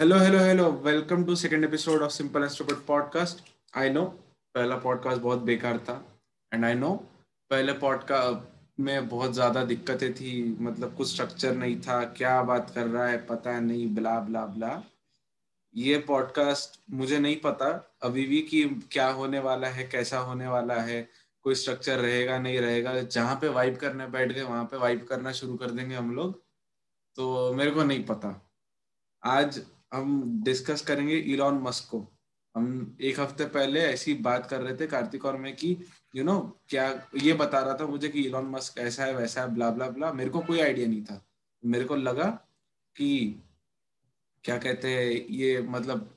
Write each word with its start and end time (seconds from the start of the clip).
Hello 0.00 0.16
hello 0.18 0.38
hello 0.38 0.64
welcome 0.84 1.24
to 1.24 1.34
second 1.36 1.64
episode 1.64 2.02
of 2.02 2.10
simple 2.12 2.42
and 2.42 2.50
stupid 2.50 2.76
podcast 2.76 3.38
I 3.76 3.90
know 3.90 4.04
पहला 4.54 4.76
podcast 4.76 5.20
बहुत 5.22 5.38
बेकार 5.40 5.78
था 5.78 5.94
and 6.52 6.64
I 6.64 6.74
know 6.74 6.90
पहले 7.50 7.72
podcast 7.72 8.80
में 8.80 9.08
बहुत 9.08 9.32
ज़्यादा 9.32 9.62
दिक्कतें 9.64 10.12
थी 10.14 10.56
मतलब 10.60 10.94
कुछ 10.96 11.08
स्ट्रक्चर 11.12 11.54
नहीं 11.54 11.80
था, 11.80 12.02
क्या 12.04 12.42
बात 12.42 12.70
कर 12.74 12.86
रहा 12.86 13.06
है, 13.06 13.26
पता 13.26 13.58
नहीं 13.60 13.86
ब्ला 13.94 14.18
ब्ला 14.20 14.44
ब्ला 14.46 14.82
ये 15.74 15.98
पॉडकास्ट 15.98 16.78
मुझे 16.90 17.18
नहीं 17.18 17.36
पता, 17.40 17.68
अभी 18.02 18.26
भी 18.26 18.40
कि 18.40 18.64
क्या 18.92 19.06
होने 19.10 19.38
वाला 19.38 19.68
है, 19.68 19.86
कैसा 19.88 20.18
होने 20.18 20.48
वाला 20.48 20.74
है, 20.80 21.00
कोई 21.42 21.54
स्ट्रक्चर 21.54 21.98
रहेगा, 21.98 22.38
नहीं 22.38 22.58
रहेगा, 22.58 23.00
जहाँ 23.00 23.38
पे 23.40 23.48
वाइब 23.48 23.76
करने 23.76 24.06
बैठ 24.08 24.32
गए, 24.32 24.42
वहाँ 24.42 24.64
पे 24.64 24.76
वाइब 24.76 25.06
करना 25.08 25.32
शुरू 25.32 25.56
कर 25.56 25.70
देंगे 25.70 25.94
हम 25.94 26.14
लोग 26.14 26.38
तो 27.18 27.54
मेरे 27.54 27.70
को 27.70 27.84
नहीं 27.84 28.04
पता। 28.04 28.34
आज 29.22 29.60
हम 29.92 30.42
डिस्कस 30.44 30.80
करेंगे 30.82 31.16
इलॉन 31.16 31.54
मस्क 31.54 31.88
को। 31.90 32.06
हम 32.54 32.96
एक 33.00 33.20
हफ़्ते 33.20 33.44
पहले 33.44 33.80
ऐसी 33.80 34.14
बात 34.14 34.46
कर 34.46 34.60
रहे 34.60 34.76
थे 34.76 34.86
कार्तिक 34.86 35.24
और 35.24 35.36
मैं 35.36 35.54
कि 35.56 35.76
यू 36.16 36.24
नो 36.24 36.40
क्या 36.68 37.08
ये 37.22 37.32
बता 37.32 37.60
रहा 37.60 37.74
था 37.74 37.86
मुझे 37.86 38.08
कि 38.08 38.22
इलॉन 38.22 38.46
मस्क 38.46 38.78
ऐसा 38.78 39.04
है 39.04 39.14
वैसा 39.16 39.40
है 39.40 39.54
ब्ला 39.54 39.70
ब्ला 39.70 39.88
ब्ला 39.88 40.12
मेरे 40.12 40.30
को 40.30 40.40
कोई 40.40 40.60
आइडिया 40.60 40.86
नहीं 40.88 41.04
था। 41.04 41.24
मेरे 41.64 41.84
को 41.84 41.96
लगा 41.96 42.28
कि 42.96 43.42
क्या 44.44 44.58
कहते 44.58 44.88
हैं 44.88 45.26
ये 45.30 45.60
मतलब 45.62 46.12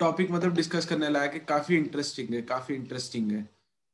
टॉपिक 0.00 0.30
मतलब 0.30 0.54
डिस्कस 0.54 0.86
करने 0.86 1.08
लायक 1.08 1.32
है 1.32 1.38
काफ़ी 1.38 1.76
इंटरेस्टिंग 1.76 2.34
है 2.34 2.42
काफ़ी 2.42 2.74
इंटरेस्टिंग 2.74 3.32
है। 3.32 3.42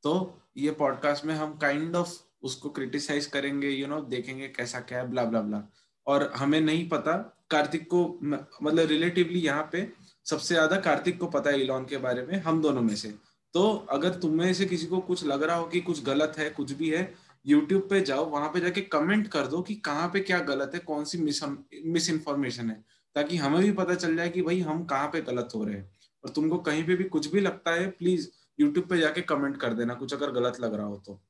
तो 0.02 0.41
ये 0.56 0.70
पॉडकास्ट 0.70 1.24
में 1.24 1.34
हम 1.34 1.56
काइंड 1.56 1.83
kind 1.83 1.96
ऑफ़ 1.96 2.08
of 2.08 2.14
उसको 2.42 2.70
क्रिटिसाइज 2.70 3.27
करेंगे 3.27 3.69
यू 3.69 3.86
you 3.86 3.88
नो 3.88 3.98
know, 3.98 4.10
देखेंगे 4.10 4.48
कैसा 4.48 4.80
क्या 4.80 4.98
है 4.98 5.08
ब्ला 5.10 5.24
ब्ला 5.24 5.41
ब्ला 5.41 5.58
और 6.08 6.30
हमें 6.36 6.60
नहीं 6.60 6.88
पता 6.88 7.12
कार्तिक 7.50 7.86
को 7.86 8.02
मतलब 8.22 8.86
रिलेटिवली 8.88 9.40
यहाँ 9.40 9.68
पे 9.72 9.86
सबसे 10.26 10.54
ज़्यादा 10.54 10.76
कार्तिक 10.80 11.19
को 11.20 11.27
पता 11.28 11.50
है 11.50 11.60
इलॉन 11.60 11.84
के 11.84 11.96
बारे 11.96 12.22
में, 12.22 12.41
हम 12.42 12.60
दोनों 12.62 12.83
में 12.83 12.94
से। 12.96 13.14
तो 13.55 13.62
अगर 13.91 14.14
तुम 14.14 14.34
में 14.34 14.52
से 14.55 14.64
किसी 14.66 14.86
को 14.86 14.98
कुछ 15.00 15.24
लग 15.27 15.42
रहा 15.42 15.56
हो 15.56 15.66
कि 15.66 15.80
कुछ 15.80 16.02
गलत 16.05 16.34
है, 16.38 16.48
कुछ 16.50 16.72
भी 16.72 16.91
है 16.91 17.14
यूट्यूब 17.46 17.86
पे 17.91 18.00
जाओ, 18.00 18.24
वहाँ 18.27 18.48
पे 18.48 18.60
जाके 18.60 18.80
कमेंट 18.83 19.28
कर 19.28 19.46
दो 19.46 19.60
कि 19.62 19.74
कहाँ 19.77 20.08
पे 20.12 20.20
क्या 20.20 20.38
गलत 20.42 20.70
है, 20.74 20.80
कौन 20.80 21.05
सी 21.05 21.18
मिस 21.18 22.11
इन्फॉर्मेशन 22.11 22.70
है, 22.70 22.83
ताकि 23.16 23.36
हमें 23.36 23.61
भी 23.62 23.72
पता 23.72 23.94
चल 23.94 24.16
जाए 24.16 24.28
कि 24.28 24.42
भाई 24.42 24.61
हम 24.61 24.84
कहाँ 24.84 25.08
पे 25.08 25.20
गलत 25.22 25.48
हो 25.55 25.64
रहे 25.64 25.77
हैं। 25.77 25.90
और 26.24 26.30
तुमको 26.30 26.58
कहीं 26.61 26.84
पे 26.84 26.94
भी 26.94 27.05
कुछ 27.06 27.30
भी 27.33 27.40
लगता 27.40 27.72
है 27.72 27.86
प्लीज़ 27.92 28.28
यूट्यूब 28.58 28.86
पे 28.88 28.98
जाके 28.98 29.20
कमेंट 29.22 29.56
कर 29.56 29.74
देना, 29.74 29.94
कुछ 29.94 30.14
अगर 30.14 30.30
गलत 30.33 30.61
लग 30.61 30.74
रहा 30.74 30.86
हो 30.86 30.96
तो। 31.06 31.20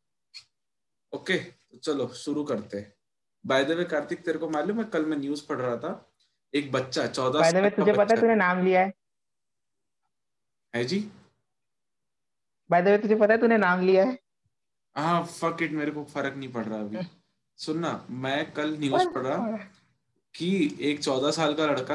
ओके 1.13 1.37
तो 1.37 1.79
चलो, 1.79 2.09
शुरू 2.17 2.45
करते 2.45 2.79
हैं। 2.79 2.93
बाय 3.49 3.65
द 3.65 3.71
वे 3.71 3.85
कार्तिक 3.85 4.25
तेरे 4.25 4.39
को 4.39 4.49
मालूम 4.51 4.79
है 4.79 4.85
कल 4.93 5.05
मैं 5.07 5.17
न्यूज़ 5.17 5.47
पढ़ 5.49 5.59
रहा 5.59 5.77
था 5.77 5.93
एक 6.55 6.71
बच्चा 6.73 7.07
चौदह 7.07 7.41
बाय 7.41 7.53
द 7.53 7.57
वे 7.57 7.71
तुझे 7.71 7.93
पता 7.93 8.15
है 8.15 8.21
तूने 8.21 8.35
नाम 8.35 8.65
लिया 8.65 8.81
है? 8.81 8.93
है 10.75 10.85
जी। 10.85 10.99
बाय 12.71 12.83
द 12.83 12.89
वे 12.89 12.99
तुझे 12.99 13.15
पता 13.15 13.33
है 13.33 13.41
तूने 13.41 13.57
नाम 13.59 13.81
लिया 13.81 14.05
है? 14.05 14.19
हाँ 14.97 15.25
फक 15.25 15.63
इट 15.63 15.73
मेरे 15.73 15.91
को 15.91 16.05
फ़र्क 16.05 16.37
नहीं 16.37 16.53
पड़ 16.53 16.65
रहा 16.65 16.79
अभी। 16.81 17.07
सुनना 17.59 17.93
मैं 18.11 18.53
कल 18.53 18.77
न्यूज़ 18.81 19.09
पढ़ 19.09 19.27
रहा 19.27 19.57
कि 20.35 20.49
एक 20.81 21.03
चौदह 21.03 21.31
साल 21.31 21.55
का 21.55 21.67
लड़का 21.67 21.95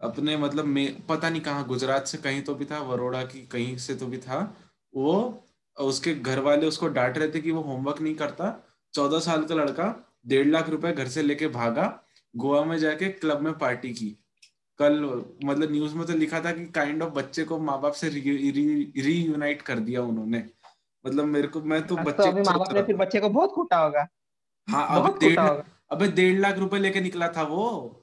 अपने 0.00 0.36
मतलब 0.36 0.64
में 0.64 1.06
पता 1.06 1.28
नहीं 1.30 1.40
कहाँ 1.42 1.66
गुजरात 1.66 2.06
से 2.06 2.18
कहीं 2.18 2.42
तो 2.42 2.54
भी 2.54 2.64
था 2.64 2.78
वरोड़ा 2.80 3.22
की 3.24 3.40
कहीं 3.46 3.76
से 3.78 3.94
तो 3.94 4.06
भी 4.06 4.18
था 4.18 4.38
वो 4.94 5.14
उसके 5.76 6.14
घर 6.14 6.38
वाले 6.40 6.66
उसको 6.66 6.88
डांट 6.88 7.18
रहे 7.18 7.28
थे 7.28 7.40
कि 7.40 7.50
वो 7.50 7.62
होमवर्क 7.62 8.00
नहीं 8.00 8.14
करता। 8.14 8.54
चौदह 8.94 9.18
साल 9.20 9.44
का 9.44 9.54
लड़का 9.54 9.88
डेढ़ 10.26 10.46
लाख 10.46 10.68
रुपए 10.68 10.92
घर 10.92 11.08
से 11.08 11.22
लेके 11.22 11.48
भागा 11.48 12.02
गोवा 12.36 12.64
में 12.64 12.78
जाके 12.78 13.08
क्लब 13.08 13.40
में 13.40 13.58
पार्टी 13.58 13.92
की। 13.92 14.16
कल 14.78 15.24
मतलब 15.44 15.72
न्यूज़ 15.72 15.94
में 15.94 16.06
तो 16.06 16.12
लिखा 16.12 16.40
था 16.40 16.52
कि 16.52 16.66
काइंड 16.66 17.02
ऑफ़ 17.02 17.10
बच्चे 17.10 17.44
को 17.44 17.58
माँ 17.58 17.80
बाप 17.80 17.92
से 17.92 18.08
रीयूनाइट 18.08 19.58
री, 19.58 19.64
कर 19.66 19.78
दिया 19.78 20.02
उन्होंने। 20.02 20.44
मतलब 21.06 21.24
मेरे 21.24 21.48
को 21.48 21.60
मैं 21.60 21.86
तो 21.86 21.96
बच्चे 21.96 22.32
तो 22.32 22.42
माँ 22.42 22.58
बाप 22.58 22.72
ने 22.72 22.82
फिर 22.82 22.96
बच्चे 22.96 23.20
को 23.20 23.28
बहुत 23.28 23.50
खूटा 23.50 23.76
होगा। 23.76 24.06
हाँ 24.68 25.00
अब 25.00 25.18
डेढ़ 25.18 25.38
अबे 25.90 26.08
डेढ़ 26.08 26.40
लाख 26.40 26.58
रुपए 26.58 26.78
लेके 26.78 27.00
निकला 27.00 27.28
था 27.28 27.42
वो। 27.42 27.96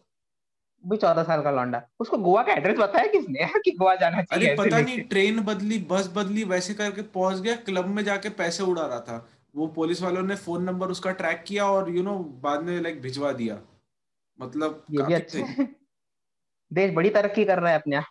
भी 0.86 0.98
चौदह 0.98 1.24
साल 1.24 1.42
का 1.42 1.52
लौंडा। 1.52 1.82
उसको 2.00 2.18
गोवा 2.18 2.44
का 2.44 2.54
एड्रेस 2.54 2.78
बताया 2.78 3.08
किसने? 3.08 3.40
कि 3.66 3.72
गोवा 3.72 3.96
जाना 3.96 4.22
चाहिए 4.22 4.56
अरे 4.56 4.56
पता 4.56 4.82
नहीं 4.82 5.02
ट्रेन 5.02 5.40
बदली 5.40 5.80
बस 5.80 6.12
बदली 6.16 6.44
वैसे 6.44 6.74
करके 6.74 7.02
पहुँच 7.02 7.38
गया 7.38 7.56
क्लब 7.56 7.86
में 7.86 8.04
जाके 8.04 8.30
पैसे 8.30 8.64
उड़ा 8.64 8.86
रहा 8.86 9.00
था। 9.00 9.30
वो 9.58 9.68
पुलिस 9.68 10.02
वालों 10.02 10.22
ने 10.24 10.36
फ़ोन 10.36 10.64
नंबर 10.64 10.88
उसका 10.88 11.12
ट्रैक 11.12 11.44
किया 11.48 11.66
और 11.66 11.90
यू 11.90 11.96
you 11.96 12.04
नो 12.04 12.18
know, 12.18 12.42
बाद 12.44 12.64
में 12.64 12.82
लाइक 12.82 13.02
भिजवा 13.02 13.32
दिया। 13.32 13.60
मतलब 14.40 14.86
ये 14.92 15.04
भी 15.04 15.14
अच्छा 15.14 15.40
देश 16.74 16.94
बड़ी 16.94 17.10
तरक्की 17.10 17.46
कर 17.46 17.60
रहा 17.60 17.72
है 17.72 17.80
अपने 17.80 18.02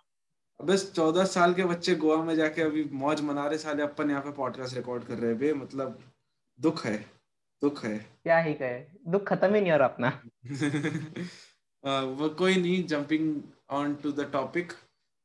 बस 0.61 0.93
चौदह 0.93 1.25
साल 1.25 1.55
के 1.55 1.65
बच्चे 1.65 1.95
गोवा 1.95 2.25
में 2.25 2.35
जाके 2.37 2.63
अभी 2.63 2.85
मौज 2.85 3.21
मना 3.21 3.47
रहे 3.47 3.59
साले 3.59 3.83
अपन 3.83 4.11
यहाँ 4.11 4.23
पे 4.23 4.33
पॉडकास्ट 4.33 4.77
रिकॉर्ड 4.77 5.05
कर 5.05 5.19
रहे 5.19 5.49
हैं 5.49 5.53
मतलब 5.53 5.99
दुख 6.61 6.85
है 6.87 6.97
दुख 7.63 7.85
है। 7.85 7.99
क्या 7.99 8.39
ही 8.39 8.55
कहे 8.55 8.81
दुख 9.09 9.29
खत्म 9.29 9.55
ही 9.55 9.61
नहीं 9.61 9.73
हो 9.73 9.79
रहा 9.79 9.89
अपना। 9.89 10.09
वो 12.21 12.29
कोई 12.29 12.57
नहीं 12.57 12.85
jumping 12.85 13.43
on 13.71 13.95
to 13.95 14.13
the 14.13 14.31
topic 14.33 14.73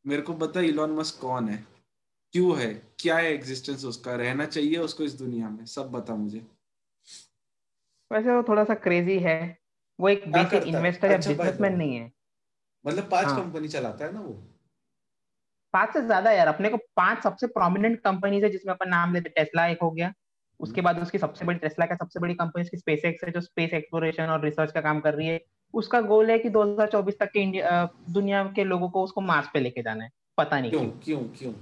मेरे 0.06 0.22
को 0.22 0.34
बता 0.34 0.60
इलॉन 0.60 0.92
मस्क 0.92 1.22
कौन 1.22 1.50
है। 1.50 1.66
क्यों 2.34 2.60
है? 2.60 2.74
क्या 3.00 3.18
है 3.18 3.34
एग्जिस्टेंस 3.34 3.86
उसका? 3.86 4.16
रहना 4.16 4.46
चाहिए 4.46 4.78
उसको 4.78 5.04
इस 5.04 5.14
दुनिया 5.14 5.50
में? 5.50 5.66
सब 5.66 5.92
बता 5.92 6.16
मुझे। 6.16 6.46
वैसे 8.12 8.32
वो 8.32 8.44
थोड़ा 8.44 8.64
सा 8.64 8.74
क्रेजी 8.74 9.20
है। 9.20 9.58
वो 10.00 10.10
एक 10.10 10.32
बेसिक 10.32 10.64
इन्वेस्टर 10.64 11.12
या 11.12 11.18
बिजनेसमैन 11.18 11.76
नहीं 11.76 11.96
है। 11.96 12.12
मतलब 12.86 13.10
पाँच 13.12 13.26
हाँ. 13.26 13.44
कंपनी 13.44 13.68
चलाता 13.68 14.06
है 14.06 14.14
ना 14.14 14.22
वो? 14.22 14.34
पाँच 15.74 15.94
से 15.94 16.02
ज़्यादा 16.02 16.32
यार। 16.32 16.48
अपने 16.48 16.70
को 16.70 16.78
पाँच 16.78 17.24
सबसे 17.24 17.48
प्रोमिनेंट 17.48 18.00
कंपनीज़ 18.00 18.46
है 18.46 18.50
जिसमें 18.50 18.74
अपन 18.74 18.90
नाम 18.90 19.14
लेते 19.14 19.30
टेस्ला 19.30 19.68
एक 19.68 19.78
हो 19.82 19.92
गया। 19.92 20.14
उसके 20.60 20.82
बाद 20.82 21.00
उसकी 21.00 21.18
सबसे 21.18 21.46
बड़ी 21.46 21.60
टेस्ला 21.60 21.86
का 21.86 21.96
सबसे 21.96 22.20
बड़ी 22.20 22.34
कंपनी 22.34 22.62
उसकी 22.64 22.78
स्पेस 22.78 23.06
एक्स 23.06 23.24
है 23.24 23.32
जो 23.32 23.42
स्पेस 23.42 23.74
एक्सप्लोरेशन 23.74 24.24
और 24.24 24.44
रिसर्च 24.44 24.72
का 24.72 24.82
काम 24.82 25.00
कर 25.00 25.14
रही 25.14 25.28
है। 25.28 25.40
उसका 25.74 26.02
गोल 26.02 26.32
है 26.32 26.40
कि 26.40 26.50
2024 26.50 27.20
तक 27.20 27.32
के 27.32 27.40
इंडिया 27.40 27.90
दुनिया 28.10 28.44
के 28.44 28.64
लोगों 28.64 28.90
को 28.90 29.04
उसको 29.04 29.22
मार्स 29.22 29.48
पे 29.54 29.60
लेके 29.60 29.82
जाना 29.82 30.04
है। 30.04 30.10
पता 30.38 30.60
नहीं 30.60 30.72
क्यों। 30.72 30.90
क्यों? 31.04 31.20
क्यों? 31.20 31.54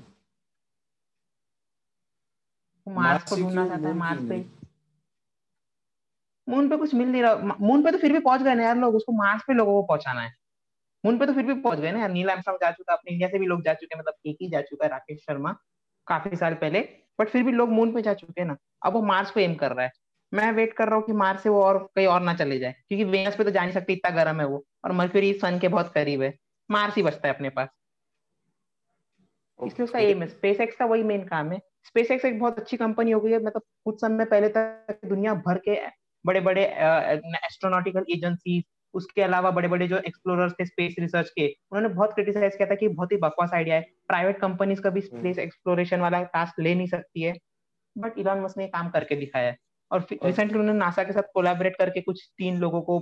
मार्स 2.89 3.29
को 3.29 3.35
ढूंढना 3.35 3.67
चाहता 3.67 3.87
है 3.87 3.93
मार्स 3.95 4.27
पे 4.29 4.43
मून 6.47 6.69
पे 6.69 6.77
कुछ 6.77 6.93
मिल 6.95 7.07
नहीं 7.07 7.21
रहा। 7.21 7.55
मून 7.59 7.83
पे 7.83 7.91
तो 7.91 7.97
फिर 7.97 8.13
भी 8.13 8.19
पहुँच 8.19 8.41
गए 8.41 8.53
ना 8.55 8.63
यार 8.63 8.77
लोग 8.77 8.95
उसको 8.95 9.11
मार्स 9.11 9.41
पे 9.47 9.53
लोगों 9.53 9.73
को 9.73 9.87
पहुंचाना 9.87 10.21
है। 10.21 10.33
मून 11.03 11.17
पे 11.19 11.25
तो 11.25 11.33
फिर 11.33 11.45
भी 11.45 11.53
पहुँच 11.53 11.79
गए 11.79 11.91
ना 11.91 11.99
यार। 11.99 12.09
नील 12.09 12.29
आर्मस्ट्रांग 12.29 12.57
जा 12.57 12.71
चुका 12.71 12.93
अपने 12.93 13.11
इंडिया 13.11 13.29
से 13.29 13.39
भी 13.39 13.45
लोग 13.45 13.63
जा 13.63 13.73
चुके 13.73 13.95
हैं 13.95 13.99
मतलब 13.99 14.13
एक 14.25 14.37
ही 14.41 14.49
जा 14.49 14.61
चुका 14.61 14.85
है 14.85 14.89
राकेश 14.91 15.19
शर्मा 15.19 15.51
काफ़ी 16.07 16.37
साल 16.37 16.53
पहले। 16.53 16.79
बट 17.19 17.29
फिर 17.29 17.43
भी 17.43 17.51
लोग 17.51 17.69
मून 17.69 17.93
पे 17.93 18.01
जा 18.01 18.13
चुके 18.13 18.41
हैं 18.41 18.47
ना। 18.47 18.55
अब 18.85 18.93
वो 18.93 19.01
मार्स 19.01 19.31
को 19.31 19.39
एम 19.39 19.55
कर 19.55 19.71
रहा 19.71 19.85
है। 19.85 19.91
मैं 20.31 20.51
वेट 20.51 20.73
कर 20.73 20.87
रहा 20.87 20.95
हूँ 20.95 21.05
कि 21.05 21.13
मार्स 21.13 21.43
से 21.43 21.49
वो 21.49 21.63
और 21.63 21.77
कहीं 21.95 22.07
और 22.07 22.21
ना 22.21 22.33
चले 22.33 22.59
जाए 22.59 22.75
क्योंकि 22.87 23.03
वेनस 23.03 23.35
पे 23.35 23.43
तो 23.43 23.51
जा 23.51 23.61
नहीं 23.61 23.73
सकती 23.73 23.93
इतना 23.93 24.11
गर्म 24.15 24.39
है 24.41 24.47
वो। 24.47 24.63
और 24.85 24.91
मर्क्यूरी 24.91 25.33
सन 25.33 25.59
के 25.59 25.67
बहुत 25.67 25.91
करीब 25.93 26.21
है। 26.21 26.33
मार्स 26.69 26.95
ही 26.95 27.03
बचता 27.03 27.27
है 27.27 27.33
अपने 27.33 27.49
पास। 27.49 27.69
इसलिए 29.59 29.83
उसका 29.83 29.99
एम 29.99 30.21
है। 30.21 30.27
स्पेस 30.27 30.59
एक्स 30.59 30.75
का 30.75 30.85
वही 30.85 31.03
मेन 31.03 31.23
काम 31.27 31.51
है। 31.51 31.59
स्पेस 31.89 32.11
एक 32.25 32.39
बहुत 32.39 32.59
अच्छी 32.59 32.77
कंपनी 32.77 33.11
हो 33.11 33.19
गई 33.19 33.31
है। 33.31 33.39
मतलब 33.39 33.61
कुछ 33.85 34.01
समय 34.01 34.25
पहले 34.25 34.49
तक 34.49 34.99
दुनिया 35.05 35.33
भर 35.47 35.57
के 35.67 35.77
बड़े 36.25 36.39
बड़े 36.41 36.65
एस्ट्रोनॉटिकल 36.65 38.05
एजेंसी 38.11 38.63
उसके 38.93 39.21
अलावा 39.21 39.51
बड़े 39.51 39.67
बड़े 39.67 39.87
जो 39.87 39.97
एक्सप्लोरर्स 39.97 40.53
थे 40.53 40.65
स्पेस 40.65 40.95
रिसर्च 40.99 41.29
के 41.29 41.47
उन्होंने 41.47 41.93
बहुत 41.95 42.13
क्रिटिसाइज 42.13 42.55
किया 42.55 42.67
था 42.67 42.75
कि 42.75 42.87
बहुत 42.87 43.11
ही 43.11 43.17
बकवास 43.17 43.51
आइडिया 43.53 43.75
है। 43.75 43.81
प्राइवेट 44.07 44.39
कंपनीज़ 44.39 44.81
कभी 44.81 45.01
स्पेस 45.01 45.39
एक्सप्लोरेशन 45.39 45.99
वाला 45.99 46.21
टास्क 46.33 46.59
ले 46.59 46.73
नहीं 46.75 46.87
सकती 46.87 47.21
है। 47.21 47.33
बट 47.95 48.17
इलॉन 48.17 48.41
मस्क 48.41 48.57
ने 48.57 48.67
काम 48.67 48.89
करके 48.89 49.15
दिखाया 49.15 49.47
है। 49.47 49.57
और 49.91 50.05
रिसेंटली 50.13 50.59
उन्होंने 50.59 50.79
नासा 50.79 51.03
के 51.03 51.13
साथ 51.13 51.31
कोलैबोरेट 51.33 51.75
करके 51.75 52.01
कुछ 52.01 52.27
तीन 52.37 52.57
लोगों 52.57 52.81
को 52.81 52.99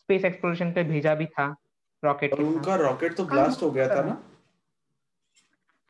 स्पेस 0.00 0.24
एक्सप्लोरेशन 0.24 0.72
पे 0.72 0.84
भेजा 0.84 1.14
भी 1.14 1.26
था 1.26 1.54
रॉकेट 2.02 2.32
और 2.32 2.42
उनका 2.42 2.74
रॉकेट 2.76 3.16
तो 3.16 3.24
ब्लास्ट 3.24 3.62
हो 3.62 3.70
गया 3.70 3.88
था 3.88 4.02
ना? 4.02 4.22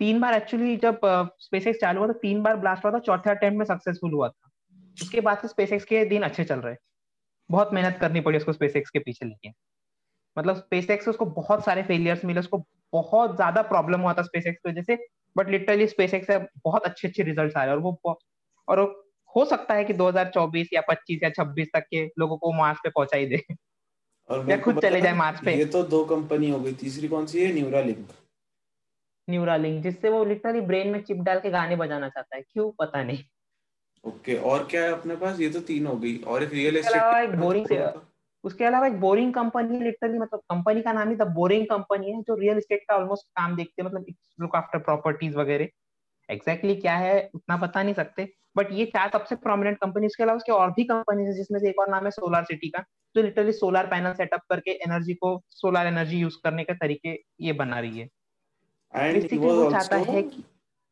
तीन 0.00 0.20
बार 0.20 0.34
एक्चुअली 0.34 0.76
जब 0.76 1.00
स्पेसएक्स 1.40 1.80
चालू 1.80 2.00
हुआ 2.00 2.08
था 2.08 2.12
तीन 2.22 2.42
बार 2.42 2.56
ब्लास्ट 2.56 2.84
हुआ 2.84 2.92
था 2.92 2.98
चौथे 3.00 3.30
अटेम्प्ट 3.30 3.58
में 3.58 3.64
सक्सेसफुल 3.66 4.12
हुआ 4.12 4.28
था। 4.28 4.50
उसके 4.98 5.20
बाद 5.20 5.38
से 5.38 5.48
स्पेसएक्स 5.48 5.84
के 5.84 6.04
दिन 6.04 6.22
अच्छे 6.22 6.44
चल 6.44 6.60
रहे। 6.60 6.74
बहुत 7.50 7.72
मेहनत 7.74 7.98
करनी 8.00 8.20
पड़ी 8.20 8.38
उसको 8.38 8.52
स्पेसएक्स 8.52 8.90
के 8.90 8.98
पीछे 8.98 9.26
लेके। 9.26 9.50
मतलब 10.36 10.56
स्पेसएक्स 10.56 11.08
उसको 11.08 11.24
बहुत 11.26 11.64
सारे 11.64 11.82
फेलियर्स 11.82 12.24
मिले 12.24 12.40
उसको 12.40 12.64
बहुत 12.92 13.34
ज़्यादा 13.36 13.62
प्रॉब्लम 13.62 14.00
हुआ 14.00 14.12
था 14.12 14.22
स्पेसएक्स 14.22 14.58
की 14.58 14.70
वजह 14.70 14.82
से 14.82 14.98
बट 15.36 15.48
लिटरली 15.50 15.86
स्पेसएक्स 15.86 16.26
से 16.26 16.38
बहुत 16.64 16.84
अच्छे 16.84 17.08
अच्छे 17.08 17.22
रिज़ल्ट 17.22 17.56
आए 17.56 17.70
और 17.70 17.78
वो 17.78 18.18
और 18.68 18.80
हो 19.34 19.44
सकता 19.44 19.74
है 19.74 19.84
कि 19.84 19.94
2024 19.94 20.68
या 20.72 20.80
25 20.88 21.22
या 21.22 21.30
26 21.30 21.68
तक 21.74 21.86
के 21.90 22.04
लोगों 22.18 22.36
को 22.36 22.52
मार्स 22.52 22.78
पे 22.84 22.90
पहुँचा 22.90 23.16
ही 23.16 23.26
दे। 23.26 23.42
और 24.30 24.50
या 24.50 24.56
खुद 24.58 24.80
चले 24.80 25.00
जाए 25.00 25.12
मार्स 25.14 25.40
पे। 25.44 25.54
ये 25.54 25.64
तो 25.66 25.82
दो 25.84 26.04
कंपनी 26.04 26.50
हो 26.50 26.60
गई 26.60 26.72
तीसरी 26.74 27.08
कौन 27.08 27.26
सी 27.26 27.44
है? 27.44 27.52
न्यूरालिंक 27.52 28.08
न्यूरालिंक 29.30 29.82
जिससे 29.82 30.08
वो 30.08 30.24
लिटरली 30.24 30.60
ब्रेन 30.60 30.88
में 30.88 31.02
चिप 31.02 31.16
डाल 31.16 31.40
के 31.40 31.50
गाने 31.50 31.76
बजाना 31.76 32.08
चाहता 32.08 32.36
है। 32.36 32.42
क्यों? 32.42 32.70
पता 32.78 33.02
नहीं। 33.02 33.24
ओके 34.04 34.32
okay, 34.32 34.44
और 34.44 34.66
क्या 34.70 34.82
है 34.82 34.92
अपने 34.92 35.16
पास? 35.16 35.40
ये 35.40 35.48
तो 35.50 35.60
तीन 35.60 35.86
हो 35.86 35.96
गई। 35.96 36.16
और 36.18 36.42
एक 36.42 36.52
रियल 36.52 36.76
एस्टेट 36.76 37.14
एक 37.22 37.34
बोरिंग 37.40 38.00
उसके 38.44 38.64
अलावा 38.64 38.86
एक 38.86 39.00
बोरिंग 39.00 39.32
कंपनी 39.34 39.78
लिटरली 39.78 40.18
मतलब 40.18 40.40
कंपनी 40.40 40.82
का 40.82 40.92
नाम 40.92 41.08
ही 41.10 41.16
द 41.16 41.22
बोरिंग 41.34 41.66
कंपनी 41.66 42.10
है 42.10 42.20
जो 42.22 42.34
रियल 42.34 42.56
एस्टेट 42.56 42.84
का 42.88 42.96
ऑलमोस्ट 42.96 43.26
काम 43.36 43.56
देखते 43.56 43.82
हैं 43.82 43.88
मतलब 43.90 44.06
लुक 44.40 44.56
आफ्टर 44.56 44.78
प्रॉपर्टीज़ 44.78 45.36
वगैरह। 45.36 45.68
एग्जैक्टली 46.28 46.70
exactly 46.70 46.80
क्या 46.80 46.94
है? 46.96 47.30
उतना 47.34 47.56
बता 47.56 47.82
नहीं 47.82 47.94
सकते। 47.94 48.28
बट 48.56 48.72
ये 48.72 48.84
चार 48.84 49.10
सबसे 49.12 49.36
प्रोमिनेंट 49.36 49.78
कंपनी 49.78 50.06
इसके 50.06 50.22
अलावा 50.22 50.36
उसके 50.36 50.52
और 50.52 50.70
भी 50.70 50.84
कंपनी 50.84 51.24
है 51.24 51.32
जिसमें 51.32 51.58
से 51.60 51.68
एक 51.68 51.80
और 51.80 51.88
नाम 51.88 52.04
है 52.04 52.10
सोलर 52.10 52.44
सिटी 52.44 52.68
का 52.68 52.84
जो 53.16 53.22
लिटरली 53.22 53.52
सोलर 53.52 53.86
पैनल 53.86 54.12
सेटअप 54.12 54.40
करके 54.50 54.70
एनर्जी 54.70 55.14
को 55.14 55.30
सोलर 55.50 55.86
एनर्जी 55.86 56.18
यूज़ 56.18 56.36
करने 56.44 56.64
के 56.64 56.74
तरीके 56.74 57.16
ये 57.40 57.52
बना 57.52 57.80
रही 57.80 57.98
है। 57.98 58.08
एंड 58.94 59.32
ही 59.32 59.38
वाज 59.38 59.74
आल्सो 59.74 60.22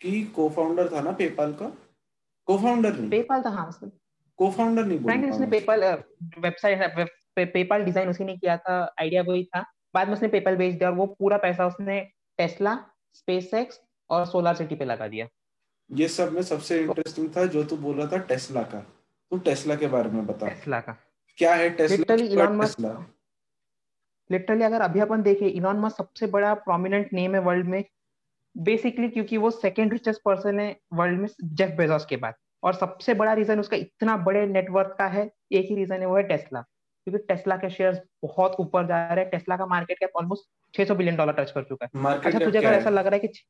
कि 0.00 0.22
को-फाउंडर 0.22 0.92
था 0.92 1.00
ना 1.00 1.12
पेपाल 1.12 1.52
का? 1.52 1.66
को-फाउंडर 2.46 2.96
नहीं। 2.96 3.10
पेपाल 3.10 3.42
था 3.42 3.50
हाँ 3.50 3.70
को-फाउंडर 4.38 4.84
नहीं 4.84 4.98
फ्रैंकली 4.98 5.30
उसने 5.30 5.46
पेपाल 5.46 5.84
वेबसाइट 6.38 7.08
पेपाल 7.36 7.82
डिज़ाइन 7.84 8.08
उसी 8.08 8.24
ने 8.24 8.36
किया 8.36 8.56
था 8.56 8.94
आइडिया 9.00 9.22
वही 9.22 9.44
था। 9.44 9.64
बाद 9.94 10.06
में 10.06 10.14
उसने 10.14 10.28
पेपाल 10.28 10.56
बेच 10.56 10.74
दिया 10.74 10.90
और 10.90 10.96
वो 10.96 11.06
पूरा 11.06 11.36
पैसा 11.36 11.66
उसने 11.66 12.00
टेस्ला 12.38 12.78
स्पेसएक्स 13.14 13.80
और 14.10 14.26
सोलर 14.26 14.54
सिटी 14.54 14.74
पे 14.74 14.84
लगा 14.84 15.08
दिया। 15.08 15.28
ये 15.90 16.08
सब 16.08 16.32
में 16.32 16.42
सबसे 16.42 16.80
इंटरेस्टिंग 16.82 17.28
था 17.36 17.46
जो 17.46 17.64
तू 17.64 17.76
बोल 17.76 17.96
रहा 17.96 18.06
था 18.06 18.16
टेस्ला 18.16 18.62
का। 18.62 18.80
तू 19.30 19.38
टेस्ला 19.38 19.74
के 19.74 19.86
बारे 19.86 20.10
में 20.10 20.26
बता। 20.26 20.48
टेस्ला 20.48 20.80
का। 20.80 20.96
क्या 21.38 21.54
है 21.54 21.70
टेस्ला 21.70 23.15
लिटरली 24.30 24.64
अगर 24.64 24.80
अभी 24.80 25.00
अपन 25.00 25.22
देखें 25.22 25.46
इलॉन 25.46 25.78
मस्क 25.80 25.96
सबसे 25.96 26.26
बड़ा 26.26 26.54
प्रोमिनेंट 26.62 27.12
नेम 27.12 27.34
है 27.34 27.40
वर्ल्ड 27.40 27.68
में 27.68 27.84
बेसिकली 28.56 29.08
क्योंकि 29.08 29.36
वो 29.36 29.50
सेकेंड 29.50 29.92
रिचेस्ट 29.92 30.20
पर्सन 30.24 30.60
है 30.60 30.76
वर्ल्ड 30.92 31.20
में 31.20 31.28
जेफ 31.44 31.70
बेजोस 31.78 32.06
के 32.06 32.16
बाद। 32.16 32.34
और 32.62 32.74
सबसे 32.74 33.14
बड़ा 33.14 33.32
रीजन 33.32 33.60
उसका 33.60 33.76
इतना 33.76 34.16
बड़े 34.16 34.46
नेटवर्क 34.46 34.94
का 34.98 35.06
है 35.06 35.30
एक 35.52 35.66
ही 35.70 35.74
रीजन 35.74 36.00
है 36.00 36.06
वो 36.06 36.16
है 36.16 36.22
टेस्ला 36.22 36.60
क्योंकि 36.60 37.24
टेस्ला 37.24 37.56
के 37.56 37.70
शेयर्स 37.70 37.98
बहुत 38.22 38.56
ऊपर 38.60 38.86
जा 38.86 39.06
रहे 39.06 39.24
हैं। 39.24 39.30
टेस्ला 39.30 39.56
का 39.56 39.66
market 39.66 39.98
cap 39.98 40.16
almost 40.16 40.48
600 40.74 40.94
billion 40.94 41.16
dollar 41.16 41.32
touch 41.32 41.50
कर 41.50 41.62
चुका 41.62 41.86
है। 41.86 42.14
अच्छा 42.14 42.38
तुझे 42.38 42.58
अगर 42.58 42.72
ऐसा 42.72 42.90
लग 42.90 43.06
रहा 43.06 43.14
है 43.14 43.28
कि 43.28 43.42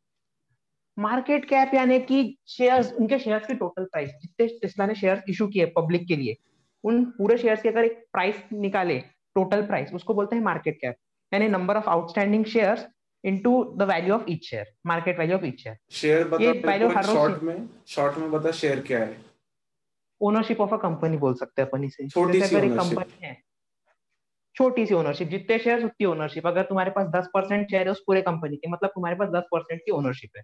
मार्केट 0.96 1.44
कैप 1.44 1.75
यानी 1.75 1.99
कि 2.00 2.38
शेयर्स 2.49 2.93
उनके 2.93 3.19
शेयर्स 3.19 3.46
की 3.46 3.55
टोटल 3.55 3.84
प्राइस 3.84 4.11
जितने 4.23 4.46
टेस्ला 4.58 4.87
ने 4.87 4.94
शेयर्स 4.94 5.23
इशू 5.28 5.46
किए 5.46 5.67
पब्लिक 5.76 6.06
के 6.08 6.17
लिए 6.17 6.37
उन 6.84 7.05
पूरे 7.19 7.38
शेयर्स 7.38 7.62
की 7.62 7.69
अगर 7.69 7.84
एक 7.84 8.05
प्राइस 8.12 8.43
निकाले 8.52 9.02
टोटल 9.37 9.67
प्राइस 9.67 9.93
उसको 9.94 10.15
बोलते 10.15 10.37
हैं 10.37 10.43
मार्केट 10.43 10.79
कैप 10.81 10.97
यानी 11.33 11.49
number 11.49 11.77
of 11.77 11.88
outstanding 11.91 12.44
shares 12.47 12.87
into 13.25 13.53
the 13.79 13.83
value 13.83 14.15
of 14.15 14.31
each 14.31 14.49
share 14.50 14.73
market 14.87 15.19
value 15.19 15.37
of 15.37 15.44
each 15.44 15.62
share 15.62 15.77
share 15.93 16.29
बता 16.29 16.44
ये 16.44 16.53
वैल्यू 16.67 16.88
हर 16.88 17.06
शॉर्ट 17.06 17.43
में 17.43 17.69
शॉर्ट 17.88 18.19
में 18.19 18.31
बता 18.31 18.50
शेयर 18.61 18.81
क्या 18.87 18.99
है? 18.99 19.17
ओनरशिप 20.21 20.61
ऑफ़ 20.61 20.75
अ 20.75 20.77
कंपनी 20.83 21.17
बोल 21.17 21.35
सकते 21.35 21.62
हैं 21.62 21.69
अपन 21.69 21.85
इसे। 21.85 22.09
छोटी 22.09 22.41
सी 22.41 22.69
कंपनी 22.69 23.27
है 23.27 23.35
छोटी 24.56 24.85
सी 24.87 24.94
ओनरशिप 24.94 25.29
जितने 25.29 25.59
शेयर 25.59 25.85
उतनी 25.85 26.06
ओनरशिप 26.06 26.47
अगर 26.47 26.62
तुम्हारे 26.65 26.91
पास 26.91 27.06
दस 27.06 27.29
परसेंट 27.35 27.71
शेयर 27.71 27.87
है 27.87 27.93
उस 27.93 28.03
पूरे 28.06 28.23
कंपनी 28.23 28.56
के 28.56 28.71
मतलब 28.71 28.91
तुम्हारे 28.91 29.17
पास 29.17 29.29
दस 29.29 29.49
परसेंट 29.53 29.81
की 29.81 29.93
ओनरशिप 29.93 30.37
है। 30.37 30.43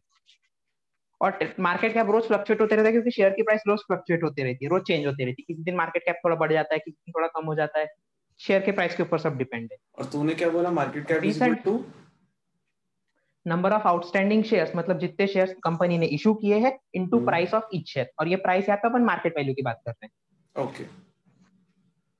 और 1.20 1.38
मार्केट 1.60 1.94
कैप 1.94 2.10
रोज 2.10 2.24
फ्लक्चुएट 2.24 2.60
होते 2.60 2.76
रहता 2.76 2.86
है 2.86 2.92
क्योंकि 2.92 3.10
शेयर 3.10 3.30
की 3.30 3.42
प्राइस 3.42 3.62
रोज 3.68 3.80
फ्लक्चुएट 3.80 4.22
होती 4.24 4.42
रहती 4.42 4.64
है 4.64 4.70
रोज 4.70 4.82
चेंज 4.82 5.06
होती 5.06 5.24
रहती 5.24 5.42
है। 5.42 5.54
किसी 5.54 5.62
दिन 5.62 5.76
मार्केट 5.76 6.02
कैप 6.02 6.20
थोड़ा 6.24 6.36
बढ़ 6.36 6.52
जाता 6.52 6.74
है 6.74 6.78
किसी 6.78 6.96
दिन 6.96 7.12
थोड़ा 7.12 7.28
कम 7.28 7.46
हो 7.46 7.54
जाता 7.54 7.78
है। 7.78 7.86
शेयर 8.46 8.62
के 8.62 8.72
प्राइस 8.72 8.96
के 8.96 9.02
ऊपर 9.02 9.18
सब 9.18 9.36
डिपेंड 9.38 9.68
है। 9.72 9.78
और 9.98 10.04
तूने 10.04 10.34
क्या 10.34 10.48
बोला? 10.50 10.70
Market 10.70 11.06
cap 11.06 11.24
is 11.24 11.44
equal 11.44 11.54
to 11.54 11.84
number 13.46 13.72
of 13.72 13.86
outstanding 13.88 14.44
shares 14.44 14.76
मतलब 14.76 14.98
जितने 14.98 15.26
शेयर्स 15.26 15.54
कंपनी 15.64 15.98
ने 15.98 16.06
इशू 16.06 16.34
किए 16.34 16.58
हैं 16.58 16.78
into 16.94 17.24
price 17.24 17.54
of 17.54 17.64
each 17.74 17.88
share 17.88 18.10
और 18.20 18.28
ये 18.28 18.36
प्राइस 18.36 18.68
यहाँ 18.68 18.76
पे 18.76 18.88
अपन 18.88 19.02
मार्केट 19.02 19.36
वैल्यू 19.36 19.54
की 19.54 19.62
बात 19.62 19.80
कर 19.86 19.90
रहे 19.90 20.06
हैं। 20.06 20.66
ओके 20.66 20.84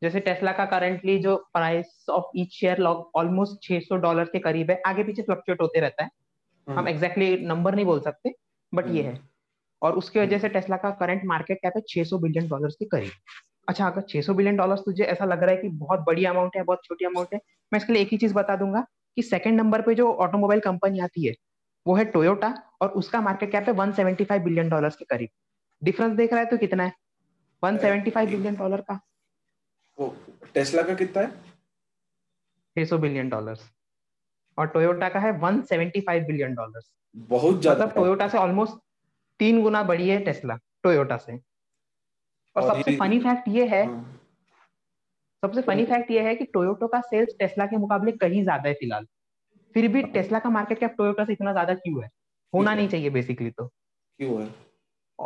जैसे 0.03 0.21
टेस्ला 0.21 0.53
का 0.53 0.65
करंटली 0.65 1.19
जो 1.19 1.37
price 1.37 2.07
of 2.11 2.25
each 2.37 2.53
share 2.53 2.83
almost 2.83 3.69
600 3.69 3.97
dollar 3.97 4.25
के 4.25 4.39
करीब 4.39 4.71
है 4.71 4.83
आगे 4.87 5.05
पीछे 5.05 5.23
फ्लक्चुएट 5.23 5.61
होते 5.61 5.81
रहता 5.81 6.05
है। 6.05 6.11
हम 6.69 6.79
हम्म। 6.79 6.89
एग्जैक्टली 6.89 7.27
exactly 7.27 7.49
नंबर 7.49 7.75
नहीं 7.75 7.85
बोल 7.85 8.01
सकते 8.01 8.35
बट 8.75 8.89
ये 8.89 9.03
है। 9.03 9.21
और 9.83 9.93
उसकी 9.93 10.21
वजह 10.21 10.39
से 10.39 10.49
टेस्ला 10.49 10.77
का 10.77 10.91
करंट 10.91 11.23
मार्केट 11.25 11.59
कैप 11.59 11.73
है 11.77 11.83
600 11.89 12.19
बिलियन 12.19 12.49
डॉलर्स 12.49 12.75
के 12.75 12.85
करीब। 12.85 13.11
अच्छा 13.69 13.87
अगर 13.87 14.03
600 14.03 14.35
बिलियन 14.35 14.57
डॉलर्स 14.57 14.81
तुझे 14.81 15.05
ऐसा 15.05 15.25
लग 15.25 15.43
रहा 15.43 15.51
है 15.51 15.57
कि 15.57 15.69
बहुत 15.79 16.01
बड़ी 16.01 16.25
अमाउंट 16.25 16.57
है 16.57 16.63
बहुत 16.63 16.85
छोटी 16.85 17.05
अमाउंट 17.05 17.35
है 17.35 17.41
मैं 17.73 17.81
इसके 17.81 17.93
लिए 17.93 18.03
एक 18.03 18.09
ही 18.09 18.17
चीज़ 18.19 18.35
बता 18.35 18.57
दूँगा 18.57 18.85
कि 19.17 19.23
सेकंड 19.23 19.61
नंबर 19.61 19.83
पे 19.83 19.95
जो 19.95 20.13
ऑटोमोबाइल 20.25 20.61
कंपनी 20.61 21.01
आती 21.01 21.27
है 21.27 21.35
वो 21.87 21.95
है 21.97 22.05
टोयोटा 22.07 22.55
और 22.83 22.91
उसका 22.99 23.21
मार्केट 23.21 23.51
कैप 23.53 23.69
है 23.69 23.75
175 23.75 24.43
बिलियन 24.45 24.69
डॉलर्स 24.69 24.97
के 24.97 25.05
करीब। 25.05 25.29
डिफरेंस 25.83 26.17
देख 26.17 26.33
रहा 26.33 26.41
है 26.41 26.47
तो 26.47 26.57
कितना 26.57 26.85
है? 26.85 26.93
175 27.63 28.27
बिलियन 28.27 28.57
डॉलर 28.57 28.81
का। 28.81 29.01
वो 29.99 30.15
टेस्ला 30.55 30.83
का 30.83 30.95
कितना 30.95 31.23
है? 31.23 31.31
600 32.77 32.99
बिलियन 32.99 33.29
डॉलर्स 33.29 33.71
और 34.59 34.67
टोयोटा 34.69 35.09
का 35.09 35.21
है 35.21 35.33
175 35.41 36.27
बिलियन 36.27 36.55
डॉलर्स 36.55 36.91
बहुत 37.15 37.61
ज़्यादा। 37.61 37.85
मतलब 37.85 37.95
टोयोटा 37.97 38.29
से 38.29 38.39
ऑलमोस्ट 38.39 38.75
तीन 39.41 39.63
गुना 39.63 39.83
बड़ी 39.83 40.09
है 40.09 40.19
टेस्ला 40.25 40.59
टोयोटा 40.83 41.17
से। 41.17 41.39
और, 42.57 42.63
और 42.63 42.69
सबसे 42.69 42.97
फनी 42.97 43.19
फैक्ट 43.21 43.49
ये 43.49 43.67
है 43.67 43.85
हाँ। 43.87 44.19
सबसे 45.43 45.63
फनी 45.63 45.85
फैक्ट 45.85 46.11
ये 46.11 46.21
है 46.21 46.35
कि 46.35 46.45
टोयोटो 46.45 46.87
का 46.87 47.01
सेल्स 47.01 47.35
टेस्ला 47.39 47.67
के 47.67 47.77
मुकाबले 47.77 48.13
कहीं 48.13 48.43
ज़्यादा 48.43 48.69
है 48.69 48.75
फ़िलहाल। 48.75 49.07
फिर 49.75 49.89
भी 49.89 50.03
टेस्ला 50.03 50.39
का 50.39 50.51
मार्केट 50.51 50.79
कैप 50.79 50.95
टोयोटा 50.99 51.25
से 51.25 51.33
इतना 51.33 51.53
ज़्यादा 51.53 51.75
क्यों 51.75 52.03
है? 52.03 52.09
होना 52.53 52.75
नहीं 52.75 52.89
चाहिए 52.89 53.11
बेसिकली 53.11 53.51
तो। 53.51 53.67
क्यों 53.67 54.41
है? 54.43 54.49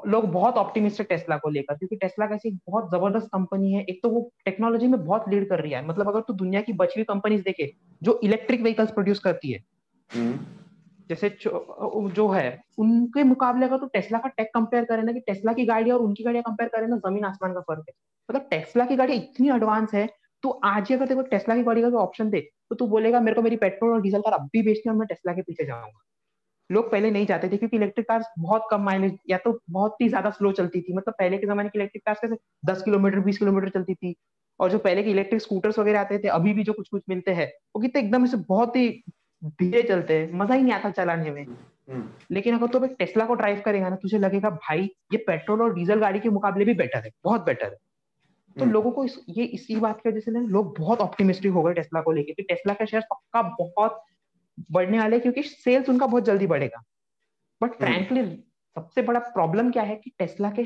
लोग 0.06 0.24
बहुत 0.32 0.54
ऑप्टिमिस्टिक 0.54 1.06
टेस्ला 1.08 1.36
को 1.36 1.50
लेकर 1.50 1.74
क्योंकि 1.74 1.96
टेस्ला 1.96 2.26
कैसी 2.26 2.50
बहुत 2.68 2.90
ज़बरदस्त 2.92 3.26
कंपनी 3.26 3.72
है। 3.72 3.82
एक 3.82 4.00
तो 4.02 4.08
वो 4.08 4.30
टेक्नोलॉजी 4.44 4.86
में 4.86 5.04
बहुत 5.04 5.28
लीड 5.28 5.48
कर 5.48 5.60
रही 5.60 5.72
है। 5.72 5.86
मतलब 5.86 6.08
अगर 6.08 6.20
तू 6.20 6.32
तो 6.32 6.34
दुनिया 6.34 6.60
की 6.60 6.72
बची 6.72 7.00
हुई 7.00 7.04
कंपनीज़ 7.04 7.42
देखे 7.42 7.72
जो 8.02 8.18
इलेक्ट्रिक 8.24 8.62
व्हीकल्स 8.62 8.90
प्रोड्यूस 8.90 9.18
करती 9.18 9.52
है 9.52 9.62
हम्म। 10.10 10.38
जैसे 11.06 11.28
जो 11.40 12.28
है, 12.28 12.62
उनके 12.78 13.22
मुकाबले 13.24 13.66
अगर 13.66 13.78
तो 13.78 13.86
टेस्ला 13.88 14.18
का 14.18 14.28
टेक 14.30 14.48
कंपेयर 14.54 14.84
करें 14.84 15.02
ना 15.02 15.12
कि 15.12 15.20
टेस्ला 15.22 15.52
की 15.52 15.64
गाड़ी 15.66 15.90
और 15.90 16.00
उनकी 16.00 16.24
गाड़ियाँ 16.24 16.42
कंपेयर 16.44 16.70
करें 16.70 16.86
ना, 16.88 16.96
ज़मीन 16.98 17.24
आसमान 17.24 17.54
का 17.54 17.60
फ़र्क 17.62 17.84
है। 17.88 17.94
मतलब 18.28 18.48
टेस्ला 18.50 18.84
की 18.86 18.96
गाड़ी 18.96 19.14
इतनी 19.14 19.50
एडवांस 19.50 19.94
है 19.94 20.08
तो 20.42 20.50
आज 20.66 20.92
अगर 20.92 21.06
देखो 21.06 21.22
टेस्ला 21.24 21.56
की 21.56 21.62
गाड़ी 21.64 21.82
का 21.82 21.88
ऑप्शन 21.98 22.30
दे 22.30 22.40
तो 22.70 22.74
तू 22.74 22.86
बोलेगा, 22.88 23.20
मेरे 23.20 23.34
को 23.34 23.42
मेरी 23.42 23.56
पेट्रोल 23.56 23.92
और 23.92 24.00
डीजल 24.02 24.20
कार 24.20 24.32
अब 24.34 24.48
भी 24.52 24.62
बेचनी 24.62 24.92
है 24.92 24.98
मैं 24.98 25.06
टेस्ला 25.08 25.32
के 25.32 25.42
पीछे 25.42 25.64
जाऊँगा। 25.66 26.02
लोग 26.70 26.90
पहले 26.92 27.10
नहीं 27.10 27.26
जाते 27.26 27.48
थे 27.48 27.56
क्योंकि 27.56 27.76
इलेक्ट्रिक 27.76 28.06
कार्स 28.08 28.26
बहुत 28.38 28.62
कम 28.70 28.80
माइलेज 28.82 29.18
या 29.30 29.38
तो 29.38 29.58
बहुत 29.70 30.00
ही 30.00 30.08
ज़्यादा 30.08 30.30
स्लो 30.30 30.52
चलती 30.52 30.80
थी। 30.80 30.94
मतलब 30.96 31.14
पहले 31.18 31.38
के 31.38 31.46
जमाने 31.46 31.68
की 31.68 31.78
इलेक्ट्रिक 31.78 32.02
कार्स 32.06 32.18
कैसे 32.20 32.36
दस 32.64 32.82
किलोमीटर, 32.82 33.20
बीस 33.20 33.38
किलोमीटर 33.38 33.68
चलती 33.70 33.94
थी, 33.94 34.14
और 34.60 34.70
जो 34.70 34.78
पहले 34.78 35.02
के 35.02 35.10
इलेक्ट्रिक 35.10 35.42
स्कूटर्स 35.42 35.78
वगैरह 35.78 36.00
आते 36.00 36.18
थे, 36.18 36.28
अभी 36.30 36.52
भी 36.54 36.64
जो 36.64 36.72
कुछ 36.72 36.88
कुछ 36.88 37.02
मिलते 37.08 37.32
हैं, 37.32 37.46
वो 37.76 37.82
कितने 37.82 38.00
एकदम 38.02 38.26
से 38.26 38.36
बहुत 38.48 38.76
ही 38.76 38.88
धीरे 39.42 39.82
चलते 39.82 40.18
हैं 40.18 40.32
मज़ा 40.32 40.54
ही 40.54 40.62
नहीं 40.62 40.72
आता 40.72 40.90
चलाने 40.90 41.30
में 41.30 41.44
हम्म। 41.44 42.34
लेकिन 42.34 42.54
अगर 42.54 42.66
तुम 42.66 42.86
तो 42.86 42.94
टेस्ला 42.94 43.24
को 43.26 43.34
ड्राइव 43.34 43.60
करेगा 43.64 43.88
ना 43.88 43.96
तुझे 43.96 44.18
लगेगा 44.18 44.50
भाई 44.50 44.82
ये 45.12 45.16
पेट्रोल 45.16 45.62
और 45.62 45.74
डीजल 45.74 46.00
गाड़ी 46.00 46.20
के 46.20 46.28
मुकाबले 46.28 46.64
भी 46.64 46.74
बेटर 46.74 47.04
है 47.04 47.10
बहुत 47.24 47.44
बेटर 47.44 47.66
है 47.66 47.76
तो 48.56 48.62
हम्म। 48.62 48.72
लोगों 48.72 48.90
को 48.90 49.04
इस, 49.04 49.18
ये 49.28 49.44
इसी 49.44 49.76
बात 49.76 50.00
की 50.00 50.08
वजह 50.08 50.20
से 50.20 50.30
लोग 50.30 50.78
बहुत 50.78 51.00
ऑप्टिमिस्टिक 51.00 51.52
हो 51.52 51.62
गए 51.62 51.74
टेस्ला 51.74 52.00
को 52.00 52.12
लेके 52.12 52.32
कि 52.32 52.42
टेस्ला 52.42 52.74
का 52.74 52.84
शेयर 52.84 53.02
पक्का 53.10 53.42
बहुत 53.42 54.02
बढ़ने 54.70 54.98
वाले 54.98 55.18
क्योंकि 55.20 55.42
सेल्स 55.42 55.88
उनका 55.88 56.06
बहुत 56.06 56.24
जल्दी 56.24 56.46
बढ़ेगा 56.46 56.82
बट 57.60 57.74
फ्रैंकली 57.74 58.20
हम्म। 58.20 58.36
सबसे 58.76 59.02
बड़ा 59.02 59.20
प्रॉब्लम 59.20 59.70
क्या 59.70 59.82
है 59.82 59.96
कि 59.96 60.10
टेस्ला 60.18 60.50
के 60.50 60.64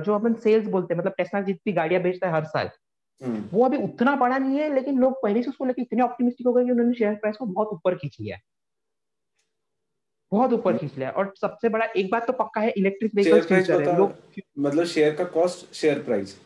जो 0.00 0.14
अपन 0.14 0.34
सेल्स 0.34 0.68
बोलते 0.68 0.94
हैं 0.94 0.98
मतलब 0.98 1.14
टेस्ला 1.16 1.40
जितनी 1.40 1.72
गाड़ियाँ 1.72 2.02
बेचता 2.02 2.26
है 2.26 2.32
हर 2.32 2.44
साल 2.44 2.70
वो 3.22 3.64
अभी 3.64 3.76
उतना 3.76 4.14
बड़ा 4.16 4.36
नहीं 4.38 4.58
है 4.58 4.74
लेकिन 4.74 4.98
लोग 4.98 5.22
पहले 5.22 5.42
से 5.42 5.50
उसको 5.50 5.64
लेकर 5.64 5.82
इतने 5.82 6.02
ऑप्टिमिस्टिक 6.02 6.46
हो 6.46 6.52
गए 6.52 6.64
कि 6.64 6.70
उन्होंने 6.70 6.94
शेयर 6.94 7.14
प्राइस 7.14 7.36
को 7.36 7.46
बहुत 7.46 7.68
ऊपर 7.72 7.96
खींच 7.98 8.16
लिया 8.20 8.36
है। 8.36 8.42
बहुत 10.32 10.52
ऊपर 10.52 10.76
खींच 10.78 10.96
लिया 10.98 11.10
और 11.10 11.32
सबसे 11.40 11.68
बड़ा 11.68 11.86
एक 11.96 12.10
बात 12.12 12.26
तो 12.26 12.32
पक्का 12.32 12.60
है 12.60 12.70
इलेक्ट्रिक 12.76 13.14
व्हीकल्स 13.14 13.46
फ्यूचर 13.46 13.88
है। 13.88 13.96
लोग 13.98 14.14
मतलब 14.58 14.84
शेयर 14.86 15.14
का 15.16 15.24
कॉस्ट 15.36 15.74
शेयर 15.74 16.02
प्राइस 16.02 16.38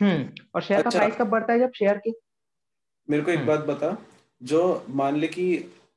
हम्म 0.00 0.44
और 0.54 0.62
शेयर 0.62 0.80
अच्छा, 0.80 0.90
का 0.90 0.98
प्राइस 0.98 1.16
कब 1.16 1.28
बढ़ता 1.28 1.52
है 1.52 1.58
जब 1.58 1.72
शेयर 1.72 1.98
के? 1.98 2.10
मेरे 3.08 3.22
को 3.22 3.30
एक 3.30 3.38
हम्म। 3.38 3.48
बात 3.48 3.60
बता 3.66 3.96
जो 4.42 4.84
मान 4.90 5.16
ले 5.16 5.28
कि 5.28 5.44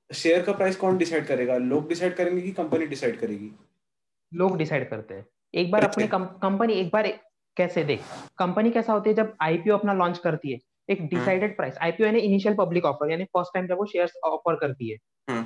शेयर 0.09 0.41
का 0.41 0.53
प्राइस 0.53 0.75
कौन 0.75 0.97
डिसाइड 0.97 1.25
करेगा? 1.27 1.57
लोग 1.57 1.87
डिसाइड 1.89 2.15
करेंगे 2.15 2.41
कि 2.41 2.51
कंपनी 2.51 2.85
डिसाइड 2.85 3.19
करेगी? 3.19 3.51
लोग 4.31 4.57
डिसाइड 4.57 4.89
करते 4.89 5.13
हैं। 5.13 5.25
एक 5.53 5.71
बार 5.71 5.83
अपनी 5.83 6.07
कंपनी 6.07 6.73
एक 6.73 6.89
बार 6.93 7.05
कैसे 7.57 7.83
देख? 7.83 8.01
कंपनी 8.37 8.71
कैसा 8.71 8.93
होती 8.93 9.09
है 9.09 9.15
जब 9.15 9.35
आईपीओ 9.41 9.77
अपना 9.77 9.93
लॉन्च 9.93 10.17
करती 10.17 10.51
है? 10.51 10.59
एक 10.89 11.07
डिसाइडेड 11.09 11.55
प्राइस 11.57 11.77
आईपीओ 11.81 12.05
यानी 12.05 12.19
इनिशियल 12.21 12.55
पब्लिक 12.55 12.85
ऑफ़र 12.85 13.11
यानी 13.11 13.23
फ़र्स्ट 13.25 13.53
टाइम 13.53 13.67
जब 13.67 13.77
वो 13.77 13.85
शेयर 13.85 14.11
ऑफ़र 14.25 14.55
करती 14.55 14.91
है। 14.91 14.97
हम्म। 15.27 15.43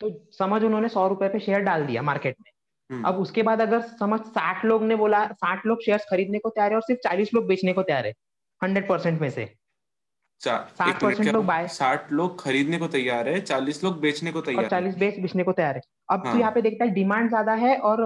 तो 0.00 0.10
समझ 0.38 0.62
उन्होंने 0.64 0.88
सौ 0.88 1.06
रुपए 1.08 1.28
पे 1.28 1.40
शेयर 1.40 1.60
डाल 1.62 1.84
दिया 1.86 2.02
मार्केट 2.02 2.36
में। 2.40 2.50
हम्म। 2.90 3.04
अब 3.08 3.18
उसके 3.18 3.42
बाद 3.42 3.60
अगर 3.60 3.80
समझ 3.98 4.20
साठ 4.20 4.64
लोग 4.64 4.82
ने 4.82 4.96
बोला 4.96 5.26
साठ 5.34 5.66
लोग 5.66 5.82
शेयर 5.84 5.98
खरीदने 6.10 6.38
को 6.38 6.48
तैयार 6.48 6.70
है 6.70 6.76
और 6.76 6.82
सिर्फ़ 6.82 7.00
चालीस 7.00 7.34
लोग 7.34 7.46
बेचने 7.46 7.72
को 7.72 7.82
तैयार 7.82 8.06
है 8.06 8.12
हंड्रेड 8.60 8.88
परसेंट 8.88 9.20
में 9.20 9.28
से। 9.30 9.44
साठ 10.40 11.00
परसेंट 11.02 11.28
लोग 11.28 11.44
बाय 11.46 11.66
साठ 11.68 12.12
लोग 12.12 12.42
खरीदने 12.42 12.78
को 12.78 12.86
तैयार 12.88 13.28
है 13.28 13.40
चालीस 13.40 13.82
लोग 13.84 14.00
बेचने 14.00 14.32
को 14.32 14.40
तैयार 14.40 14.68
चालीस 14.68 14.96
बेच 14.98 15.18
बेचने 15.20 15.44
को 15.44 15.52
तैयार 15.52 15.74
है। 15.74 15.82
अब 16.10 16.26
हाँ. 16.26 16.32
तो 16.32 16.38
यहाँ 16.40 16.52
पे 16.52 16.62
देखता 16.62 16.84
है 16.84 16.90
डिमांड 16.90 17.28
ज़्यादा 17.28 17.52
है 17.54 17.76
और 17.80 18.04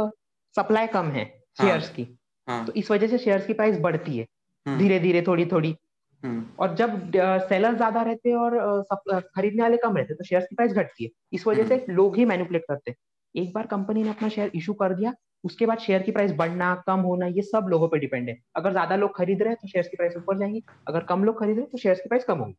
सप्लाई 0.55 0.87
कम 0.89 1.11
है 1.11 1.25
शेयर्स 1.59 1.85
हाँ. 1.85 1.95
की। 1.95 2.16
हाँ. 2.49 2.65
तो 2.67 2.73
इस 2.73 2.91
वजह 2.91 3.07
से 3.07 3.19
शेयर्स 3.19 3.47
की 3.47 3.53
प्राइस 3.53 3.79
बढ़ती 3.81 4.17
है। 4.19 4.27
हम्म। 4.67 4.79
धीरे 4.79 4.99
धीरे 5.01 5.23
थोड़ी 5.23 5.47
थोड़ी 5.47 5.75
हम्म। 6.23 6.45
और 6.59 6.75
जब 6.75 7.11
सेलर 7.49 7.75
ज़्यादा 7.77 8.03
रहते 8.03 8.29
हैं 8.29 8.37
और 8.37 9.21
खरीदने 9.35 9.63
वाले 9.63 9.77
कम 9.77 9.97
रहते 9.97 10.15
तो 10.15 10.25
शेयर 10.25 10.43
की 10.43 10.55
प्राइस 10.57 10.73
घटती 10.75 11.05
है। 11.05 11.11
इस 11.33 11.47
वजह 11.47 11.67
से 11.67 11.75
हम्म। 11.75 11.95
लोग 11.95 12.17
ही 12.17 12.25
मैनिपुलेट 12.25 12.65
करते 12.69 12.91
हैं। 12.91 12.97
एक 13.35 13.53
बार 13.55 13.67
कंपनी 13.67 14.03
ने 14.03 14.11
अपना 14.11 14.29
शेयर 14.29 14.51
इशू 14.55 14.73
कर 14.75 14.95
दिया 14.95 15.13
उसके 15.45 15.67
बाद 15.67 15.79
शेयर 15.79 16.03
की 16.03 16.13
प्राइस 16.13 16.33
बढ़ना 16.35 16.75
कम 16.87 17.01
होना 17.01 17.27
ये 17.29 17.43
सब 17.43 17.67
लोगों 17.71 17.89
पे 17.89 17.99
डिपेंड 17.99 18.29
है। 18.29 18.37
अगर 18.57 18.71
ज़्यादा 18.73 18.97
लोग 18.97 19.17
खरीद 19.17 19.43
रहे 19.43 19.51
हैं 19.51 19.59
तो 19.63 19.69
शेयर 19.69 19.89
की 19.89 19.97
प्राइस 19.97 20.17
ऊपर 20.17 20.39
जाएँगी। 20.39 20.63
अगर 20.89 21.05
कम 21.05 21.25
लोग 21.25 21.39
खरीद 21.41 21.55
रहे 21.57 21.63
हैं 21.63 21.71
तो 21.71 21.79
शेयर 21.79 21.95
की 21.95 22.09
प्राइस 22.09 22.25
कम 22.25 22.39
होगी। 22.39 22.57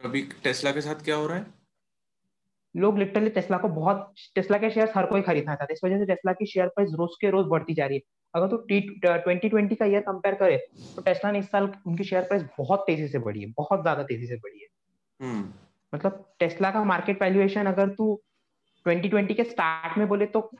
अभी 0.00 0.22
टेस्ला 0.44 0.72
के 0.72 0.80
साथ 0.80 1.04
क्या 1.04 1.16
हो 1.16 1.26
रहा 1.26 1.36
है? 1.36 1.46
लोग 2.74 2.98
लिटरली 2.98 3.30
टेस्ला 3.30 3.58
को 3.58 3.68
बहुत 3.70 4.14
टेस्ला 4.34 4.58
के 4.58 4.70
शेयर 4.70 4.92
हर 4.96 5.06
कोई 5.06 5.22
खरीदना 5.22 5.54
चाहता 5.54 5.64
है। 5.64 5.74
इस 5.74 5.80
वजह 5.84 5.98
से 5.98 6.06
टेस्ला 6.06 6.32
की 6.32 6.46
शेयर 6.46 6.68
प्राइस 6.68 6.90
रोज 6.94 7.16
के 7.20 7.30
रोज 7.30 7.46
बढ़ती 7.46 7.74
जा 7.74 7.86
रही 7.86 7.96
है। 7.96 8.02
अगर 8.34 8.48
तो 8.48 8.56
टी 8.56 8.80
ट्वेंटी 9.04 9.48
ट्वेंटी 9.48 9.74
का 9.74 9.86
ईयर 9.86 10.00
कंपेयर 10.00 10.34
करे 10.34 10.56
तो 10.96 11.02
टेस्ला 11.02 11.30
ने 11.32 11.38
इस 11.38 11.50
साल 11.50 11.72
उनकी 11.86 12.04
शेयर 12.04 12.22
प्राइस 12.22 12.42
बहुत 12.58 12.84
तेज़ी 12.86 13.08
से 13.08 13.18
बढ़ी 13.18 13.40
है 13.40 13.52
बहुत 13.56 13.82
ज़्यादा 13.82 14.02
तेज़ी 14.02 14.26
से 14.26 14.36
बढ़ी 14.36 14.60
है। 14.60 14.68
hmm. 15.20 15.44
मतलब 15.94 16.32
टेस्ला 16.38 16.70
का 16.70 16.84
मार्केट 16.84 17.22
वैल्यूएशन 17.22 17.66
अगर 17.66 17.88
तू 17.88 18.20
2020 18.86 19.34
के 19.34 19.44
स्टार्ट 19.44 19.98
में 19.98 20.08
बोले 20.08 20.26
तो 20.26 20.50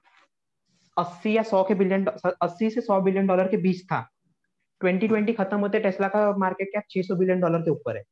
80 0.96 1.36
या 1.36 1.42
100 1.42 1.62
के 1.68 1.74
बिलियन 1.74 2.06
80 2.42 2.70
से 2.70 2.80
100 2.80 3.00
बिलियन 3.00 3.26
डॉलर 3.26 3.48
के 3.48 3.56
बीच 3.56 3.84
था। 3.84 4.00
2020 4.80 5.36
खत्म 5.36 5.58
होते 5.58 5.80
टेस्ला 5.80 6.08
का 6.08 6.36
मार्केट 6.36 6.68
कैप 6.68 6.84
600 6.90 7.16
बिलियन 7.16 7.40
डॉलर 7.40 7.58
के 7.58 7.70
ऊपर 7.70 7.96
है। 7.96 8.02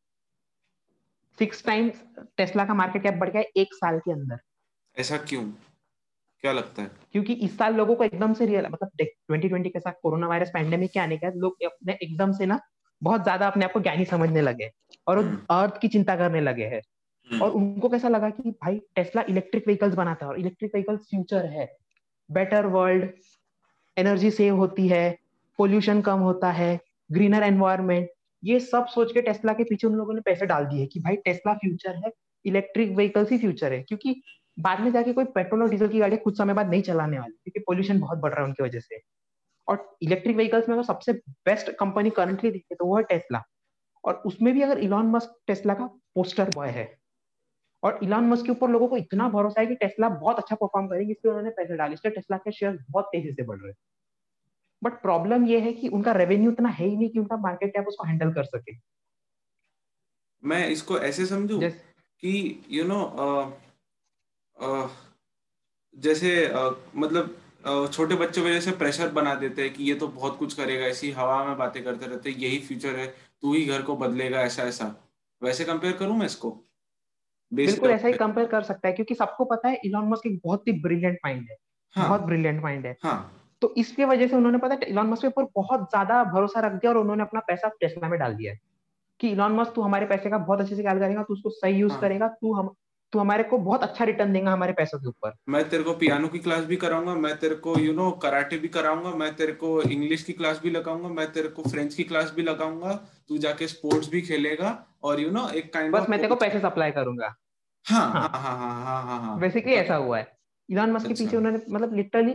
सिक्स 1.39 1.65
टाइम्स 1.67 2.03
टेस्ला 2.37 2.65
का 2.65 2.75
मार्केट 2.75 3.03
कैप 3.03 3.15
बढ़ 3.15 3.31
गया 3.31 3.43
एक 3.57 3.75
साल 3.75 3.99
के 3.99 4.13
अंदर। 4.13 4.39
ऐसा 4.97 5.17
क्यों? 5.17 5.43
क्या 6.45 6.53
लगता 6.53 6.83
है? 6.83 6.91
क्योंकि 7.13 7.33
इस 7.33 7.57
साल 7.59 7.75
लोगों 7.75 7.95
को 7.97 8.05
एकदम 8.05 8.33
से 8.35 8.47
रियल 8.47 8.67
मतलब 8.67 8.91
ट्वेंटी 8.99 9.49
ट्वेंटी 9.49 9.69
के 9.69 9.81
साथ 9.81 9.93
कोरोना 10.03 10.27
वायरस 10.29 10.51
पैंडेमिक 10.55 10.91
के 10.93 11.01
आने 11.01 11.17
के 11.17 11.27
बाद 11.27 11.37
लोग 11.37 11.65
अपने 11.65 11.93
एकदम 12.03 12.33
से 12.33 12.47
ना 12.47 12.61
बहुत 13.03 13.23
ज़्यादा 13.23 13.47
अपने 13.47 13.65
आप 13.65 13.73
को 13.73 13.81
ज्ञानी 13.81 14.05
समझने 14.05 14.41
लगे 14.41 14.71
और 15.07 15.19
अर्थ 15.19 15.51
हम्म। 15.51 15.79
की 15.81 15.89
चिंता 15.89 16.17
करने 16.17 16.41
लगे 16.41 16.65
हैं। 16.65 16.81
हम्म। 17.29 17.43
और 17.43 17.51
उनको 17.51 17.89
कैसा 17.89 18.09
लगा 18.09 18.31
कि 18.31 18.51
भाई 18.51 18.81
टेस्ला 18.97 19.25
इलेक्ट्रिक 19.29 19.67
व्हीकल्स 19.67 19.95
बनाता 19.95 20.27
है 20.27 20.33
और 20.33 20.39
इलेक्ट्रिक 20.41 20.71
व्हीकल्स 20.75 21.01
फ्यूचर 21.11 21.47
है। 21.47 21.67
बेटर 22.31 22.67
वर्ल्ड 22.67 23.11
एनर्जी 23.97 24.31
सेव 24.31 24.57
होती 24.57 24.89
है 24.89 25.19
पोल्यूशन 25.59 26.01
कम 26.01 26.19
होता 26.21 26.51
है 26.53 26.79
ग्रीनर 27.13 27.43
एनवायरमेंट 27.43 28.09
ये 28.43 28.59
सब 28.61 28.87
सोच 28.87 29.13
के 29.13 29.23
टेस्ला 29.23 29.53
के 29.53 29.65
पीछे 29.65 29.87
उन 29.87 29.95
लोगों 29.95 30.15
ने 30.15 30.21
पैसे 30.21 30.47
डाल 30.47 30.65
दिए 30.67 30.87
कि 30.87 31.01
भाई 31.01 31.17
टेस्ला 31.17 31.55
फ्यूचर 31.55 31.97
है 31.97 32.13
इलेक्ट्रिक 32.45 32.91
व्हीकल्स 32.97 33.31
ही 33.33 33.39
फ्यूचर 33.39 33.73
है। 33.73 33.83
क्योंकि 33.83 34.21
बाद 34.59 34.81
में 34.81 34.91
जाके 34.93 35.13
कोई 35.13 35.25
पेट्रोल 35.35 35.63
और 35.63 35.71
डीजल 35.71 35.89
की 35.89 35.99
गाड़ी 35.99 36.17
कुछ 36.17 36.39
समय 36.39 36.55
बाद 36.55 36.71
नहीं 36.71 36.83
चलाने 36.83 37.19
वाली 37.19 37.33
क्योंकि 37.35 37.61
पोल्यूशन 37.61 38.01
बहुत 38.01 38.19
बढ़ 38.19 38.31
रहा 38.31 38.41
है 38.41 38.47
उनकी 38.47 38.63
वजह 38.63 38.81
से। 38.81 39.01
और 39.69 39.97
इलेक्ट्रिक 40.03 40.37
व्हीकल्स 40.37 40.69
में 40.69 40.75
अगर 40.77 40.85
सबसे 40.85 41.13
बेस्ट 41.47 41.71
कंपनी 41.81 42.11
करंटली 42.11 42.51
देखे 42.51 42.75
तो 42.75 42.85
वो 42.85 42.97
है 42.97 43.03
टेस्ला 43.05 43.43
और 44.05 44.23
उसमें 44.27 44.53
भी 44.55 44.63
अगर 44.63 44.79
इलॉन 44.79 45.07
मस्क 45.07 45.35
टेस्ला 45.47 45.75
का 45.75 45.87
पोस्टर 46.15 46.51
बॉय 46.55 46.69
है 46.69 46.87
और 47.83 47.99
इलॉन 48.03 48.29
मस्क 48.29 48.45
के 48.45 48.51
ऊपर 48.53 48.71
लोगों 48.71 48.89
को 48.89 48.97
इतना 48.97 49.29
भरोसा 49.29 49.61
है 49.61 49.67
कि 49.67 49.75
टेस्ला 49.75 50.09
बहुत 50.09 50.39
अच्छा 50.39 50.57
परफॉर्म 50.57 50.87
करेगी 50.89 51.13
इसलिए 51.13 51.31
उन्होंने 51.31 51.51
पैसे 51.51 51.77
डाले 51.77 51.95
इसलिए 51.95 52.15
टेस्ला 52.15 52.37
के 52.37 52.53
शेयर 52.53 52.79
बहुत 52.91 53.09
तेज़ी 53.13 53.33
से 53.33 53.43
बढ़ 53.43 53.59
रहे 53.59 53.69
हैं। 53.69 53.77
बट 54.83 55.01
प्रॉब्लम 55.03 55.47
ये 55.47 55.61
है 55.61 55.73
कि 55.73 55.89
उनका 55.89 56.13
रेवेन्यू 56.13 56.51
इतना 56.53 56.69
है 56.69 56.87
ही 56.87 56.97
नहीं 56.97 57.09
कि 57.11 57.19
उनका 57.19 57.37
मार्केट 57.37 57.73
कैप 57.73 57.89
उसको 57.89 58.07
हैंडल 58.07 58.33
कर 58.33 58.45
सके। 58.47 58.77
मैं 60.43 60.69
इसको 60.69 60.99
ऐसे 61.01 61.27
समझू 61.27 61.61
yes. 61.61 61.73
कि 62.23 62.65
यू 62.71 62.85
नो 62.85 63.01
जैसे 64.59 66.31
मतलब 66.97 67.37
छोटे 67.93 68.15
बच्चों 68.15 68.45
वजह 68.45 68.61
से 68.61 68.71
प्रेशर 68.71 69.09
बना 69.13 69.35
देते 69.35 69.63
हैं 69.63 69.73
कि 69.75 69.85
ये 69.85 69.95
तो 69.95 70.09
बहुत 70.09 70.39
कुछ 70.39 70.55
करेगा 70.55 70.87
ऐसी 70.87 71.11
हवा 71.11 71.45
में 71.45 71.57
बातें 71.59 71.83
करते 71.85 72.07
रहते 72.07 72.31
यही 72.31 72.59
फ्यूचर 72.59 72.97
है 72.97 73.07
तू 73.43 73.55
ही 73.55 73.65
घर 73.65 73.83
को 73.83 73.97
बदलेगा 73.97 74.41
ऐसा 74.41 74.63
ऐसा। 74.63 74.95
वैसे 75.43 75.65
कंपेयर 75.65 75.97
करूँ 75.97 76.17
मैं 76.19 76.27
इसको? 76.27 76.51
बिल्कुल 77.53 77.91
ऐसा 77.91 78.09
ही 78.09 78.15
कंपेयर 78.15 78.47
कर 78.47 78.63
सकता 78.63 78.89
है 78.89 78.95
क्योंकि 78.95 79.15
सबको 79.15 79.45
पता 79.45 79.69
है 79.69 79.81
इलॉन 79.85 80.09
मस्क 80.09 80.27
एक 80.27 80.41
बहुत 80.45 80.69
ही 80.69 80.73
ब्रिलियंट 80.83 81.19
माइंड 81.25 81.47
है। 81.51 81.57
हाँ, 81.97 82.09
बहुत 82.09 82.21
ब्रिलियंट 82.21 82.63
माइंड 82.63 82.87
है। 82.87 82.97
हाँ, 83.03 83.33
तो 83.63 83.73
इसकी 83.79 84.05
वजह 84.05 84.27
से 84.29 84.37
उन्होंने 84.37 84.59
पता 84.59 84.75
है 84.75 84.91
इलॉन 84.91 85.07
मस्क 85.07 85.23
के 85.23 85.29
ऊपर 85.29 85.45
बहुत 85.55 85.89
ज़्यादा 85.91 86.23
भरोसा 86.25 86.61
रख 86.61 86.73
दिया 86.73 86.91
और 86.93 86.99
उन्होंने 86.99 87.23
अपना 87.23 87.41
पैसा 87.41 87.69
टेस्ला 87.81 88.09
में 88.09 88.19
डाल 88.21 88.35
दिया 88.35 88.53
है। 88.53 88.61
कि 89.21 89.29
इलॉन 89.29 89.53
मस्क 89.53 89.73
तू 89.75 89.83
हमारे 89.83 90.07
पैसे 90.07 90.31
का 90.31 90.39
बहुत 90.39 90.61
अच्छे 90.61 90.77
से 90.77 90.83
ख्याल 90.83 90.99
करेगा 90.99 91.23
तू 91.23 91.35
उसको 91.35 91.51
सही 91.51 91.75
यूज़ 91.75 91.93
हाँ. 91.93 92.01
करेगा 92.01 92.29
तू 92.29 92.53
हम 92.55 92.75
तू 93.13 93.19
हमारे 93.19 93.43
को 93.43 93.59
बहुत 93.59 93.83
अच्छा 93.83 94.05
रिटर्न 94.05 94.33
देगा 94.33 94.53
हमारे 94.53 94.73
पैसों 94.73 94.99
के 94.99 95.09
ऊपर। 95.09 95.33
मैं 95.49 95.69
तेरे 95.69 95.83
को 95.83 95.93
पियानो 95.93 96.29
की 96.29 96.39
क्लास 96.39 96.65
भी 96.65 96.77
कराऊँगा 96.77 97.15
मैं 97.15 97.37
तेरे 97.39 97.55
को 97.55 97.79
यू 97.79 97.93
नो 97.93 98.11
कराटे 98.23 98.59
भी 98.59 98.69
कराऊँगा 98.69 99.11
मैं 99.11 99.35
तेरे 99.37 99.53
को 99.53 99.81
इंग्लिश 99.83 100.23
की 100.23 100.33
क्लास 100.33 100.61
भी 100.63 100.71
लगाऊँगा 100.71 101.09
मैं 101.09 101.31
तेरे 101.33 101.49
को 101.49 101.63
फ्रेंच 101.63 101.95
की 101.95 102.05
क्लास 102.05 102.33
भी 102.37 102.43
लगाऊँगा 102.43 102.93
तू 103.29 103.39
जाके 103.39 103.69
स्पोर्ट्स 103.69 104.11
भी 104.11 104.23
खेलेगा 104.23 104.73
और 105.03 105.21
यू 105.21 105.31
नो 105.31 105.49
एक 105.51 105.73
काइंड 105.73 105.95
बस 105.95 106.09
मैं 106.09 106.19
तेरे 106.19 106.29
को 106.29 106.37
पैसे 106.37 106.61
सप्लाई 106.61 106.91
करूँगा। 106.91 107.35
हाँ 107.87 108.11
हाँ। 108.11 108.29
हाँ 108.29 108.57
हाँ 108.57 108.85
हाँ 108.85 109.03
हाँ 109.03 109.21
हाँ 109.21 109.39
बेसिकली 109.41 109.75
ऐसा 109.75 109.97
हुआ 109.97 110.19
है। 110.19 110.27
इलॉन 110.69 110.93
मस्क 110.93 111.09
के 111.09 111.15
पीछे 111.15 111.37
उन्होंने 111.37 111.61
मतलब 111.71 111.95
लिटरली 111.95 112.35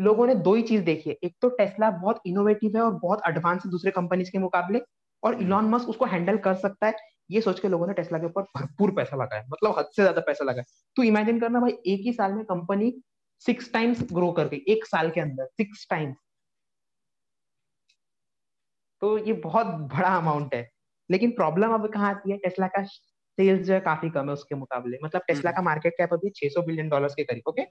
लोगों 0.00 0.26
ने 0.26 0.34
दो 0.34 0.54
ही 0.54 0.62
चीज़ 0.62 0.82
देखी 0.82 1.10
है। 1.10 1.16
एक 1.24 1.34
तो 1.42 1.48
टेस्ला 1.48 1.90
बहुत 1.90 2.20
इनोवेटिव 2.26 2.76
है 2.76 2.82
और 2.82 2.92
बहुत 2.92 3.22
एडवांस 3.28 3.62
है 3.64 3.70
दूसरे 3.70 3.90
कंपनीज़ 3.90 4.30
के 4.30 4.38
मुकाबले 4.38 4.80
और 5.22 5.40
इलॉन 5.42 5.64
मस्क 5.64 5.88
उसको 5.88 6.04
हैंडल 6.04 6.36
कर 6.38 6.54
सकता 6.54 6.86
है। 6.86 6.94
ये 7.32 7.40
सोच 7.40 7.60
के 7.60 7.68
लोगों 7.68 7.86
ने 7.86 7.92
टेस्ला 7.94 8.18
के 8.18 8.26
ऊपर 8.26 8.42
भरपूर 8.56 8.90
पैसा 8.94 9.16
लगाया 9.16 9.44
मतलब 9.48 9.78
हद 9.78 9.90
से 9.96 10.02
ज़्यादा 10.02 10.20
पैसा 10.20 10.44
लगाया। 10.44 10.64
तो 10.96 11.02
इमेजिन 11.02 11.40
करना 11.40 11.60
भाई 11.60 11.72
एक 11.86 12.00
ही 12.00 12.12
साल 12.12 12.32
में 12.32 12.44
कंपनी 12.44 12.92
सिक्स 13.44 13.72
टाइम्स 13.72 14.02
ग्रो 14.12 14.30
कर 14.32 14.48
गई 14.48 14.64
एक 14.68 14.84
साल 14.86 15.10
के 15.10 15.20
अंदर 15.20 15.46
सिक्स 15.52 15.86
टाइम्स 15.90 16.16
तो 19.02 19.16
ये 19.18 19.32
बहुत 19.44 19.66
बड़ा 19.66 20.08
अमाउंट 20.16 20.54
है। 20.54 20.68
लेकिन 21.10 21.30
प्रॉब्लम 21.30 21.72
अब 21.74 21.86
कहाँ 21.92 22.10
आती 22.10 22.30
है? 22.30 22.36
टेस्ला 22.38 22.66
का 22.66 22.82
सेल्स 22.84 23.66
जो 23.66 23.72
है 23.74 23.80
काफ़ी 23.80 24.10
कम 24.10 24.26
है 24.26 24.32
उसके 24.32 24.54
मुकाबले। 24.54 24.98
मतलब 25.04 25.22
टेस्ला 25.26 25.50
हम्म। 25.50 25.56
का 25.56 25.62
मार्केट 25.62 25.92
कैप 25.92 26.12
अभी 26.12 26.30
600 26.30 26.62
बिलियन 26.62 26.88
डॉलर्स 26.88 27.14
के 27.14 27.24
करीब 27.24 27.48
ओके 27.48 27.62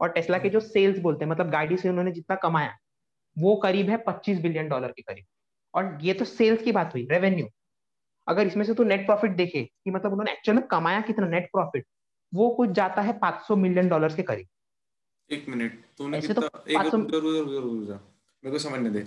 और 0.00 0.08
टेस्ला 0.08 0.38
के 0.38 0.48
जो 0.48 0.60
सेल्स 0.60 0.98
बोलते 0.98 1.24
हैं 1.24 1.30
मतलब 1.32 1.50
गाड़ी 1.50 1.76
से 1.76 1.88
उन्होंने 1.88 2.12
जितना 2.12 2.36
कमाया 2.36 2.76
वो 3.36 3.54
करीब 3.56 3.90
है 3.90 3.96
25 4.08 4.40
बिलियन 4.42 4.68
डॉलर 4.68 4.92
के 4.92 5.02
करीब। 5.02 5.24
और 5.74 5.98
ये 6.02 6.14
तो 6.14 6.24
सेल्स 6.24 6.62
की 6.62 6.72
बात 6.72 6.94
हुई 6.94 7.06
रेवेन्यू 7.10 7.46
अगर 8.26 8.46
इसमें 8.46 8.64
से 8.64 8.74
तू 8.74 8.84
नेट 8.84 9.06
प्रॉफिट 9.06 9.30
देखे 9.36 9.62
कि 9.62 9.90
मतलब 9.90 10.12
उन्होंने 10.12 10.32
एक्चुअल 10.32 10.56
में 10.56 10.66
कमाया 10.68 11.00
कितना 11.02 11.26
नेट 11.28 11.48
प्रॉफिट 11.52 11.86
वो 12.32 12.48
कुछ 12.56 12.70
जाता 12.72 13.02
है 13.02 13.18
500 13.20 13.56
मिलियन 13.56 13.88
डॉलर 13.88 14.14
के 14.14 14.22
करीब। 14.22 14.46
एक 15.30 15.48
मिनट 15.48 15.72
तूने 15.98 16.20
कितना 16.20 16.48
तो 16.48 16.64
एक 16.68 16.94
मेरे 18.42 18.50
को 18.50 18.58
समझने 18.58 18.90
दे। 18.90 19.00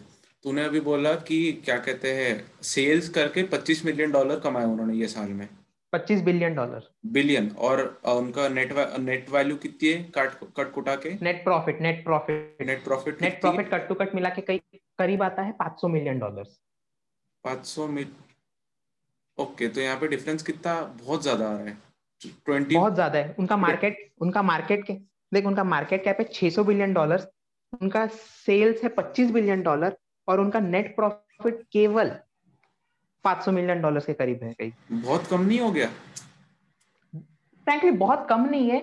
तूने 0.46 0.63
अभी 0.65 0.79
बोला 0.82 1.13
कि 1.27 1.38
क्या 1.65 1.77
कहते 1.79 2.13
हैं 2.13 2.32
सेल्स 2.63 3.10
करके 3.10 3.43
25 3.50 3.84
मिलियन 3.86 4.12
डॉलर 4.12 4.39
कमाए 4.39 4.65
उन्होंने 4.65 4.93
ये 4.96 5.08
साल 5.08 5.29
में। 5.29 5.48
पच्चीस 5.93 6.22
बिलियन 6.24 6.55
डॉलर 6.55 6.89
बिलियन 7.13 7.50
और 7.60 7.82
उनका 8.08 8.48
नेट 8.50 8.74
नेट 9.00 9.29
वैल्यू 9.29 9.55
कितनी 9.58 9.89
है 9.89 10.03
कट 10.15 10.36
कट 10.58 10.72
कुटा 10.74 10.96
के? 10.96 11.13
Net 11.22 11.43
profit 11.43 11.82
net 11.82 12.03
profit 12.03 12.62
net 12.62 12.84
profit 12.84 13.22
net 13.22 13.39
profit 13.41 13.70
cut 13.72 13.88
to 13.88 13.96
cut 13.96 14.15
मिला 14.15 14.29
के 14.29 14.58
करीब 15.00 15.24
आता 15.24 15.41
है 15.41 15.53
500 15.58 15.89
मिलियन 15.89 16.20
डॉलर 16.20 16.46
500 17.46 17.88
मिल 17.89 18.08
ओके 19.37 19.67
तो 19.67 19.81
यहाँ 19.81 19.97
पे 19.99 20.07
डिफरेंस 20.07 20.43
कितना 20.43 20.79
बहुत 21.03 21.21
ज़्यादा 21.23 21.47
आ 21.47 21.53
रहा 21.53 21.65
है? 21.65 21.77
20 22.49 22.73
बहुत 22.73 22.93
ज़्यादा 22.93 23.19
है। 23.19 23.35
उनका 23.39 23.57
मार्केट 23.57 23.97
उनका 24.21 24.41
मार्केट 24.43 24.85
के 24.87 24.93
देख 25.31 25.45
उनका 25.45 25.63
मार्केट 25.65 26.03
कैप 26.03 26.17
है 26.19 26.25
600 26.33 26.63
बिलियन 26.63 26.93
डॉलर 26.93 27.27
उनका 27.81 28.05
सेल्स 28.07 28.83
है 28.83 28.89
25 28.95 29.31
बिलियन 29.31 29.61
डॉलर 29.61 29.95
और 30.27 30.39
उनका 30.39 30.59
नेट 30.59 30.95
प्रॉफिट 30.95 31.61
केवल 31.71 32.11
500 33.25 33.51
मिलियन 33.51 33.81
डॉलर 33.81 33.99
के 33.99 34.13
करीब 34.13 34.43
है 34.43 34.53
कहीं। 34.53 35.01
बहुत 35.01 35.27
कम 35.27 35.41
नहीं 35.41 35.59
हो 35.59 35.71
गया? 35.71 35.87
फ्रैंकली 37.13 37.91
बहुत 37.99 38.25
कम 38.29 38.45
नहीं 38.49 38.69
है। 38.69 38.81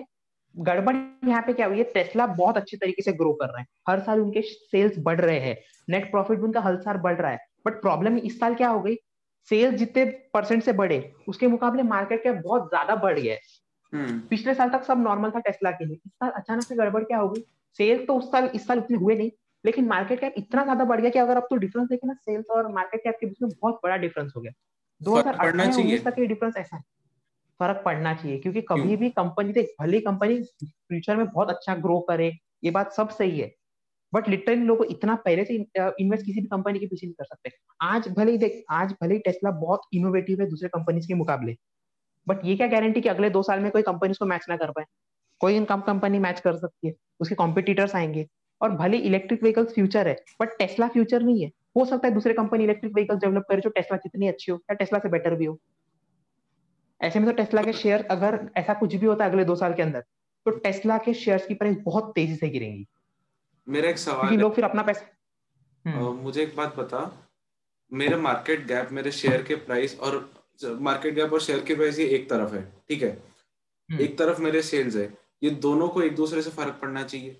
गड़बड़ 0.55 0.95
यहाँ 1.27 1.41
पे 1.41 1.53
क्या 1.53 1.65
हुई 1.67 1.77
है? 1.77 1.83
टेस्ला 1.83 2.25
बहुत 2.27 2.57
अच्छे 2.57 2.77
तरीके 2.77 3.01
से 3.01 3.11
ग्रो 3.13 3.31
कर 3.33 3.47
रहे 3.47 3.61
हैं। 3.61 3.67
हर 3.89 3.99
साल 3.99 4.19
उनके 4.21 4.41
सेल्स 4.41 4.97
बढ़ 4.99 5.19
रहे 5.21 5.39
हैं। 5.39 5.55
नेट 5.89 6.09
प्रॉफिट 6.11 6.37
भी 6.37 6.43
उनका 6.43 6.61
हर 6.61 6.75
साल 6.81 6.97
बढ़ 6.97 7.15
रहा 7.15 7.31
है। 7.31 7.39
बट 7.65 7.81
प्रॉब्लम 7.81 8.17
इस 8.19 8.39
साल 8.39 8.55
क्या 8.55 8.69
हो 8.69 8.81
गई? 8.81 8.95
सेल्स 9.47 9.75
जितने 9.75 10.05
परसेंट 10.33 10.63
से 10.63 10.73
बढ़े 10.73 10.99
उसके 11.27 11.47
मुकाबले 11.47 11.83
मार्केट 11.83 12.23
कैप 12.23 12.41
बहुत 12.43 12.67
ज़्यादा 12.69 12.95
बढ़ 12.97 13.19
गया 13.19 13.33
है। 13.33 13.39
हम्म। 13.93 14.19
पिछले 14.29 14.53
साल 14.53 14.69
तक 14.69 14.83
सब 14.83 14.99
नॉर्मल 14.99 15.31
था 15.31 15.39
टेस्ला 15.39 15.71
के 15.71 15.85
लिए। 15.85 15.95
इस 15.95 16.11
साल 16.13 16.29
अचानक 16.31 16.63
से 16.63 16.75
गड़बड़ 16.75 17.03
क्या 17.03 17.17
हो 17.17 17.29
गई 17.29 17.41
सेल्स 17.79 18.05
तो 18.07 18.15
उस 18.15 18.31
साल 18.31 18.49
इस 18.55 18.67
साल 18.67 18.79
उतने 18.79 18.97
हुए 18.97 19.15
नहीं 19.15 19.31
लेकिन 19.63 19.87
मार्केट 19.87 20.19
कैप 20.19 20.33
इतना 20.37 20.63
ज़्यादा 20.63 20.83
बढ़ 20.85 21.01
गया 21.01 21.09
कि 21.09 21.19
अगर 21.19 21.37
आप 21.37 21.47
तो 21.49 21.55
डिफरेंस 21.57 21.87
देखें 21.89 22.07
ना 22.07 22.13
सेल्स 22.15 22.45
और 22.49 22.71
मार्केट 22.73 23.01
कैप 23.03 23.17
के 23.21 23.25
बीच 23.27 23.41
में 23.41 23.51
बहुत 23.51 23.79
बड़ा 23.83 23.97
डिफरेंस 23.97 24.33
हो 24.35 24.41
गया। 24.41 24.51
दो 25.01 25.15
हज़ार 25.15 25.33
अठारह 25.35 25.97
तक 26.05 26.19
ये 26.19 26.25
डिफरेंस 26.27 26.57
ऐसा 26.57 26.75
है। 26.75 26.81
फ़र्क 27.59 27.81
पड़ना 27.85 28.13
चाहिए 28.13 28.37
क्योंकि 28.39 28.61
कभी 28.61 28.95
भी 28.95 29.09
कंपनी 29.09 29.53
देख 29.53 29.73
भले 29.81 29.99
कंपनी 29.99 30.41
फ्यूचर 30.63 31.15
में 31.15 31.25
बहुत 31.25 31.49
अच्छा 31.49 31.75
ग्रो 31.77 31.99
करे 31.99 32.31
ये 32.63 32.71
बात 32.71 32.93
सब 32.93 33.09
सही 33.09 33.39
है। 33.39 33.53
बट 34.13 34.29
लिटरली 34.29 34.65
लोग 34.65 34.85
इतना 34.85 35.15
पहले 35.15 35.45
से 35.45 35.55
इन्वेस्ट 35.55 36.25
किसी 36.25 36.41
भी 36.41 36.47
कंपनी 36.47 36.79
के 36.79 36.85
पीछे 36.85 37.07
नहीं 37.07 37.13
कर 37.13 37.25
सकते। 37.25 37.51
आज 37.81 38.07
भले 38.07 38.31
ही 38.31 38.37
देख, 38.37 38.63
आज 38.71 38.91
भले 39.01 39.13
ही 39.13 39.19
टेस्ला 39.19 39.51
बहुत 39.51 39.81
इनोवेटिव 39.93 40.41
है 40.41 40.47
दूसरे 40.49 40.69
कंपनीज़ 40.69 41.07
के 41.07 41.13
मुकाबले। 41.13 41.55
बट 42.27 42.45
ये 42.45 42.55
क्या 42.55 42.67
गारंटी 42.67 43.01
कि 43.01 43.09
अगले 43.09 43.29
दो 43.29 43.43
साल 43.43 43.59
में 43.59 43.71
कोई 43.71 43.81
कंपनी 43.81 44.13
को 44.13 44.25
मैच 44.25 44.45
ना 44.49 44.57
कर 44.57 44.71
पाए? 44.71 44.85
कोई 45.41 45.55
इन 45.55 45.65
कम 45.65 45.81
कंपनी 45.81 46.19
मैच 46.19 46.39
कर 46.39 46.55
सकती 46.55 46.87
है? 46.87 46.93
उसके 47.19 47.35
कॉम्पिटिटर्स 47.35 47.95
आएँगे। 47.95 48.27
और 48.61 48.71
भले 48.71 48.97
इलेक्ट्रिक 48.99 49.41
व्हीकल्स 49.43 49.73
फ्यूचर 49.73 50.07
है 50.07 50.15
बट 50.41 50.49
टेस्ला 50.59 50.87
फ्यूचर 50.87 51.23
नहीं 51.23 51.43
है। 51.43 51.51
हो 51.77 51.85
सकता 51.85 52.07
है 52.07 52.13
दूसरे 52.13 52.33
कंपनी 52.33 52.63
इलेक्ट्रिक 52.63 52.93
व्हीकल 52.93 53.17
डेवलप 53.17 53.45
करे 53.49 53.61
जो 53.61 53.69
टेस्ला 53.69 53.97
जितनी 53.97 54.27
अच्छी 54.27 54.51
हो, 54.51 54.57
या 54.57 54.73
टेस्ला 54.73 54.99
से 54.99 55.09
बेटर 55.09 55.35
भी 55.35 55.45
हो। 55.45 55.57
ऐसे 57.01 57.19
में 57.19 57.27
तो 57.29 57.33
टेस्ला 57.33 57.63
के 57.63 57.73
शेयर 57.73 58.05
अगर 58.11 58.39
ऐसा 58.57 58.73
कुछ 58.73 58.95
भी 58.95 59.05
होता 59.05 59.25
है 59.25 59.31
अगले 59.31 59.45
दो 59.45 59.55
साल 59.55 59.73
के 59.73 59.81
अंदर 59.81 60.03
तो 60.45 60.51
टेस्ला 60.51 60.97
के 60.97 61.13
शेयर्स 61.13 61.45
की 61.45 61.53
प्राइस 61.53 61.77
बहुत 61.85 62.11
तेज़ी 62.15 62.35
से 62.35 62.49
गिरेंगी। 62.49 62.85
मेरा 63.71 63.89
एक 63.89 63.97
सवाल 63.97 64.19
क्योंकि 64.19 64.37
लोग 64.37 64.53
फिर 64.55 64.65
अपना 64.65 64.83
पैसा 64.83 65.05
हम्म। 65.85 66.13
मुझे 66.23 66.41
एक 66.43 66.55
बात 66.55 66.75
बता। 66.75 67.01
मेरे 67.91 68.15
मार्केट 68.17 68.65
गैप 68.67 68.91
मेरे 68.91 69.11
शेयर 69.11 69.43
के 69.43 69.55
प्राइस 69.67 69.99
और 69.99 70.17
मार्केट 70.81 71.13
गैप 71.15 71.33
और 71.33 71.41
शेयर 71.41 71.63
के 71.65 71.75
प्राइस 71.75 71.99
ये 71.99 72.05
एक 72.15 72.29
तरफ़ 72.29 72.53
है 72.55 72.61
ठीक 72.89 73.01
है? 73.03 73.09
हम्म। 73.09 74.01
एक 74.01 74.17
तरफ़ 74.17 74.41
मेरे 74.41 74.61
सेल्स 74.61 74.95
है। 74.95 75.07
ये 75.43 75.49
दोनों 75.65 75.87
को 75.89 76.01
एक 76.01 76.15
दूसरे 76.15 76.41
से 76.41 76.49
फ़र्क 76.49 76.77
पड़ना 76.81 77.03
चाहिए। 77.03 77.39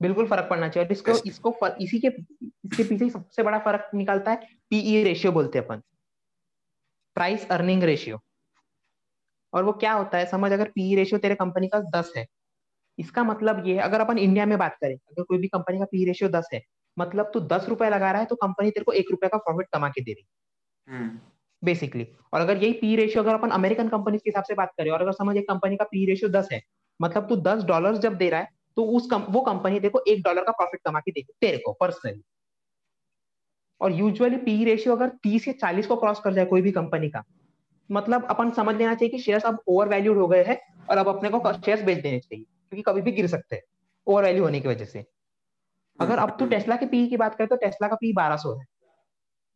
बिल्कुल 0.00 0.26
फ़र्क 0.26 0.48
पड़ना 0.50 0.68
चाहिए। 0.68 0.86
और 0.86 0.92
इसको 0.92 1.12
इसको 1.28 1.50
फर, 1.60 1.76
इसी 1.80 1.98
के 1.98 2.08
इसके 2.08 2.84
पीछे 2.84 3.10
सबसे 3.10 3.42
बड़ा 3.42 3.58
फ़र्क 3.58 3.90
निकलता 3.94 4.30
है 4.30 4.48
पीई 4.70 5.02
रेशियो 5.04 5.30
e 5.32 5.34
बोलते 5.34 5.58
हैं 5.58 5.66
अपन। 5.66 5.82
प्राइस 7.16 7.48
अर्निंग 7.50 7.82
रेशियो 7.82 8.20
और 9.52 9.64
वो 9.64 9.72
क्या 9.74 9.92
होता 9.92 10.18
है? 10.18 10.26
समझ 10.26 10.52
अगर 10.52 10.70
पीई 10.74 10.94
रेशियो 10.96 11.18
e 11.18 11.22
तेरे 11.22 11.34
कंपनी 11.34 11.68
का 11.68 11.80
दस 11.96 12.12
है 12.16 12.26
इसका 12.98 13.24
मतलब 13.24 13.66
ये 13.66 13.74
है 13.74 13.82
अगर 13.82 14.00
अपन 14.00 14.18
इंडिया 14.18 14.46
में 14.46 14.58
बात 14.58 14.76
करें 14.80 14.94
अगर 14.94 15.22
कोई 15.22 15.38
भी 15.38 15.48
कंपनी 15.48 15.78
का 15.78 15.84
पी 15.84 16.04
रेशियो 16.04 16.30
दस 16.30 16.48
है 16.54 16.62
मतलब 16.98 17.30
तू 17.34 17.40
दस 17.40 17.68
रुपए 17.68 17.90
लगा 17.90 18.10
रहा 18.10 18.20
है 18.20 18.26
तो 18.26 18.36
कंपनी 18.36 18.70
तेरे 18.70 18.84
को 18.84 18.92
एक 18.92 19.10
रुपए 19.10 19.28
का 19.28 19.38
प्रॉफिट 19.38 19.66
कमा 19.72 19.88
के 19.88 20.00
दे 20.00 20.12
रही 20.12 20.26
बेसिकली 21.62 22.02
हम्म। 22.02 22.26
और 22.32 22.40
अगर 22.40 22.62
यही 22.62 22.72
पी 22.72 22.96
रेशियो 22.96 23.22
अगर 23.22 23.34
अपन 23.34 23.50
अमेरिकन 23.50 23.88
कंपनी 23.88 24.18
के 24.18 24.30
हिसाब 24.30 24.44
से 24.44 24.54
बात 24.54 24.72
करें 24.78 24.90
और 24.90 25.02
अगर 25.02 25.12
समझ 25.12 25.36
एक 25.36 25.48
कंपनी 25.48 25.76
का 25.76 25.84
पी 25.84 26.04
रेशियो 26.06 26.30
दस 26.30 26.48
है 26.52 26.62
मतलब 27.00 27.28
तू 27.28 27.36
दस 27.36 27.62
डॉलर 27.64 27.96
जब 27.96 28.14
दे 28.14 28.28
रहा 28.30 28.40
है 28.40 28.48
तो 28.76 28.84
उस 28.84 29.08
कम, 29.10 29.22
वो 29.22 29.40
कंपनी 29.40 29.80
देखो 29.80 30.02
एक 30.08 30.22
डॉलर 30.22 30.44
का 30.44 30.52
प्रॉफिट 30.52 30.80
कमा 30.84 31.00
के 31.00 31.10
देगी 31.10 31.32
तेरे 31.40 31.58
को 31.58 31.72
पर्सनली 31.72 32.22
और 33.80 33.92
यूजुअली 33.92 34.36
पी 34.36 34.64
रेशियो 34.64 34.96
अगर 34.96 35.08
तीस 35.08 35.48
या 35.48 35.54
चालीस 35.54 35.86
को 35.86 35.96
क्रॉस 35.96 36.20
कर 36.20 36.32
जाए 36.32 36.44
कोई 36.44 36.62
भी 36.62 36.70
कंपनी 36.72 37.10
का 37.10 37.22
मतलब 37.90 38.24
अपन 38.24 38.50
समझ 38.50 38.76
लेना 38.76 38.94
चाहिए 38.94 39.10
कि 39.10 39.18
शेयर्स 39.18 39.44
अब 39.44 39.62
ओवर 39.68 39.88
वैल्यूड 39.88 40.18
हो 40.18 40.26
गए 40.28 40.42
हैं 40.44 40.60
और 40.90 40.98
अब 40.98 41.08
अपने 41.08 41.30
को 41.30 41.52
शेयर्स 41.52 41.82
बेच 41.82 41.98
देने 41.98 42.18
चाहिए। 42.18 42.44
क्योंकि 42.68 42.82
कभी 42.82 43.02
भी 43.02 43.12
गिर 43.12 43.26
सकते 43.26 43.56
हैं 43.56 43.62
ओवर 44.06 44.22
वैल्यू 44.22 44.44
होने 44.44 44.60
की 44.60 44.68
वजह 44.68 44.84
से। 44.84 45.04
अगर 45.98 46.18
अब 46.18 46.36
तू 46.38 46.46
टेस्ला 46.46 46.76
के 46.76 46.86
पी 46.86 47.06
की 47.08 47.16
बात 47.16 47.34
करे 47.34 47.46
तो 47.46 47.56
टेस्ला 47.56 47.88
का 47.88 47.96
पी 47.96 48.12
बारह 48.12 48.36
है। 48.48 48.64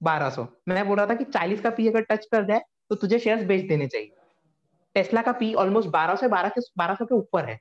बारह 0.00 0.46
मैं 0.68 0.86
बोल 0.88 0.96
रहा 0.96 1.06
था 1.06 1.14
कि 1.14 1.24
चालीस 1.24 1.60
का 1.60 1.70
पी 1.70 1.88
अगर 1.88 2.02
टच 2.02 2.26
कर 2.26 2.44
जाए 2.44 2.60
तो 2.90 2.94
तुझे 2.96 3.18
शेयर्स 3.18 3.42
बेच 3.44 3.66
देने 3.68 3.86
चाहिए। 3.86 4.10
टेस्ला 4.96 5.22
का 5.22 5.32
पी 5.32 5.52
ऑलमोस्ट 5.54 5.88
बारह 5.90 6.16
से 6.16 6.28
बारह 6.28 6.48
के, 6.48 6.60
बारह 6.78 6.94
सौ 6.94 7.04
के 7.04 7.14
ऊपर 7.14 7.44
है। 7.44 7.58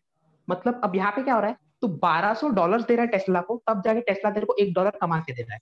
मतलब 0.47 0.81
अब 0.83 0.95
यहाँ 0.95 1.11
पे 1.11 1.23
क्या 1.23 1.33
हो 1.33 1.41
रहा 1.41 1.49
है? 1.49 1.57
तू 1.81 1.87
सौ 2.35 2.49
डॉलर 2.49 2.81
दे 2.81 2.95
रहा 2.95 3.05
है 3.05 3.11
टेस्ला 3.11 3.41
को, 3.41 3.61
तब 3.67 3.81
जाके 3.85 4.01
टेस्ला 4.01 4.31
तेरे 4.31 4.45
को 4.45 4.55
एक 4.55 4.73
डॉलर 4.73 4.97
कमा 5.01 5.19
के 5.19 5.33
दे 5.33 5.41
रहा 5.41 5.53
है। 5.53 5.59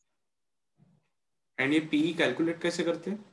एंड 1.58 1.74
ये 1.74 1.80
पी 1.82 2.02
कैलकुलेट 2.14 2.62
कैसे 2.62 2.84
करते 2.84 3.12
हैं? 3.12 3.26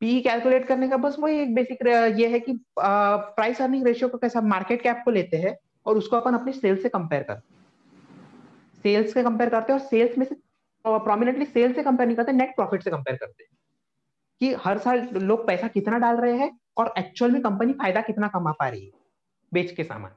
पी 0.00 0.20
कैलकुलेट 0.20 0.66
करने 0.66 0.88
का 0.88 0.96
बस 0.96 1.16
वही 1.18 1.38
एक 1.40 1.54
बेसिक 1.54 1.86
ये 2.18 2.28
है 2.28 2.40
कि 2.40 2.52
प्राइस 2.78 3.60
अर्निंग 3.62 3.86
रेशियो 3.86 4.08
का 4.08 4.18
कैसा 4.18 4.40
मार्केट 4.40 4.82
कैप 4.82 5.02
को 5.04 5.10
लेते 5.10 5.36
हैं 5.36 5.56
और 5.86 5.98
उसको 5.98 6.16
अपन 6.16 6.34
अपने 6.34 6.52
सेल्स 6.52 6.82
से 6.82 6.88
कंपेयर 6.88 7.22
कर 7.22 7.40
सेल्स 8.84 9.14
से 9.14 9.22
कंपेयर 9.22 9.50
करते 9.50 9.72
हैं 9.72 9.80
और 9.80 9.86
सेल्स 9.86 10.18
में 10.18 10.26
से 10.26 10.34
प्रोमिनेंटली 10.84 11.44
सेल्स 11.44 11.74
से 11.76 11.82
कंपेयर 11.82 12.06
नहीं 12.06 12.16
करते 12.16 12.32
नेट 12.32 12.54
प्रॉफिट 12.56 12.82
से 12.82 12.90
कंपेयर 12.90 13.16
करते 13.16 13.42
हैं। 13.42 13.50
कि 14.40 14.52
हर 14.64 14.78
साल 14.78 15.08
लोग 15.14 15.46
पैसा 15.46 15.68
कितना 15.68 15.98
डाल 15.98 16.16
रहे 16.16 16.36
हैं 16.38 16.50
और 16.76 16.92
एक्चुअल 16.98 17.30
में 17.30 17.40
कंपनी 17.42 17.72
फ़ायदा 17.72 18.00
कितना 18.00 18.28
कमा 18.28 18.52
पा 18.52 18.68
रही 18.68 18.84
है, 18.84 18.90
बेच 19.52 19.70
के 19.72 19.84
सामान। 19.84 20.10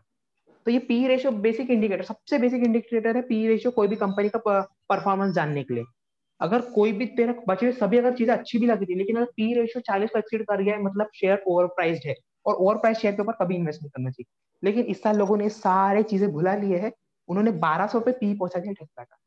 तो 0.65 0.71
ये 0.71 0.79
पी 0.79 1.07
रेशियो 1.07 1.31
बेसिक 1.31 1.69
इंडिकेटर 1.71 2.03
सबसे 2.03 2.37
बेसिक 2.37 2.63
इंडिकेटर 2.63 3.15
है 3.15 3.21
पी 3.21 3.47
रेशियो 3.47 3.71
कोई 3.71 3.87
भी 3.87 3.95
कंपनी 3.95 4.29
का 4.29 4.39
परफॉर्मेंस 4.89 5.33
जानने 5.35 5.63
के 5.63 5.73
लिए। 5.73 5.83
अगर 6.41 6.61
कोई 6.71 6.91
भी 6.91 7.05
तेरे 7.17 7.33
बचे 7.47 7.71
सभी 7.73 7.97
अगर 7.97 8.15
चीज़ें 8.17 8.33
अच्छी 8.33 8.59
भी 8.59 8.67
लगी 8.67 8.85
थी 8.85 8.95
लेकिन 8.97 9.15
अगर 9.15 9.25
पी 9.35 9.53
रेशियो 9.53 9.81
चालीस 9.87 10.09
को 10.09 10.19
एक्सीड 10.19 10.43
कर 10.45 10.61
गया 10.63 10.75
है 10.75 10.81
मतलब 10.83 11.09
शेयर 11.15 11.43
ओवर 11.47 11.65
प्राइस्ड 11.75 12.07
है 12.07 12.15
और 12.45 12.55
ओवर 12.55 12.77
प्राइस 12.77 12.97
शेयर 12.97 13.15
के 13.15 13.21
ऊपर 13.21 13.33
कभी 13.41 13.55
इन्वेस्ट 13.55 13.81
नहीं 13.81 13.89
करना 13.91 14.09
चाहिए। 14.09 14.27
लेकिन 14.63 14.85
इस 14.85 15.01
साल 15.03 15.17
लोगों 15.17 15.37
ने 15.37 15.49
सारे 15.51 16.03
चीज़ें 16.03 16.29
भुला 16.31 16.55
लिए 16.55 16.77
है 16.77 16.91
उन्होंने 17.29 17.51
बारह 17.59 17.87
सौ 17.87 17.99
पे 17.99 18.11
पी 18.13 18.33
पहुँचा 18.33 18.59
दिया 18.59 18.73
टेस्ला 18.73 19.03
का। 19.03 19.17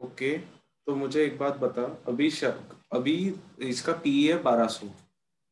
ओके 0.00 0.36
तो 0.86 0.94
मुझे 0.96 1.24
एक 1.24 1.38
बात 1.38 1.56
बता 1.58 1.82
अभी 2.08 2.30
शक, 2.32 2.58
अभी 2.92 3.34
इसका 3.62 3.92
पी 3.94 4.26
है 4.26 4.42
बारह 4.42 4.66
सौ। 4.68 4.86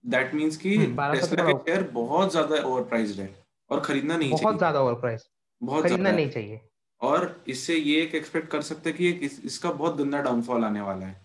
दैट 0.05 0.35
मीन्स 0.35 0.57
की 0.57 0.77
टेस्ला 0.77 1.45
के 1.45 1.53
शेयर 1.55 1.83
बहुत 1.93 2.31
ज़्यादा 2.31 2.63
ओवर 2.63 2.83
प्राइस्ड 2.85 3.21
है 3.21 3.35
और 3.71 3.81
खरीदना 3.81 4.17
नहीं 4.17 4.31
बहुत 4.33 4.59
ज़्यादा 4.59 4.81
ओवर 4.81 4.95
प्राइस 5.01 5.29
बहुत 5.61 5.85
खरीदना 5.85 6.11
नहीं 6.13 6.31
चाहिए। 6.31 6.61
और 7.03 7.45
इससे 7.49 7.77
ये 7.77 8.03
एक 8.03 8.15
एक्सपेक्ट 8.15 8.49
कर 8.49 8.63
सकते 8.63 8.91
हैं 8.91 8.99
कि 8.99 9.09
एक 9.09 9.23
इस, 9.23 9.45
इसका 9.45 9.73
बहुत 9.73 9.97
गंदा 9.97 10.23
डाउनफॉल 10.23 10.65
आने 10.65 10.81
वाला 10.81 11.07
है। 11.07 11.23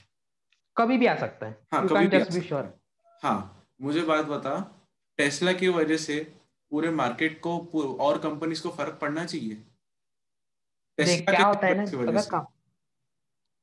कभी 0.77 0.97
भी 0.97 1.05
आ 1.05 1.15
सकता 1.15 1.45
है। 1.45 1.57
हाँ 1.73 1.88
कभी 1.88 2.07
भी 2.07 2.17
आ 2.17 2.23
सकता 2.23 2.57
है। 2.57 2.73
हाँ 3.23 3.67
मुझे 3.81 4.01
बात 4.01 4.25
बता 4.25 4.81
टेस्ला 5.17 5.53
की 5.53 5.67
वजह 5.67 5.97
से 5.97 6.33
पूरे 6.71 6.89
मार्केट 6.89 7.39
को 7.39 7.57
और 7.99 8.17
कंपनीज़ 8.17 8.63
को 8.63 8.69
फ़र्क 8.69 8.97
पड़ना 9.01 9.25
चाहिए? 9.25 9.55
देख 10.97 11.25
क्या 11.29 11.45
होता 11.45 11.67
है 11.67 11.75
ना 11.75 11.85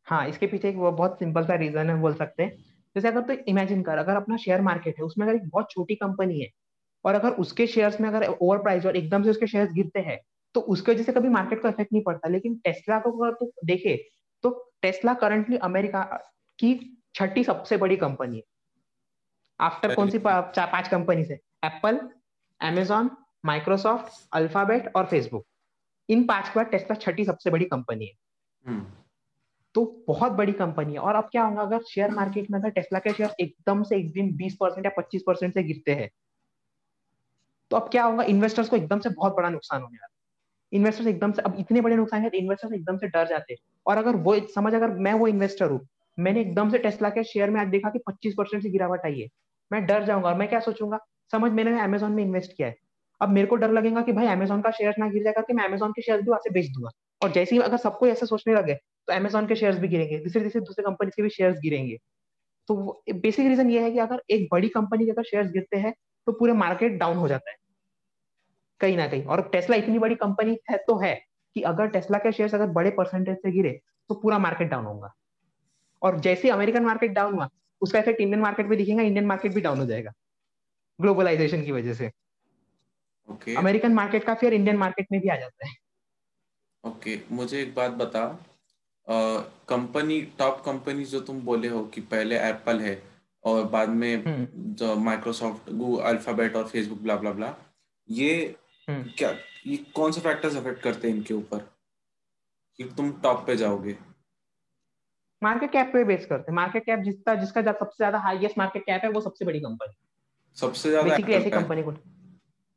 हाँ 0.07 0.29
इसके 0.29 0.47
पीछे 0.47 0.69
एक 0.69 0.79
बहुत 0.79 1.19
सिंपल 1.19 1.45
सा 1.45 1.55
रीजन 1.55 1.91
है 1.91 2.01
बोल 2.01 2.15
सकते 2.15 2.43
हैं। 2.43 2.57
जैसे 2.97 3.09
अगर 3.09 3.21
तो 3.21 3.33
इमेजिन 3.49 3.83
कर 3.83 3.99
अगर 3.99 4.17
अपना 4.17 4.37
शेयर 4.37 4.61
मार्केट 4.61 4.99
है 4.99 5.05
उसमें 5.05 5.27
अगर 5.27 5.37
एक 5.37 5.49
बहुत 5.49 5.71
छोटी 5.71 5.95
कंपनी 5.95 6.41
है 6.41 6.49
और 7.05 7.15
अगर 7.15 7.31
उसके 7.31 7.67
शेयर्स 7.67 8.01
में 8.01 8.09
अगर 8.09 8.27
ओवर 8.27 8.59
प्राइस 8.59 8.87
और 8.87 8.97
एकदम 8.97 9.23
से 9.23 9.31
उसके 9.31 9.47
शेयर्स 9.47 9.73
गिरते 9.73 10.01
हैं 10.01 10.19
तो 10.55 10.61
उसके 10.61 10.93
वजह 10.93 11.03
से 11.03 11.13
कभी 11.13 11.29
मार्केट 11.29 11.63
को 11.63 11.69
इफ़ेक्ट 11.69 11.93
नहीं 11.93 12.03
पड़ता। 12.03 12.29
लेकिन 12.29 12.55
टेस्ला 12.65 12.99
को 13.01 13.11
अगर 13.13 13.35
तो 13.35 13.51
देखे 13.65 13.97
तो 14.45 14.51
टेस्ला 14.83 15.15
करंटली 15.15 15.57
अमेरिका 15.65 16.03
की 16.59 16.75
छठी 17.15 17.45
सबसे 17.45 17.77
बड़ी 17.77 17.97
कंपनी 17.97 18.37
है। 18.37 18.43
आफ्टर 19.61 19.95
कौन 19.95 20.11
सी 20.11 20.19
चार 20.19 20.67
पाँच 20.73 20.89
कंपनी 20.89 21.25
से 21.25 21.35
एप्पल 21.65 22.01
एमेजॉन 22.61 23.11
माइक्रोसॉफ्ट 23.45 24.29
अल्फ़ाबेट 24.33 24.93
और 24.97 25.07
फेसबुक 25.07 25.47
इन 26.09 26.27
पाँच 26.27 26.49
के 26.49 26.59
बाद 26.61 26.67
टेस्ला 26.67 26.97
छठी 26.97 27.25
सबसे 27.25 27.51
बड़ी 27.51 27.65
कंपनी 27.65 28.07
है। 28.07 28.13
हम्म। 28.65 28.87
तो 29.75 29.85
बहुत 30.09 30.33
बड़ी 30.33 30.53
कंपनी 30.53 30.93
है। 30.93 30.99
और 30.99 31.15
अब 31.15 31.29
क्या 31.33 31.45
होगा 31.45 31.63
अगर 31.63 31.83
शेयर 31.83 32.11
मार्केट 32.11 32.51
में 32.51 32.59
अगर 32.59 32.71
टेस्ला 32.71 32.99
के 32.99 33.13
शेयर 33.13 33.35
एकदम 33.41 33.83
से 33.83 33.97
एक 33.97 34.13
दिन 34.13 34.35
बीस 34.37 34.57
परसेंट 34.61 34.87
या 34.87 34.93
पच्चीस 34.97 35.23
परसेंट 35.27 35.55
से 35.55 35.63
गिरते 35.63 35.95
हैं 35.95 36.11
तो 37.71 37.77
अब 37.77 37.89
क्या 37.89 38.05
होगा 38.05 38.25
इन्वेस्टर्स 38.25 38.69
को 38.69 38.77
एकदम 38.77 39.01
से 39.01 39.11
बहुत 39.11 39.37
बड़ा 39.37 39.49
नुकसान 39.49 39.83
होने 39.83 39.97
वाला 39.97 40.12
इन्वेस्टर्स 40.73 41.09
एकदम 41.09 41.33
से, 41.33 41.43
अब 41.43 41.57
इतने 41.59 41.81
बड़े 41.81 41.97
नुकसान 41.97 42.23
है 42.23 42.31
तो 42.31 42.37
इन्वेस्टर्स 42.39 42.73
एकदम 42.73 42.97
से 42.97 43.09
डर 43.09 43.27
जाते 43.27 43.53
हैं। 43.53 43.59
और 43.87 43.97
अगर 43.97 44.17
वो, 44.17 44.39
समझ 44.55 44.75
अगर 44.75 44.91
मैं 44.99 45.13
वो 45.15 45.29
इन्वेस्टर 45.29 45.71
हूँ, 45.71 45.81
मैंने 46.19 46.41
एकदम 46.41 46.71
से 46.71 46.79
टेस्ला 46.79 47.09
के 47.11 47.25
शेयर 47.25 47.51
में 47.51 47.61
आज 47.61 47.69
देखा 47.69 47.91
कि 47.91 47.99
25 47.99 48.35
परसेंट 48.39 48.63
से 48.63 48.71
गिरावट 48.71 49.07
आई 49.07 49.21
है। 49.21 49.29
मैं 49.71 49.85
डर 49.87 50.05
जाऊँगा 50.05 50.29
और 50.29 50.35
मैं 50.35 50.49
क्या 50.49 50.61
सोचूँगा? 50.61 50.99
समझ, 51.33 51.51
मैंने 51.53 51.81
अमेजोन 51.81 52.13
में 52.13 52.23
इन्वेस्ट 52.25 52.57
किया 52.57 52.69
है। 52.69 52.75
अब 53.21 53.29
मेरे 53.29 53.47
को 53.47 53.57
डर 53.57 53.71
लगेगा 53.73 54.01
कि 54.03 54.13
भाई 54.13 54.27
अमेजोन 54.27 54.63
का 54.63 54.71
शेयर 54.71 54.95
ना 54.99 55.09
गिर 55.09 55.23
जाएगा 55.25 55.41
कि 55.41 55.53
मैं 55.53 55.65
अमेजोन 55.65 55.93
के 55.93 56.03
शेयर 56.03 56.23
भी 56.23 56.31
वहाँ 56.31 56.41
से 56.45 56.51
बेच 56.51 56.71
दूँगा। 56.71 56.91
और 57.23 57.33
जैसे 57.33 57.55
ही 57.57 57.63
अगर 57.63 57.77
सबको 57.77 58.07
ऐसा 58.07 58.27
सोचने 58.27 58.55
लगे 58.55 58.75
तो 58.75 59.13
अमेजोन 59.15 59.47
के 59.47 59.57
शेयर 59.57 59.79
भी 59.79 59.89
गिरेंगे 59.89 60.19
दूसरे 60.19 60.43
दूसरे 60.43 60.61
दूसरे 60.61 60.85
कंपनी 60.85 61.11
के 61.17 61.23
भी 61.23 61.29
शेयर 61.29 61.53
गिरेंगे। 61.59 61.97
तो 62.69 63.03
बेसिक 63.13 63.47
रीजन 63.49 63.71
ये 63.71 63.81
है 63.81 63.91
कि 63.93 63.99
अगर 63.99 64.23
एक 64.31 64.49
बड़ी 64.53 64.69
कंपनी 64.69 65.05
के 65.05 65.11
अगर 65.11 65.23
शेयर 65.23 65.47
गिरते 65.49 65.77
हैं 65.77 65.93
तो 66.27 66.33
पूरे 66.33 66.53
मार्केट 66.55 66.99
डाउन 66.99 67.17
हो 67.17 67.29
जाता 67.29 67.51
है। 67.51 67.57
कहीं 68.83 68.97
ना 68.97 69.07
कहीं। 69.09 69.25
और 69.25 69.43
टेस्ला 69.49 69.77
इतनी 69.77 69.99
बड़ी 69.99 70.15
कंपनी 70.17 70.59
है 70.71 70.77
तो 70.87 70.99
है 70.99 71.15
कि 71.57 71.63
अगर 71.65 71.87
टेस्ला 71.89 72.19
के 72.19 72.33
शेयर 72.33 72.55
अगर 72.55 72.67
बड़े 72.73 72.91
परसेंटेज 72.93 73.37
से 73.39 73.51
गिरे 73.53 73.71
तो 74.11 74.15
पूरा 74.17 74.39
मार्केट 74.41 74.69
डाउन 74.71 74.85
होगा। 74.87 75.13
और 76.03 76.19
जैसे 76.21 76.51
अमेरिकन 76.51 76.85
मार्केट 76.85 77.11
डाउन 77.13 77.35
हुआ 77.35 77.49
उसका 77.83 77.99
इफ़ेक्ट 77.99 78.21
इंडियन 78.21 78.41
मार्केट 78.41 78.67
में 78.67 78.77
दिखेगा 78.79 79.03
इंडियन 79.03 79.27
मार्केट 79.27 79.55
भी 79.55 79.61
डाउन 79.61 79.79
हो 79.79 79.87
जाएगा 79.87 80.13
ग्लोबलाइजेशन 80.99 81.63
की 81.65 81.73
वजह 81.73 81.95
से। 81.95 82.11
ओके 83.29 83.55
अमेरिकन 83.57 83.93
मार्केट 83.95 84.25
का 84.25 84.35
फिर 84.35 84.55
इंडियन 84.55 84.77
मार्केट 84.77 85.07
में 85.13 85.21
भी 85.21 85.29
आ 85.29 85.37
जाता 85.37 85.69
है। 85.69 85.75
ओके 86.85 87.17
okay, 87.17 87.33
मुझे 87.33 87.61
एक 87.63 87.75
बात 87.75 87.91
बता। 87.93 88.25
कंपनी 89.69 90.21
टॉप 90.39 90.63
कंपनी 90.65 91.05
जो 91.05 91.21
तुम 91.21 91.41
बोले 91.43 91.69
हो 91.69 91.83
कि 91.85 92.01
पहले 92.11 92.39
एप्पल 92.41 92.81
है 92.81 93.03
और 93.45 93.65
बाद 93.69 93.89
में 93.91 94.25
हम्म। 94.25 94.47
जो 94.75 94.95
माइक्रोसॉफ्ट 95.01 95.71
गूगल 95.73 96.03
अल्फ़ाबेट 96.05 96.57
और 96.57 96.67
फेसबुक 96.69 96.99
ब्ला 97.03 97.17
ब्ला 97.17 97.33
ब्ला 97.33 97.55
ये। 98.09 98.55
क्या 98.89 99.31
ये 99.67 99.77
कौन 99.95 100.13
से 100.13 100.21
फैक्टर्स 100.21 100.57
अफेक्ट 100.57 100.83
करते 100.83 101.09
हैं 101.09 101.15
इनके 101.17 101.35
ऊपर? 101.35 101.59
कि 102.79 102.85
तुम 102.97 103.11
टॉप 103.23 103.45
पे 103.47 103.57
जाओगे। 103.57 103.97
मार्केट 105.43 105.73
कैप 105.73 105.91
पे 105.93 106.03
बेस 106.05 106.27
करते 106.27 106.51
हैं। 106.51 106.57
मार्केट 106.57 106.85
कैप 106.87 107.01
जिसका 107.01 107.35
जिसका 107.35 107.63
सबसे 107.63 107.97
ज़्यादा 107.97 108.19
हाईएस्ट 108.21 108.59
मार्केट 108.59 108.83
कैप 108.87 109.05
है 109.05 109.11
वो 109.11 109.21
सबसे 109.21 109.45
बड़ी 109.45 109.61
कंपनी 109.61 109.95
सबसे 110.57 110.89
ज़्यादा 110.91 111.09
बेसिकली 111.09 111.35
ऐसी 111.35 111.51
कंपनी 111.51 111.83
को 111.83 111.93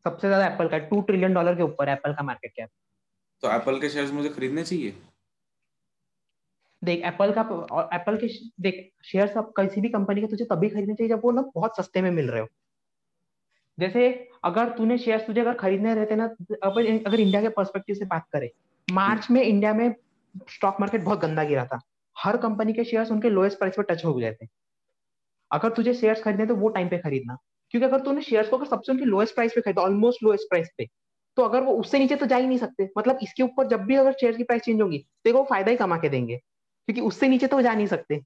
सबसे 0.06 0.28
ज़्यादा 0.28 0.46
एप्पल 0.46 0.68
का 0.68 0.78
टू 0.88 1.02
ट्रिलियन 1.02 1.34
डॉलर 1.34 1.56
के 1.56 1.64
ऊपर 1.64 1.90
एप्पल 1.90 2.14
का 2.14 2.24
मार्केट 2.24 2.52
कैप 2.56 2.70
तो 3.44 3.52
एप्पल 3.52 3.80
के 3.80 3.90
शेयर्स 3.90 4.12
मुझे 4.12 4.30
खरीदने 4.30 4.64
चाहिए? 4.64 4.94
देख 6.82 7.04
एप्पल 7.06 7.32
का 7.34 7.42
और 7.42 7.90
एप्पल 7.94 8.18
के 8.18 8.28
देख 8.62 8.92
शेयर्स 9.06 9.38
अब 9.38 9.54
किसी 9.60 9.82
भी 9.82 9.90
कंपनी 9.90 10.22
के 10.22 10.28
तुझे 10.28 10.46
तभी 10.46 10.70
खरीदने 10.70 10.94
चाहिए 10.96 11.10
जब 11.10 11.22
वो 11.24 11.32
ना 11.32 11.42
बहुत 11.56 11.78
सस्ते 11.78 12.02
में 12.02 12.12
मिल 12.12 12.30
रहे 12.30 12.42
हो। 12.42 12.48
जैसे 13.80 14.30
अगर 14.44 14.70
तूने 14.70 14.98
शेयर 14.98 15.20
तुझे 15.20 15.42
अगर 15.42 15.54
खरीदने 15.54 15.94
रहते 15.96 16.16
ना, 16.16 16.26
अपन 16.64 17.00
अगर 17.08 17.20
इंडिया 17.20 17.42
के 17.42 17.50
पर्सपेक्टिव 17.50 17.96
से 17.96 18.06
बात 18.06 18.24
करें, 18.34 18.50
मार्च 18.88 19.28
में 19.32 19.42
इंडिया 19.42 19.74
में 19.74 19.94
स्टॉक 20.50 20.78
मार्केट 20.80 21.04
बहुत 21.04 21.20
गंदा 21.20 21.44
गिरा 21.44 21.66
था। 21.66 21.80
हर 22.16 22.38
कंपनी 22.38 22.74
के 22.74 22.84
शेयर्स 22.84 23.12
उनके 23.12 23.30
लोएस्ट 23.30 23.58
प्राइस 23.60 23.76
पे 23.78 23.84
टच 23.84 24.06
हो 24.06 24.14
गए 24.14 24.32
थे। 24.34 24.48
अगर 25.52 25.70
तुझे 25.70 25.94
शेयर्स 25.94 26.24
खरीदने 26.24 26.46
तो 26.46 26.56
वो 26.56 26.70
टाइम 26.70 26.90
पे 26.90 26.98
खरीदना। 26.98 27.38
क्योंकि 27.72 27.86
अगर 27.88 28.00
तूने 28.00 28.22
शेयर्स 28.22 28.50
को 28.50 28.58
अगर 28.58 28.66
सबसे 28.66 28.92
उनकी 28.92 29.06
लोएस्ट 29.06 29.36
प्राइस 29.36 29.54
पे 29.56 29.62
खरीदा 29.62 29.82
ऑलमोस्ट 29.82 30.24
लोएस्ट 30.24 30.50
प्राइस 30.50 30.70
पे 30.78 30.88
तो 31.38 31.44
अगर 31.44 31.62
वो 31.62 31.74
उससे 31.74 32.00
नीचे 32.00 32.16
तो 32.16 32.26
जा 32.26 32.38
ही 32.38 32.48
नहीं 32.48 32.58
सकते। 32.58 32.90
मतलब 32.98 33.20
इसके 33.24 33.44
ऊपर 33.44 33.68
जब 33.68 33.82
भी 33.86 33.96
अगर 33.96 34.12
शेयर 34.12 34.36
की 34.38 34.44
प्राइस 34.44 34.62
चेंज 34.62 34.82
होगी 34.82 34.98
तो 35.26 35.34
वो 35.34 35.44
फ़ायदा 35.44 35.72
ही 35.72 35.78
कमा 35.78 35.98
के 35.98 36.10
देंगे। 36.10 36.38
क्योंकि 36.88 37.02
उससे 37.02 37.28
नीचे 37.28 37.48
तो 37.48 37.62
जा 37.62 37.74
नहीं 37.74 37.88
सकते। 37.88 38.22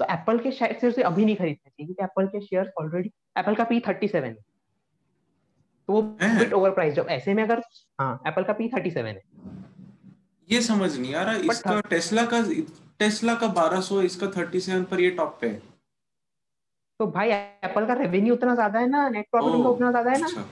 तो 0.00 0.06
एप्पल 0.10 0.38
के 0.38 0.50
शेयर 0.52 0.90
से 0.90 1.02
अभी 1.02 1.24
नहीं 1.24 1.36
खरीदने 1.36 1.70
चाहिए 1.70 1.86
क्योंकि 1.86 2.04
एप्पल 2.04 2.26
के 2.26 2.40
शेयर 2.40 2.72
ऑलरेडी 2.80 3.10
एप्पल 3.38 3.54
का 3.54 3.64
पी 3.64 3.80
थर्टी 3.80 4.08
सेवन 4.08 4.28
है। 4.28 4.44
तो 5.88 5.92
वो 5.92 6.02
बिट 6.02 6.52
ओवर 6.52 6.70
प्राइस 6.70 6.94
जब 6.94 7.06
ऐसे 7.10 7.34
में 7.34 7.42
अगर 7.42 7.62
हाँ 7.98 8.12
एप्पल 8.26 8.44
का 8.44 8.52
पी 8.52 8.68
थर्टी 8.68 8.90
सेवन 8.90 9.08
है। 9.08 9.22
ये 10.48 10.60
समझ 10.62 10.96
नहीं 10.98 11.14
आ 11.14 11.22
रहा 11.22 11.34
इसका 11.52 11.80
टेस्ला 11.90 12.24
का 12.32 12.42
टेस्ला 12.98 13.34
का 13.34 13.46
1200 13.50 14.00
इसका 14.02 14.26
37 14.30 14.84
पर 14.90 15.00
ये 15.00 15.10
टॉप 15.18 15.36
पे 15.40 15.48
है। 15.48 15.60
तो 17.00 17.06
भाई 17.08 17.30
एप्पल 17.30 17.86
का 17.86 17.94
रेवेन्यू 17.94 18.34
उतना 18.34 18.54
ज़्यादा 18.54 18.78
है 18.78 18.88
ना 18.88 19.08
नेट 19.08 19.26
प्रॉफिट 19.30 19.54
उनका 19.54 19.68
उतना 19.68 19.90
ज़्यादा 19.90 20.10
है 20.10 20.20
ना? 20.20 20.26
अच्छा। 20.26 20.44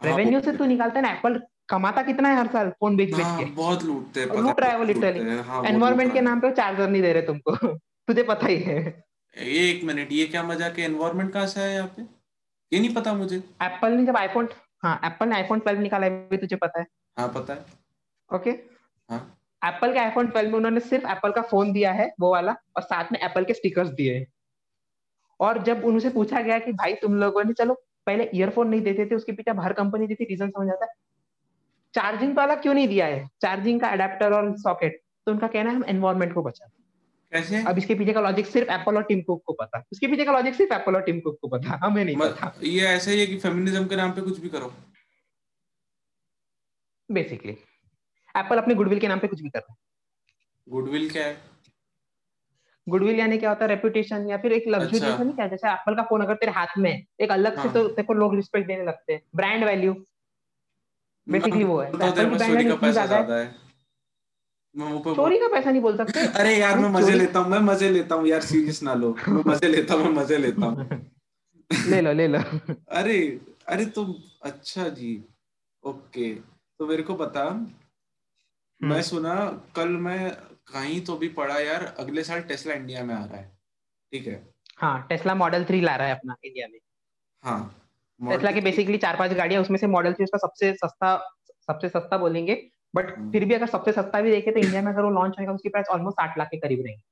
रेवेन्यू 0.00 0.38
हाँ, 0.38 0.44
से 0.44 0.56
तू 0.58 0.64
निकालता 0.66 0.98
है 0.98 1.02
ना 1.02 1.12
एप्पल 1.12 1.40
कमाता 1.68 2.02
कितना 2.02 2.28
है 2.28 2.36
हर 2.36 2.46
साल 2.52 2.70
फ़ोन 2.70 2.96
बेच 2.96 3.14
बेच 3.14 3.24
हाँ, 3.24 3.38
के? 3.38 3.44
बहुत 3.52 3.82
लूटते 3.84 4.20
हैं 4.20 4.42
लूट 4.42 4.60
रहा 4.60 4.70
है 4.70 4.78
वो 4.78 4.84
लिटरली 4.84 5.20
एनवायरमेंट 5.68 6.12
के 6.12 6.20
नाम 6.20 6.40
पे 6.40 6.50
चार्जर 6.52 6.88
नहीं 6.88 7.02
दे 7.02 7.12
रहे 7.12 7.22
तुमको। 7.22 7.56
तुझे 8.08 8.22
पता 8.22 8.46
ही 8.46 8.56
है। 8.56 9.04
एक 9.36 9.84
मिनट 9.84 10.12
ये 10.12 10.26
क्या 10.26 10.42
मज़ा 10.42 10.66
है 10.66 10.82
एनवायरमेंट 10.82 11.32
कहाँ 11.32 11.46
से 11.46 11.60
है 11.60 11.74
यहाँ 11.74 11.86
पे? 11.96 12.02
ये 12.72 12.80
नहीं 12.80 12.94
पता 12.94 13.14
मुझे। 13.14 13.36
एप्पल 13.36 13.92
ने 13.92 14.04
जब 14.06 14.16
आईफोन 14.16 14.48
हाँ 14.82 15.00
एप्पल 15.04 15.28
ने 15.28 15.36
आईफोन 15.36 15.58
12 15.58 15.80
निकाला 15.80 16.06
है 16.06 16.36
तुझे 16.36 16.56
पता 16.56 16.80
है। 16.80 16.86
हाँ 17.18 17.28
पता 17.28 17.54
है। 17.54 17.64
ओके 18.30 18.50
हाँ। 19.08 19.38
एप्पल 19.62 19.92
के 19.92 19.98
आईफोन 19.98 20.26
12 20.26 20.50
में 20.50 20.54
उन्होंने 20.54 20.80
सिर्फ़ 20.80 21.06
एप्पल 21.06 21.32
का 21.32 21.42
फ़ोन 21.42 21.72
दिया 21.72 21.92
है 21.92 22.10
वो 22.20 22.32
वाला 22.32 22.56
और 22.76 22.82
साथ 22.82 23.12
में 23.12 23.18
एप्पल 23.20 23.44
के 23.44 23.54
स्टिकर्स 23.54 23.88
दिए 23.88 24.14
हैं। 24.14 24.26
और 25.40 25.62
जब 25.62 25.84
उनसे 25.84 26.10
पूछा 26.10 26.40
गया 26.40 26.58
कि 26.58 26.72
भाई 26.72 26.94
तुम 26.94 27.14
लोगों 27.14 27.44
ने 27.44 27.52
चलो 27.52 27.74
पहले 28.06 28.30
ईयरफोन 28.34 28.68
नहीं 28.68 28.80
देते 28.80 29.06
थे 29.06 29.14
उसके 29.14 29.32
पीछे 29.32 29.50
हर 29.60 29.72
कंपनी 29.72 30.06
देती 30.06 30.24
रीजन 30.24 30.50
समझ 30.50 30.68
आता 30.68 30.84
है। 30.84 30.92
चार्जिंग 31.94 32.36
वाला 32.36 32.54
क्यों 32.54 32.74
नहीं 32.74 32.88
दिया 32.88 33.06
है? 33.06 33.28
चार्जिंग 33.42 33.80
का 33.80 33.88
अडेप्टर 33.88 34.32
और 34.32 34.56
सॉकेट 34.58 35.00
तो 35.26 35.32
उनका 35.32 35.46
कहना 35.46 35.70
है 35.70 35.76
हम 35.76 35.84
एनवायरमेंट 35.84 36.34
को 36.34 36.42
बचाते 36.42 36.81
कैसे? 37.32 37.62
अब 37.64 37.78
इसके 37.78 37.94
पीछे 37.94 38.12
का 38.12 38.20
लॉजिक 38.20 38.46
सिर्फ़ 38.46 38.70
एप्पल 38.70 38.96
और 38.96 39.02
टीम 39.02 39.20
कुक 39.22 39.42
को 39.46 39.52
पता। 39.52 39.82
उसके 39.92 40.06
पीछे 40.06 40.24
का 40.24 40.32
लॉजिक 40.32 40.54
सिर्फ़ 40.54 40.72
एप्पल 40.74 40.96
और 40.96 41.02
टीम 41.02 41.20
कुक 41.20 41.38
को 41.42 41.48
पता। 41.48 41.78
हमें 41.82 42.04
नहीं 42.04 42.16
पता। 42.16 42.52
ये 42.62 42.86
ऐसा 42.86 43.10
ही 43.10 43.20
है 43.20 43.26
कि 43.26 43.38
फेमिनिज्म 43.38 43.86
के 43.86 43.96
नाम 43.96 44.12
पे 44.12 44.20
कुछ 44.20 44.40
भी 44.40 44.48
करो। 44.48 44.72
बेसिकली 47.08 47.52
एप्पल 48.34 48.58
अपने 48.58 48.74
गुडविल 48.74 48.98
के 48.98 49.08
नाम 49.08 49.18
पे 49.18 49.28
कुछ 49.28 49.40
भी 49.42 49.48
कर 49.48 49.58
रहा 49.58 49.72
है। 49.72 49.78
गुडविल 50.66 51.08
क्या 51.10 51.26
है? 51.26 51.36
गुडविल 52.86 53.18
यानी 53.18 53.38
क्या 53.38 53.50
होता 53.50 53.64
है? 53.64 53.68
रेपुटेशन 53.68 54.28
या 54.28 54.36
फिर 54.38 54.52
एक 54.52 54.64
लग्जरी 54.68 54.98
अच्छा। 54.98 55.22
नहीं 55.24 55.34
क्या? 55.34 55.46
जैसे 55.48 55.68
एप्पल 55.68 55.94
का 55.94 56.02
फ़ोन 56.02 56.22
अगर 56.22 56.34
तेरे 56.34 56.52
हाथ 56.52 56.78
में 56.78 56.92
एक 56.92 57.30
अलग 57.30 57.56
हाँ। 57.56 57.66
से 57.66 57.72
तो 57.72 57.86
तेरे 57.88 58.06
को 58.06 58.14
लोग 58.14 58.34
रिस्पेक्ट 58.34 58.66
देने 58.68 58.84
लगते 58.84 59.12
हैं। 59.12 59.22
ब्रांड 59.36 59.64
वैल्यू 59.64 59.94
बेसिकली 61.26 61.64
वो 61.64 61.80
है 61.80 61.88
एप्पल 61.88 61.98
की 61.98 62.36
ब्रांड 62.36 62.54
वैल्यू 62.54 62.92
ज़्यादा 62.92 63.36
है 63.36 63.50
चोरी 64.74 65.38
का 65.38 65.48
पैसा 65.48 65.70
नहीं 65.70 65.80
बोल 65.82 65.96
सकते। 65.96 66.20
अरे 66.40 66.56
यार 66.58 66.78
मैं 66.78 66.88
मज़े 66.88 67.12
लेता 67.12 67.38
हूँ 67.38 67.50
मैं 67.50 67.58
मज़े 67.58 67.90
लेता 67.90 68.14
हूँ 68.14 68.26
यार 68.28 68.40
सीरियस 68.40 68.82
ना 68.82 68.94
लो। 68.94 69.16
मैं 69.28 69.42
मज़े 69.46 69.68
लेता 69.68 69.94
हूँ 69.94 70.04
मैं 70.04 70.12
मज़े 70.12 70.36
लेता 70.38 70.66
हूँ। 70.66 71.00
ले 71.70 72.00
लो 72.00 72.12
ले 72.12 72.26
लो। 72.28 72.38
अरे 72.90 73.18
अरे 73.68 73.84
तुम 73.86 74.14
अच्छा 74.42 74.88
जी। 74.88 75.12
ओके 75.84 76.34
तो 76.34 76.86
मेरे 76.86 77.02
को 77.02 77.14
बता। 77.14 77.44
मैं 77.44 78.90
हम्म। 78.90 79.00
सुना 79.02 79.34
कल 79.76 79.88
मैं 79.88 80.30
कहीं 80.72 81.00
तो 81.04 81.16
भी 81.16 81.28
पढ़ा 81.28 81.58
यार 81.58 81.84
अगले 81.98 82.22
साल 82.24 82.40
टेस्ला 82.42 82.74
इंडिया 82.74 83.04
में 83.04 83.14
आ 83.14 83.24
रहा 83.24 83.36
है 83.36 83.50
ठीक 84.12 84.26
है? 84.26 84.42
हाँ 84.78 85.06
टेस्ला 85.08 85.34
मॉडल 85.34 85.64
थ्री 85.64 85.80
ला 85.80 85.96
रहा 85.96 86.06
है 86.06 86.14
अपना 86.14 86.36
इंडिया 86.44 86.66
में। 86.68 86.78
हाँ 87.44 87.60
टेस्ला 88.20 88.50
के 88.52 88.60
बेसिकली 88.60 88.98
चार 88.98 89.16
पाँच 89.16 89.32
गाड़ियाँ 89.32 89.62
उसमें 89.62 89.78
से 89.78 89.86
मॉडल 89.86 90.12
थ्री 90.12 90.24
उसका 90.24 90.38
सबसे 90.38 90.72
सस्ता 90.74 91.16
सबसे 91.66 91.88
सस्ता 91.88 92.18
बोलेंगे 92.18 92.54
बट 92.94 93.16
हम्म। 93.16 93.30
फिर 93.32 93.44
भी 93.44 93.54
अगर 93.54 93.66
सबसे 93.66 93.92
सस्ता 93.92 94.20
भी 94.20 94.30
देखे 94.30 94.50
तो 94.50 94.60
इंडिया 94.60 94.82
में 94.82 94.92
अगर 94.92 95.02
वो 95.02 95.10
लॉन्च 95.10 95.36
होगा 95.40 95.52
उसकी 95.52 95.68
प्राइस 95.68 95.88
ऑलमोस्ट 95.90 96.20
साठ 96.20 96.38
लाख 96.38 96.48
के 96.48 96.56
करीब 96.56 96.82
रहेंगे। 96.84 97.02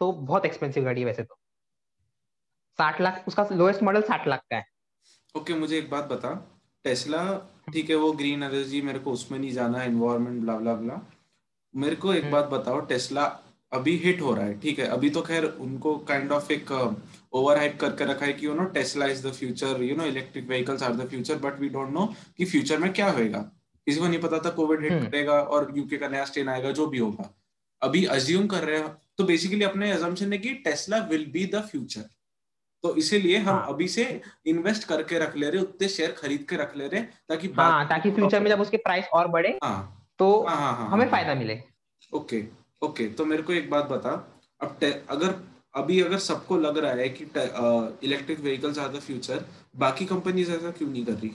तो 0.00 0.12
बहुत 0.12 0.44
एक्सपेंसिव 0.46 0.84
गाड़ी 0.84 1.00
है 1.00 1.06
वैसे 1.06 1.22
तो। 1.22 1.38
साठ 2.78 3.00
लाख 3.00 3.24
उसका 3.28 3.48
लोएस्ट 3.52 3.82
मॉडल 3.82 4.02
साठ 4.02 4.26
लाख 4.28 4.40
का 4.50 4.56
है। 4.56 4.66
ओके 5.34 5.40
okay, 5.40 5.60
मुझे 5.60 5.78
एक 5.78 5.90
बात 5.90 6.04
बता। 6.04 6.34
टेस्ला 6.84 7.22
ठीक 7.72 7.90
है 7.90 7.96
वो 7.96 8.10
ग्रीन 8.12 8.42
एनर्जी 8.42 8.80
मेरे 8.82 8.98
को 8.98 9.12
उसमें 9.12 9.38
नहीं 9.38 9.50
जाना 9.52 9.82
एनवायरमेंट 9.82 10.40
ब्ला 10.42 10.56
ब्ला 10.56 10.74
ब्ला 10.74 11.00
मेरे 11.74 11.96
को 11.96 12.12
एक 12.14 12.22
हम्म। 12.22 12.32
बात 12.32 12.48
बताओ 12.48 12.80
टेस्ला 12.86 13.24
अभी 13.72 13.96
हिट 13.96 14.20
हो 14.20 14.34
रहा 14.34 14.44
है 14.44 14.58
ठीक 14.60 14.78
है? 14.78 14.86
अभी 14.86 15.10
तो 15.10 15.22
खैर 15.22 15.44
उनको 15.44 15.96
काइंड 16.08 16.32
ऑफ़ 16.32 16.52
एक 16.52 16.70
ओवर 17.32 17.56
हाइप 17.56 17.78
करके 17.80 18.04
रखा 18.04 18.26
है 18.26 18.32
कि 18.32 18.46
you 18.46 18.54
know 18.54 18.64
Tesla 18.74 19.06
is 19.06 19.26
the 19.26 19.32
future 19.32 19.82
you 19.82 19.96
know 19.96 20.04
electric 20.04 20.48
vehicles 20.48 20.82
are 20.82 20.92
the 20.96 21.08
future 21.08 21.38
but 21.38 21.58
we 21.60 21.68
don't 21.68 21.92
know 21.92 22.06
कि 22.36 22.44
फ्यूचर 22.44 22.78
में 22.78 22.92
क्या 22.92 23.10
होएगा। 23.10 23.50
किसी 23.86 24.00
को 24.00 24.06
नहीं 24.06 24.20
पता 24.20 24.38
था 24.38 24.50
कोविड 24.50 24.82
हिट 24.82 24.92
हम्म। 24.92 25.06
करेगा 25.06 25.40
और 25.54 25.72
यूके 25.76 25.96
का 25.96 26.08
नया 26.08 26.24
स्टेन 26.24 26.48
आएगा 26.48 26.70
जो 26.72 26.86
भी 26.86 26.98
होगा। 26.98 27.30
अभी 27.82 28.04
अज्यूम 28.14 28.46
कर 28.46 28.64
रहे 28.64 28.78
हैं 28.78 28.96
तो 29.18 29.24
बेसिकली 29.24 29.64
अपने 29.64 29.90
अजम्पशन 29.92 30.32
है 30.32 30.38
कि 30.38 30.52
Tesla 30.64 30.98
will 31.10 31.26
be 31.32 31.44
the 31.46 31.60
future 31.70 32.04
तो 32.84 32.94
इसीलिए 32.96 33.36
हम 33.38 33.54
हाँ. 33.54 33.66
अभी 33.68 33.88
से 33.88 34.04
इन्वेस्ट 34.46 34.84
करके 34.84 35.18
रख 35.18 35.36
ले 35.36 35.50
रहे 35.50 35.60
उतने 35.62 35.88
शेयर 35.88 36.12
खरीद 36.12 36.46
के 36.48 36.56
रख 36.56 36.76
ले 36.76 36.86
रहे 36.88 37.00
ताकि 37.28 37.48
हाँ, 37.58 37.88
ताकि 37.88 38.10
फ्यूचर 38.10 38.40
में 38.40 38.50
जब 38.50 38.60
उसके 38.60 38.76
प्राइस 38.76 39.06
और 39.14 39.28
बढ़े 39.28 39.58
हाँ, 39.64 40.12
तो 40.18 40.28
हाँ, 40.48 40.56
हाँ, 40.56 40.74
हाँ, 40.76 40.88
हमें 40.90 41.04
हाँ, 41.04 41.10
फ़ायदा 41.10 41.34
मिले। 41.34 41.60
ओके 42.12 42.42
ओके 42.82 43.06
तो 43.08 43.24
मेरे 43.24 43.42
को 43.42 43.52
एक 43.52 43.70
बात 43.70 43.84
बता। 43.84 44.10
अब 44.60 44.84
अगर 45.10 45.34
अभी 45.74 46.00
अगर 46.00 46.18
सबको 46.18 46.56
लग 46.58 46.78
रहा 46.78 46.92
है 46.92 47.08
कि 47.08 47.24
electric 48.06 48.40
vehicles 48.40 48.78
are 48.78 48.88
the 48.88 49.00
future 49.00 49.44
बाकी 49.76 50.04
कंपनीज़ 50.06 50.52
ऐसा 50.52 50.70
क्यों 50.70 50.88
नहीं 50.90 51.04
कर 51.04 51.12
रही? 51.12 51.30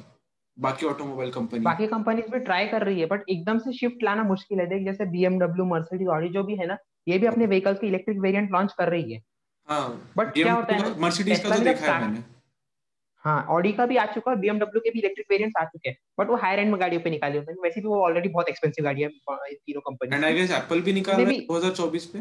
बाकी 0.59 0.85
ऑटोमोबाइल 0.85 1.31
कंपनी 1.31 1.59
बाकी 1.59 1.87
कंपनीज़ 1.87 2.31
भी 2.31 2.39
ट्राई 2.39 2.67
कर 2.67 2.83
रही 2.83 2.99
है 2.99 3.05
बट 3.05 3.29
एकदम 3.29 3.59
से 3.59 3.73
शिफ्ट 3.73 4.03
लाना 4.03 4.23
मुश्किल 4.23 4.59
है। 4.59 4.65
देख 4.67 4.85
जैसे 4.85 5.05
बीएमडब्ल्यू 5.11 5.65
मर्सिडीज 5.65 6.07
ऑडी 6.07 6.29
जो 6.29 6.43
भी 6.43 6.55
है 6.55 6.67
ना 6.67 6.77
ये 7.07 7.17
भी 7.17 7.27
अपने 7.27 7.45
व्हीकल्स 7.45 7.79
की 7.79 7.87
इलेक्ट्रिक 7.87 8.19
वेरिएंट 8.19 8.51
लॉन्च 8.51 8.73
कर 8.73 8.89
रही 8.89 9.13
है। 9.13 9.21
हाँ 9.69 10.13
बट 10.17 10.33
क्या 10.33 10.53
होता 10.53 10.75
है 10.75 10.99
मर्सिडीज 11.01 11.39
का 11.39 11.55
तो 11.57 11.63
देखा 11.63 11.93
है 11.93 12.01
मैंने। 12.01 12.23
हाँ 13.25 13.41
ऑडी 13.49 13.71
का 13.73 13.85
भी 13.85 13.97
आ 13.97 14.05
चुका 14.05 14.31
है 14.31 14.37
बीएमडब्ल्यू 14.39 14.81
के 14.81 14.89
भी 14.89 14.99
इलेक्ट्रिक 14.99 15.25
वेरिएंट्स 15.31 15.61
आ 15.61 15.63
चुके 15.65 15.89
हैं। 15.89 15.97
बट 16.19 16.29
वो 16.29 16.35
हायर 16.35 16.59
एंड 16.59 16.71
में 16.71 16.79
गाड़ियों 16.81 17.01
पे 17.01 17.09
निकाले 17.09 17.37
होते 17.37 17.51
हैं। 17.51 17.59
वैसे 17.63 17.81
भी 17.81 17.87
वो 17.87 18.01
ऑलरेडी 18.03 18.29
बहुत 18.29 18.49
एक्सपेंसिव 18.49 18.85
गाड़ी 18.85 19.01
है 19.01 19.09
तीनों 19.09 19.81
company 19.81 20.15
and 20.15 20.25
I 20.25 20.33
guess 20.33 20.51
Apple 20.51 20.81
भी 20.81 20.93
निकाल 20.93 21.15
रहा 21.15 21.31
है 21.31 21.39
2024 21.47 22.05
पे? 22.05 22.19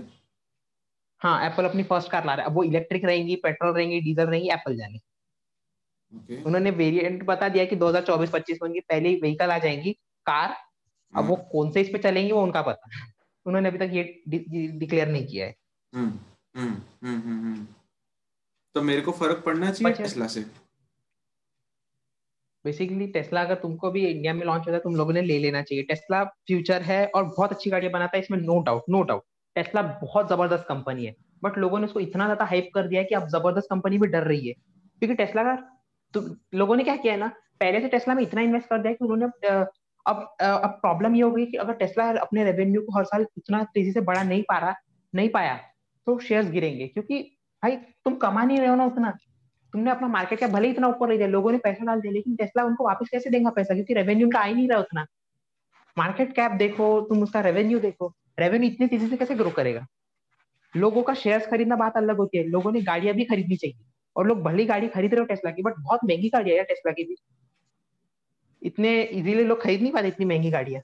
हाँ 1.22 1.46
एप्पल 1.46 1.64
अपनी 1.64 1.82
फ़र्स्ट 1.82 2.10
कार 2.10 2.26
ला 2.26 2.34
रहा 2.34 2.44
है। 2.44 2.50
अब 2.50 2.56
वो 2.56 2.64
इलेक्ट्रिक 2.64 3.04
रहेंगी 3.04 3.36
पेट्रोल 3.44 3.74
रहेंगी 3.74 4.00
डीजल 4.00 4.26
रहेंगी 4.26 4.48
एप्पल 4.50 4.76
जाने। 4.76 4.98
Okay. 6.12 6.44
उन्होंने 6.46 6.70
वेरिएंट 6.70 7.22
बता 7.24 7.48
दिया 7.48 7.64
कि 7.64 7.76
2024-25 7.76 8.58
में 8.62 8.68
उनकी 8.68 8.80
पहली 8.80 9.14
व्हीकल 9.14 9.50
आ 9.50 9.58
जाएँगी 9.58 9.92
कार 10.26 10.56
अब 11.14 11.24
वो 11.24 11.34
हाँ। 11.34 11.48
कौन 11.52 11.70
से 11.72 11.80
इस 11.80 11.88
पे 11.88 11.98
चलेंगी 11.98 12.32
वो 12.32 12.42
उनका 12.42 12.62
पता 12.62 13.06
उन्होंने 13.46 13.68
अभी 13.68 13.78
तक 13.78 13.90
ये 13.92 14.02
डिक्लेयर 14.78 15.08
नहीं 15.08 15.26
किया 15.26 15.46
है। 15.46 15.54
हम्म 15.94 16.08
हम्म 16.56 16.70
हम्म, 17.04 17.20
हम्म, 17.20 17.44
हम्म। 17.44 17.66
तो 18.74 18.82
मेरे 18.82 19.00
को 19.00 19.12
फ़र्क 19.12 19.42
पड़ना 19.46 19.70
चाहिए 19.70 19.94
टेस्ला 19.94 20.26
से? 20.26 20.44
बेसिकली 22.64 23.06
टेस्ला 23.06 23.40
अगर 23.40 23.54
तुमको 23.54 23.90
भी 23.90 24.06
इंडिया 24.06 24.34
में 24.34 24.44
लॉन्च 24.46 24.60
होता 24.60 24.72
है 24.72 24.78
तुम 24.78 24.96
लोगों 24.96 25.12
ने 25.12 25.22
ले 25.22 25.38
लेना 25.38 25.62
चाहिए। 25.62 25.84
टेस्ला 25.84 26.24
फ्यूचर 26.24 26.82
है 26.82 27.06
और 27.06 27.24
बहुत 27.24 27.52
अच्छी 27.52 27.70
गाड़ियाँ 27.70 27.92
बनाता 27.92 28.16
है 28.16 28.22
इसमें 28.22 28.38
no 28.38 28.60
doubt 28.62 28.82
no 28.90 29.02
doubt 29.02 29.22
Tesla 29.56 29.82
बहुत 29.82 30.28
ज़बरदस्त 30.28 30.64
कंपनी 30.68 31.04
है। 31.04 31.14
बट 31.44 31.58
लोगों 31.58 31.78
ने 31.78 31.86
उसको 31.86 32.00
इतना 32.00 32.24
ज़्यादा 32.24 32.44
हाइप 32.44 32.70
कर 32.74 32.86
दिया 32.88 33.00
है 33.00 33.06
कि 33.06 33.14
अब 33.14 33.28
ज़बरदस्त 33.28 33.68
कंपनी 33.70 33.98
भी 33.98 34.06
डर 34.06 34.22
रही 34.22 34.48
है। 34.48 34.54
क्योंकि 35.02 35.14
टेस्ला 35.14 35.42
का 35.42 35.54
तो 36.14 36.20
लोगों 36.54 36.76
ने 36.76 36.84
क्या 36.84 36.96
किया 36.96 37.12
है 37.12 37.18
ना, 37.20 37.26
पहले 37.60 37.80
से 37.80 37.88
टेस्ला 37.88 38.14
में 38.14 38.22
इतना 38.22 38.40
इन्वेस्ट 38.40 38.68
कर 38.68 38.78
दिया 38.78 38.92
कि 38.92 39.04
उन्होंने 39.04 39.48
अब 40.06 40.36
अब 40.40 40.70
प्रॉब्लम 40.82 41.14
ये 41.14 41.22
हो 41.22 41.30
गई 41.30 41.46
कि 41.46 41.56
अगर 41.56 41.72
टेस्ला 41.74 42.08
अपने 42.20 42.44
रेवेन्यू 42.44 42.82
को 42.82 42.98
हर 42.98 43.04
साल 43.04 43.26
उतना 43.38 43.62
तेज़ी 43.74 43.92
से 43.92 44.00
बढ़ा 44.00 44.22
नहीं 44.22 44.42
पा 44.42 44.58
रहा, 44.58 44.74
नहीं 45.14 45.28
पाया 45.28 45.56
तो 46.06 46.18
शेयर्स 46.18 46.50
गिरेंगे। 46.50 46.86
क्योंकि 46.88 47.18
भाई, 47.62 47.76
तुम 47.76 48.14
कमा 48.16 48.44
नहीं 48.44 48.58
रहे 48.58 48.68
हो 48.68 48.74
ना 48.76 48.84
उतना। 48.84 49.10
तुमने 49.72 49.90
अपना 49.90 50.08
मार्केट 50.08 50.38
कैप 50.40 50.50
भले 50.50 50.66
ही 50.68 50.72
इतना 50.72 50.88
ऊपर 50.88 51.08
ले 51.08 51.16
दिया 51.16 51.28
लोगों 51.28 51.52
ने 51.52 51.58
पैसा 51.58 51.84
डाल 51.84 52.00
दिया, 52.00 52.12
लेकिन 52.12 52.36
टेस्ला 52.36 52.64
उनको 52.64 52.84
वापस 52.84 53.08
कैसे 53.12 53.30
देगा 53.30 53.50
पैसा? 53.50 53.74
क्योंकि 53.74 53.94
रेवेन्यू 53.94 54.26
उनका 54.26 54.40
आ 54.40 54.44
ही 54.44 54.54
नहीं 54.54 54.68
रहा 54.68 54.78
उतना। 54.78 55.06
मार्केट 55.98 56.32
कैप 56.32 56.52
देखो, 56.52 57.00
तुम 57.00 57.22
उसका 57.22 57.40
रेवेन्यू 57.40 57.78
देखो। 57.78 58.12
रेवेन्यू 58.38 58.70
इतनी 58.70 58.86
तेज़ी 58.86 59.08
से 59.08 59.16
कैसे 59.16 59.34
ग्रो 59.34 59.50
करेगा? 59.50 59.86
लोगों 60.74 61.02
का 61.02 61.14
शेयर्स 61.14 61.46
खरीदना 61.46 61.76
बात 61.76 61.96
अलग 61.96 62.16
होती 62.16 62.38
है। 62.38 62.44
लोगों 62.44 62.72
ने 62.72 62.80
गाड़ियाँ 62.82 63.14
भी 63.16 63.24
खरीदनी 63.24 63.56
चाहिए। 63.56 63.84
और 64.18 64.26
लोग 64.26 64.42
भली 64.42 64.64
गाड़ी 64.64 64.88
खरीद 64.88 65.14
रहे 65.14 65.20
हो 65.20 65.26
टेस्ला 65.26 65.50
की 65.50 65.62
बट 65.62 65.74
बहुत 65.78 66.00
महँगी 66.04 66.28
गाड़ी 66.28 66.50
है 66.50 66.56
यार 66.56 66.64
टेस्ला 66.64 66.92
की 66.92 67.04
भी। 67.04 67.16
इतने 68.62 69.00
इजीली 69.02 69.44
लोग 69.44 69.62
खरीद 69.62 69.82
नहीं 69.82 69.92
पाते 69.92 70.08
इतनी 70.08 70.26
महँगी 70.26 70.50
गाड़ियाँ। 70.50 70.82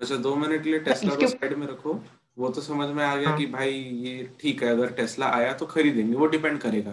अच्छा 0.00 0.16
दो 0.16 0.34
मिनट 0.36 0.62
के 0.62 0.70
लिए 0.70 0.80
टेस्ला 0.80 1.14
को 1.14 1.26
साइड 1.26 1.54
में 1.58 1.66
रखो। 1.66 2.00
वो 2.38 2.48
तो 2.48 2.60
समझ 2.60 2.88
में 2.88 3.04
आ 3.04 3.14
गया 3.16 3.28
हाँ. 3.28 3.38
कि 3.38 3.46
भाई 3.46 3.72
ये 4.02 4.28
ठीक 4.40 4.62
है 4.62 4.68
अगर 4.68 4.90
टेस्ला 4.92 5.30
आया 5.30 5.52
तो 5.52 5.66
खरीदेंगे 5.66 6.16
वो 6.16 6.26
डिपेंड 6.26 6.58
करेगा। 6.58 6.90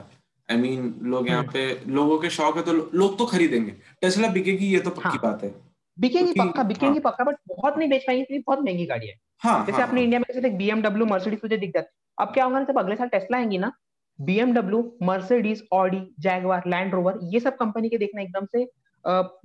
आई 0.49 0.57
I 0.57 0.59
मीन 0.61 0.81
mean, 0.81 1.03
लोग 1.03 1.27
यहाँ 1.29 1.41
हम्म। 1.41 1.51
पे 1.51 1.91
लोगों 1.91 2.17
के 2.19 2.29
शौक 2.29 2.57
है 2.57 2.63
तो 2.63 2.73
लोग 2.73 3.17
तो 3.17 3.25
खरीदेंगे। 3.25 3.71
टेस्ला 4.01 4.27
बिकेगी 4.29 4.65
ये 4.65 4.79
तो 4.79 4.89
पक्की 4.89 5.09
हाँ, 5.09 5.19
बात 5.23 5.43
है। 5.43 5.53
बिकेगी 5.97 6.33
पक्का 6.33 6.63
बिकेगी 6.63 6.91
हाँ, 6.91 7.01
पक्का 7.01 7.23
बट 7.23 7.35
बहुत 7.49 7.77
नहीं 7.77 7.89
बेच 7.89 8.03
पाएँगे 8.07 8.23
क्योंकि 8.23 8.43
बहुत 8.47 8.59
महँगी 8.59 8.85
गाड़ी 8.85 9.07
है। 9.07 9.15
हाँ 9.39 9.65
जैसे 9.65 9.77
हाँ 9.77 9.87
अपने 9.87 9.99
हाँ। 9.99 10.03
इंडिया 10.03 10.19
में 10.19 10.57
बीएमडब्ल्यू 10.57 11.05
मर्सिडीज 11.05 11.41
तुझे 11.41 11.57
दिख 11.57 11.73
जाती। 11.73 11.93
अब 12.17 12.33
क्या 12.33 12.45
होगा 12.45 12.59
ना 12.59 12.65
जब 12.65 12.79
अगले 12.79 12.95
साल 12.95 13.07
टेस्ला 13.07 13.37
आएँगी 13.37 13.57
ना 13.57 13.71
BMW 14.19 14.97
Mercedes 15.03 15.67
Audi 15.71 16.15
Jaguar 16.19 16.63
Land 16.67 16.93
Rover 16.93 17.19
ये 17.23 17.39
सब 17.39 17.57
कंपनी 17.57 17.89
के 17.89 17.97
देखना 17.97 18.21
एकदम 18.21 18.45
से 18.45 18.65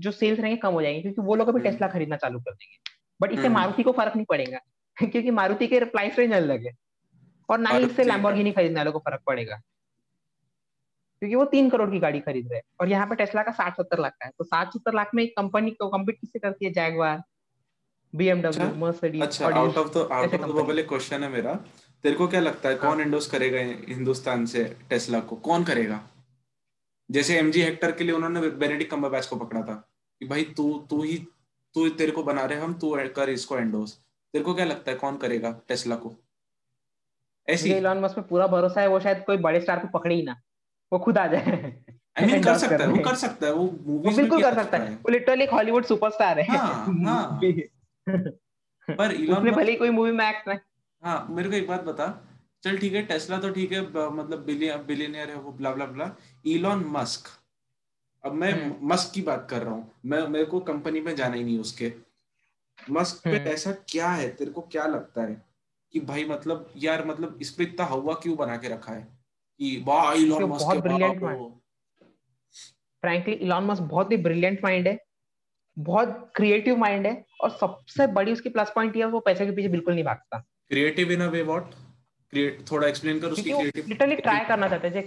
जो 0.00 0.10
सेल्स 0.10 0.40
रहेंगे 0.40 0.56
कम 0.56 0.72
हो 0.72 0.82
जाएँगे 0.82 1.00
क्योंकि 1.00 1.22
वो 1.22 1.34
लोग 1.34 1.48
अभी 1.48 1.60
हम्म। 1.60 1.70
टेस्ला 1.70 1.88
खरीदना 1.88 2.16
चालू 2.16 2.40
कर 2.40 2.52
देंगे। 2.52 2.76
बट 3.22 3.32
इससे 3.32 3.46
हम्म। 3.46 3.54
मारुति 3.54 3.82
को 3.82 3.92
फ़र्क 3.92 4.16
नहीं 4.16 4.26
पड़ेगा 4.26 4.58
क्योंकि 5.10 5.30
मारुति 5.30 5.66
के 5.66 5.84
प्राइस 5.84 6.18
रेंज 6.18 6.32
अलग 6.32 6.66
है। 6.66 6.72
और 7.48 7.58
ना 7.58 7.70
ही 7.70 7.84
इससे 7.84 8.04
लैम्बोर्गिनी 8.04 8.52
खरीदने 8.52 8.76
वालों 8.76 8.92
को 8.92 8.98
फ़र्क 8.98 9.20
पड़ेगा। 9.26 9.56
क्योंकि 11.22 11.36
वो 11.36 11.44
तीन 11.44 11.70
करोड़ 11.70 11.90
की 11.90 11.98
गाड़ी 11.98 12.20
खरीद 12.20 12.46
रहे 12.46 12.56
हैं। 12.56 12.62
और 12.80 12.88
यहाँ 12.88 13.06
पे 13.06 13.14
टेस्ला 13.14 13.42
का 13.42 13.52
साठ 13.52 13.76
सत्तर 13.76 13.98
लाख 13.98 14.12
का 14.12 14.26
है। 14.26 14.32
तो 14.38 14.44
साठ 14.44 14.68
सत्तर 14.68 14.94
लाख 14.94 15.10
में 15.14 15.22
एक 15.24 15.36
कंपनी 15.36 15.70
को 15.70 15.88
कम्पीट 15.88 16.20
किससे 16.20 16.38
करती 16.38 16.64
है? 16.64 16.72
जैगवार 16.72 17.22
बीएमडब्ल्यू 18.14 18.74
मर्सिडीज 18.76 19.22
अच्छा। 19.22 19.48
Out 19.48 19.76
of 19.76 19.88
the 19.88 20.08
out 20.12 20.34
of 20.34 20.72
the 20.72 20.86
question 20.88 21.22
है 21.22 21.28
मेरा। 21.28 21.58
तेरे 22.02 22.16
को 22.16 22.28
क्या 22.28 22.40
लगता 22.40 22.68
है 22.68 22.78
हाँ। 22.78 22.90
कौन 22.90 23.00
एंडोर्स 23.00 23.26
करेगा 23.26 23.58
हिंदुस्तान 23.94 24.46
से 24.46 24.76
टेस्ला 24.90 25.20
को? 25.20 25.36
कौन 25.36 25.64
करेगा? 25.64 26.08
जैसे 27.10 27.38
एमजी 27.38 27.62
हेक्टर 27.62 27.92
के 27.92 28.04
लिए 28.04 28.12
उन्होंने 28.12 28.40
बेनेडिक्ट 28.40 28.90
कम्बरबैच 28.90 29.26
को 29.26 29.36
पकड़ा 29.36 29.62
था 29.62 29.74
कि 30.20 30.26
भाई 30.26 30.44
तू 30.44 30.86
तू 30.90 31.02
ही 31.02 31.26
तू 31.74 31.88
तेरे 31.88 32.12
को 32.12 32.22
बना 32.22 32.44
रहे 32.44 32.60
हम 32.60 32.74
तू 32.74 32.98
कर 33.06 33.30
इसको 33.30 33.58
एंडोर्स 33.58 33.92
तेरे 34.32 34.44
को 34.44 34.54
क्या 34.54 34.64
लगता 34.64 34.90
है 34.90 34.96
कौन 34.96 35.16
करेगा 35.16 35.60
टेस्ला 35.68 35.96
को? 35.96 36.14
ऐसी 37.48 37.72
इलॉन 37.72 37.98
मस्क 37.98 38.14
पे 38.14 38.22
पूरा 38.22 38.46
भरोसा 38.46 38.80
है 38.80 38.86
वो 38.86 39.00
शायद 39.00 39.24
कोई 39.26 39.36
बड़े 39.36 39.60
स्टार 39.60 39.78
को 39.78 39.98
पकड़े 39.98 40.14
ही 40.14 40.22
ना। 40.22 40.40
वो 40.92 40.98
खुद 40.98 41.18
आ 41.18 41.26
जाए। 41.26 41.82
आई 42.20 42.26
मीन 42.26 42.42
कर 42.42 42.58
सकता 42.58 42.76
है 42.76 42.86
वो 42.86 42.98
कर 42.98 43.14
सकता 43.14 43.46
है 43.46 43.52
वो 43.52 43.64
मूवीज़ 43.86 44.06
में 44.06 44.16
बिल्कुल 44.16 44.42
कर 44.42 44.54
सकता 44.54 44.78
है। 44.78 44.88
है। 44.88 44.94
वो 44.94 45.10
लिटरली 45.10 45.44
एक 45.44 45.50
हॉलीवुड 45.50 45.84
सुपरस्टार 45.84 46.38
है। 46.38 46.56
हाँ 46.56 46.86
हाँ। 47.04 47.40
पर 48.90 49.12
इलॉन 49.12 49.38
उसने 49.38 49.50
भले 49.50 49.74
कोई 49.74 49.90
मूवी 49.90 50.12
में 50.12 50.28
एक्ट 50.28 50.48
नहीं 50.48 50.58
हाँ 51.02 51.26
मेरे 51.30 51.50
को 51.50 51.56
एक 51.56 51.68
बात 51.68 51.84
बता। 51.84 52.26
चल 52.62 52.78
ठीक 52.78 52.92
है 52.92 53.02
टेस्ला 53.02 53.38
तो 53.38 53.50
ठीक 53.50 53.72
है 53.72 53.80
ब- 53.80 53.98
मतलब 53.98 54.44
बिलियनियर 54.86 55.30
है 55.30 55.36
वो 55.36 55.52
blah 55.52 55.72
blah 55.72 55.86
blah 55.86 56.16
Elon 56.46 56.84
Musk 56.84 57.28
अब 58.24 58.32
मैं 58.32 58.52
हम्म। 58.52 58.92
मस्क 58.92 59.14
की 59.14 59.22
बात 59.22 59.46
कर 59.50 59.62
रहा 59.62 59.72
हूँ। 59.72 59.92
मैं 60.06 60.28
मेरे 60.28 60.44
को 60.44 60.60
कंपनी 60.60 61.00
में 61.00 61.16
जाना 61.16 61.34
ही 61.34 61.44
नहीं 61.44 61.58
उसके। 61.58 61.94
मस्क 62.90 63.24
पे 63.24 63.30
हम्म। 63.30 63.48
ऐसा 63.48 63.72
क्या 63.72 64.08
है? 64.08 64.28
तेरे 64.28 64.50
को 64.50 64.60
क्या 64.60 64.86
लगता 64.86 65.22
है 65.22 65.42
कि 65.92 66.00
भाई 66.00 66.24
मतलब 66.24 66.72
यार 66.76 67.04
मतलब 67.04 67.38
इस 67.42 67.50
पे 67.50 67.62
इतना 67.64 67.86
हवा 67.86 68.14
क्यों 68.14 68.36
बना 68.36 68.56
के 68.56 68.68
रखा 68.68 68.92
है? 68.92 69.08
कि 69.58 69.84
वाह 69.86 70.12
इलॉन 70.12 70.44
मस्क 70.44 70.62
बहुत 70.62 70.86
है 70.86 71.18
वाह, 71.18 71.34
man। 71.34 71.52
फ्रैंकली 73.00 73.34
इलॉन 73.34 73.64
मस्क 73.64 73.82
बहुत 73.82 74.12
ही 74.12 74.16
ब्रिलियंट 74.16 74.60
माइंड 74.64 74.88
है। 74.88 75.04
बहुत 75.78 76.32
क्रिएटिव 76.36 76.76
माइंड 76.76 77.06
है। 77.06 77.24
और 77.40 77.50
सबसे 77.50 78.06
बड़ी 78.06 78.32
उसकी 78.32 78.48
प्लस 78.48 78.70
पॉइंट 78.74 78.96
ये 78.96 79.02
है 79.02 79.08
वो 79.08 79.20
पैसे 79.20 79.46
के 79.46 79.52
पीछे 79.52 79.68
बिल्कुल 79.68 79.94
नहीं 79.94 80.04
भागता। 80.04 80.44
Creative 80.70 81.12
in 81.12 81.20
a 81.20 81.28
way 81.28 81.42
what 81.42 81.74
create 82.32 82.64
थोड़ा 82.70 82.86
एक्सप्लेन 82.88 83.20
कर 83.20 83.28
उसकी 83.28 83.50
क्रिएटिव 83.50 83.84
लिटरली 83.88 84.16
ट्राई 84.16 84.44
करना 84.48 84.68
चाहते 84.68 84.88
हैं। 84.88 85.04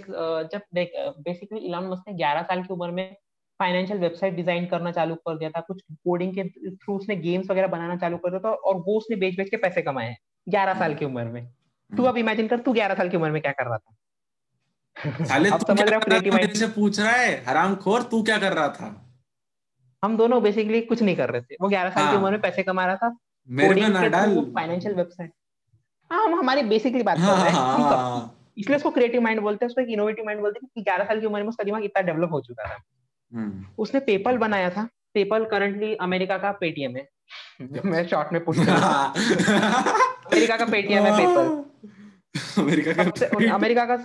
जब 0.52 0.60
देख 0.74 0.92
बेसिकली 1.20 1.60
इलॉन 1.60 1.86
मस्क 1.88 2.08
ने 2.08 2.14
11 2.14 2.42
साल 2.48 2.62
की 2.62 2.72
उम्र 2.74 2.90
में 2.90 3.16
फाइनेंशियल 3.60 3.98
वेबसाइट 4.00 4.34
डिज़ाइन 4.34 4.66
करना 4.66 4.90
चालू 4.92 5.14
कर 5.28 5.38
दिया 5.38 5.50
था। 5.50 5.60
कुछ 5.60 5.82
कोडिंग 5.82 6.34
के 6.34 6.44
थ्रू 6.70 6.96
उसने 6.96 7.16
गेम्स 7.16 7.50
वगैरह 7.50 7.66
बनाना 7.68 7.96
चालू 7.96 8.16
कर 8.16 8.30
दिया 8.30 8.40
था 8.40 8.50
और 8.50 8.76
वो 8.86 8.96
उसने 8.98 9.16
बेच 9.16 9.36
बेच 9.36 9.50
के 9.50 9.56
पैसे 9.56 9.82
कमाए 9.82 10.08
हैं 10.08 10.16
11 10.46 10.78
साल 10.78 10.94
की 10.94 11.04
उम्र 11.04 11.24
में। 11.26 11.46
तू 11.92 12.04
अब 12.04 12.16
इमेजिन 12.18 12.48
कर 12.48 12.58
तू 12.60 12.72
11 12.72 12.94
साल 12.94 13.08
की 13.08 13.16
उम्र 13.16 13.30
में 13.30 13.40
क्या 13.42 13.52
कर 13.52 13.66
रहा 13.66 13.78
था? 13.78 13.94
साले 15.24 15.50
तू 15.50 15.58
समझ 15.58 15.80
रहे 15.80 15.84
कर 15.84 15.90
रहा 15.90 15.98
था 15.98 16.04
creative 16.04 16.32
mind? 16.32 16.40
मेरे 16.40 16.54
से 16.54 16.66
पूछ 16.72 17.00
रहा 17.00 17.12
है 17.12 17.44
हरामखोर 17.46 18.02
तू 18.10 18.22
क्या 18.22 18.38
कर 18.38 18.52
रहा 18.52 18.68
था? 18.70 18.88
हम 20.02 20.16
दोनों 20.16 20.42
बेसिकली 20.42 20.80
कुछ 20.82 21.02
नहीं 21.02 21.16
कर 21.16 21.30
रहे 21.30 21.42
थे। 21.42 21.56
वो 21.60 21.68
11 21.68 21.90
साल 21.90 22.02
की 22.02 22.08
हाँ। 22.08 22.18
उम्र 22.18 22.30
में 22.30 22.40
पैसे 22.40 22.62
कमा 22.62 22.86
रहा 22.86 22.96
था। 22.96 23.16
मेरे 23.48 23.80
में 23.80 23.88
ना 23.88 24.06
डाल। 24.08 24.36
फाइनेंशियल 24.54 24.94
वेबसाइट 24.94 25.30
हाँ 26.10 26.24
हम 26.24 26.38
हमारी 26.38 26.62
बेसिकली 26.62 27.02
बात 27.02 27.16
कर 27.16 27.22
हाँ 27.22 27.36
रहे 27.36 27.44
हैं। 27.44 27.52
हाँ 27.52 27.78
हाँ। 27.78 28.52
इसलिए 28.58 28.76
उसको 28.76 28.90
क्रिएटिव 28.90 29.22
माइंड 29.22 29.40
बोलते 29.40 29.64
हैं 29.64 29.68
उसको 29.68 29.80
एक 29.80 29.88
इनोवेटिव 29.88 30.24
माइंड 30.24 30.40
बोलते 30.40 30.60
हैं 30.62 30.84
11 30.84 31.04
साल 31.04 31.20
की 31.20 31.26
उम्र 31.26 31.42
में 31.42 31.48
उसका 31.48 31.64
दिमाग 31.64 31.84
इतना 31.84 32.02
डेवलप 32.02 32.32
हो 32.32 32.40
चुका 32.40 32.64
था। 32.64 32.82
हम्म। 33.32 33.66
उसने 33.78 34.00
पेपल 34.00 34.36
बनाया 34.36 34.70
था। 34.70 34.88
पेपल 35.14 35.44
करंटली 35.44 35.94
अमेरिका 35.94 36.38
का 36.38 36.52
पेटीएम 36.52 36.96
है। 36.96 37.08
मैं 37.84 38.06
शॉर्ट 38.06 38.32
में 38.32 38.44
पूछ 38.44 38.58
रहा 38.58 39.02
अमेरिका 40.26 40.56
का 40.56 40.64
पेटीएम 40.64 41.04
है 41.04 41.16
पेपल 41.16 41.64
अमेरिका 42.62 42.92
का 42.92 43.54
अमेरिका 43.54 43.84
का 43.84 43.96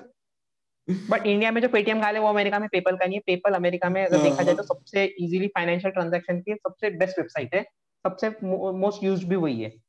बट 1.10 1.26
इंडिया 1.28 1.52
में 1.52 1.62
जो 1.62 1.68
पेटीएम 1.68 2.02
गाल 2.02 2.16
है 2.16 2.22
वो 2.22 2.28
अमेरिका 2.28 2.60
में 2.60 2.70
पेपल 2.72 2.96
का 2.96 3.06
नहीं 3.06 3.16
है। 3.16 3.20
पेपल 3.20 3.54
अमेरिका 3.54 3.90
में 3.90 4.06
अगर 4.06 4.24
देखा 4.24 4.44
जाए 4.44 4.56
तो 4.56 4.64
सबसे 4.64 5.06
इजीली 5.06 5.48
फाइनेंशियल 5.48 5.92
ट्रांजैक्शन 5.92 6.40
की 6.40 6.54
सबसे 6.54 6.90
बेस्ट 6.90 7.20
वेबसाइट 7.20 7.56
है। 7.56 7.62
सबसे 8.06 8.30
मोस्ट 8.44 9.04
यूज्ड 9.04 9.28
भी 9.28 9.36
वही 9.36 9.62
है। 9.62 9.89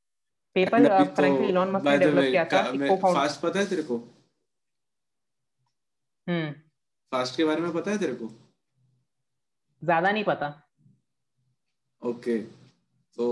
पेपल 0.57 0.89
फ्रैंकली 1.15 1.49
इलॉन 1.49 1.71
मस्क 1.71 1.87
ने 1.87 1.99
डेवलप 1.99 2.31
किया 2.31 2.45
था 2.45 2.63
co-founder 2.73 3.13
फास्ट 3.15 3.41
पता 3.41 3.59
है 3.61 3.67
तेरे 3.67 3.83
को? 3.83 3.97
हम्म। 6.27 6.51
फास्ट 7.13 7.37
के 7.37 7.45
बारे 7.45 7.61
में 7.61 7.73
पता 7.73 7.91
है 7.91 7.99
तेरे 7.99 8.15
को? 8.15 8.29
ज़्यादा 9.83 10.11
नहीं 10.11 10.25
पता। 10.25 10.49
ओके 12.03 12.39
तो 13.17 13.27